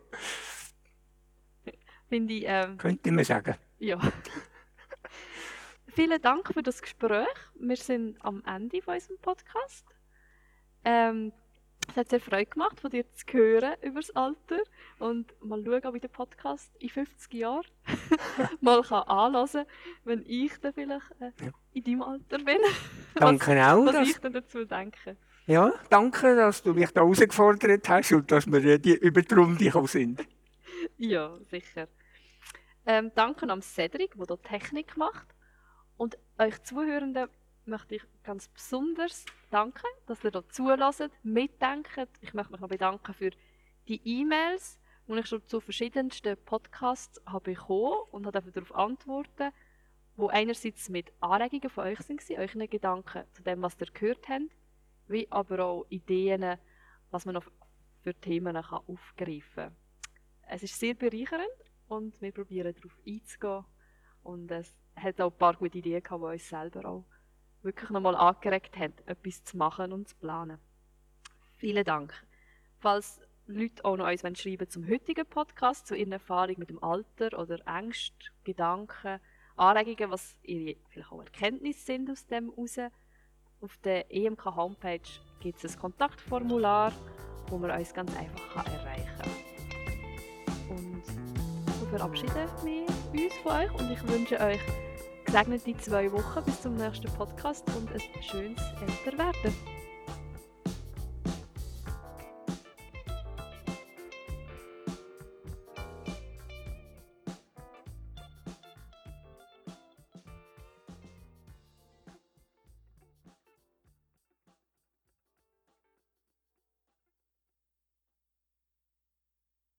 Finde 2.09 2.33
ich, 2.33 2.43
ähm, 2.45 2.77
könnte 2.77 3.11
man 3.11 3.23
sagen. 3.23 3.55
ja. 3.79 3.97
Vielen 5.87 6.21
Dank 6.21 6.53
für 6.53 6.63
das 6.63 6.81
Gespräch. 6.81 7.27
Wir 7.55 7.75
sind 7.75 8.17
am 8.23 8.43
Ende 8.45 8.81
von 8.81 8.93
unserem 8.95 9.17
Podcast. 9.19 9.85
Ähm, 10.85 11.33
es 11.89 11.97
hat 11.97 12.09
sehr 12.09 12.19
Freude 12.21 12.45
gemacht, 12.45 12.79
von 12.79 12.89
dir 12.91 13.05
zu 13.13 13.25
hören 13.33 13.73
über 13.81 13.99
das 13.99 14.11
Alter 14.15 14.59
und 14.99 15.33
mal 15.43 15.63
schauen, 15.63 15.93
wie 15.93 15.99
der 15.99 16.07
Podcast 16.07 16.71
in 16.79 16.89
50 16.89 17.33
Jahren 17.33 17.65
mal 18.61 18.81
kann 18.81 19.03
anhören 19.03 19.65
wenn 20.05 20.23
ich 20.25 20.57
dann 20.59 20.73
vielleicht 20.73 21.11
äh, 21.19 21.31
Ja. 21.45 21.51
in 21.73 21.83
deinem 21.83 22.01
Alter 22.03 22.37
bin. 22.39 22.57
Danke 23.15 23.51
auch. 23.65 23.85
Was 23.85 23.93
Dass, 23.93 24.09
ich 24.09 24.17
dann 24.19 24.33
dazu 24.33 24.63
denke. 24.65 25.17
ja, 25.47 25.73
danke, 25.89 26.35
dass 26.35 26.61
du 26.63 26.73
mich 26.73 26.91
da 26.91 27.01
herausgefordert 27.01 27.89
hast 27.89 28.11
und 28.13 28.31
dass 28.31 28.47
wir 28.47 28.63
äh, 28.63 28.79
die 28.79 28.95
über 28.95 29.21
die 29.21 29.33
Runde 29.35 29.87
sind. 29.87 30.21
Ja, 30.97 31.37
sicher. 31.51 31.87
Ähm, 32.87 33.11
danke 33.13 33.47
an 33.47 33.61
Cedric, 33.61 34.15
der 34.17 34.25
hier 34.27 34.41
Technik 34.41 34.97
macht. 34.97 35.27
Und 35.97 36.17
euch 36.39 36.63
Zuhörenden 36.63 37.27
möchte 37.65 37.95
ich 37.95 38.03
ganz 38.23 38.47
besonders 38.47 39.25
danken, 39.49 39.87
dass 40.07 40.23
ihr 40.23 40.31
hier 40.31 40.49
zulässt, 40.49 41.09
mitdenkt. 41.23 42.09
Ich 42.21 42.33
möchte 42.33 42.51
mich 42.51 42.61
noch 42.61 42.69
bedanken 42.69 43.13
für 43.13 43.31
die 43.87 44.01
E-Mails, 44.03 44.79
die 45.07 45.19
ich 45.19 45.27
schon 45.27 45.45
zu 45.45 45.59
verschiedensten 45.59 46.37
Podcasts 46.45 47.21
habe 47.25 47.51
bekommen 47.51 47.97
und 48.11 48.25
habe 48.25 48.51
darauf 48.51 48.73
antworten, 48.73 49.51
wo 50.15 50.27
einerseits 50.27 50.89
mit 50.89 51.11
Anregungen 51.19 51.69
von 51.69 51.85
euch 51.85 51.99
sind, 51.99 52.21
euren 52.31 52.69
Gedanken 52.69 53.23
zu 53.31 53.43
dem, 53.43 53.61
was 53.61 53.77
ihr 53.79 53.87
gehört 53.87 54.27
habt, 54.29 54.51
wie 55.07 55.31
aber 55.31 55.65
auch 55.65 55.85
Ideen, 55.89 56.57
was 57.09 57.25
man 57.25 57.35
noch 57.35 57.45
für 58.01 58.13
Themen 58.13 58.53
kann 58.53 58.81
aufgreifen 58.87 59.41
kann. 59.55 59.75
Es 60.47 60.63
ist 60.63 60.79
sehr 60.79 60.93
bereichernd 60.93 61.47
und 61.87 62.19
wir 62.21 62.31
probieren 62.31 62.73
darauf 62.73 62.97
einzugehen. 63.05 63.65
Und 64.23 64.51
es 64.51 64.75
hat 64.95 65.19
auch 65.21 65.31
ein 65.31 65.37
paar 65.37 65.55
gute 65.55 65.77
Ideen 65.77 66.03
gehabt, 66.03 66.21
die 66.21 66.25
uns 66.25 66.49
selber 66.49 66.85
auch 66.85 67.05
wirklich 67.63 67.89
nochmal 67.89 68.15
angeregt 68.15 68.77
haben, 68.77 68.93
etwas 69.05 69.43
zu 69.43 69.57
machen 69.57 69.91
und 69.91 70.07
zu 70.07 70.15
planen. 70.15 70.59
Vielen 71.57 71.83
Dank. 71.83 72.13
Falls 72.79 73.21
Leute 73.47 73.85
auch 73.85 73.97
noch 73.97 74.07
uns 74.07 74.41
schreiben 74.41 74.69
zum 74.69 74.87
heutigen 74.87 75.25
Podcast, 75.25 75.87
zu 75.87 75.95
ihren 75.95 76.11
Erfahrungen 76.11 76.59
mit 76.59 76.69
dem 76.69 76.83
Alter 76.83 77.37
oder 77.37 77.59
Ängsten, 77.67 78.17
Gedanken, 78.43 79.19
Anregungen, 79.55 80.11
was 80.11 80.37
ihre 80.43 80.77
vielleicht 80.89 81.11
auch 81.11 81.21
Erkenntnisse 81.21 81.85
sind 81.85 82.09
aus 82.09 82.25
dem 82.25 82.49
heraus, 82.49 82.77
auf 83.61 83.77
der 83.83 84.11
EMK-Homepage 84.11 85.01
gibt 85.39 85.63
es 85.63 85.75
ein 85.75 85.79
Kontaktformular, 85.79 86.91
wo 87.47 87.57
man 87.57 87.69
uns 87.71 87.93
ganz 87.93 88.15
einfach 88.17 88.65
erreichen 88.65 89.11
kann. 89.19 90.77
Und 90.77 91.05
so 91.05 91.85
verabschieden 91.85 92.47
wir 92.63 93.23
uns 93.25 93.37
von 93.43 93.51
euch 93.51 93.71
und 93.73 93.91
ich 93.91 94.07
wünsche 94.07 94.39
euch 94.39 94.59
gesegnete 95.31 95.77
zwei 95.77 96.11
Wochen 96.11 96.43
bis 96.43 96.61
zum 96.61 96.75
nächsten 96.75 97.09
Podcast 97.13 97.63
und 97.77 97.89
ein 97.89 98.01
schönes 98.21 98.61
Älterwerden. 98.81 99.70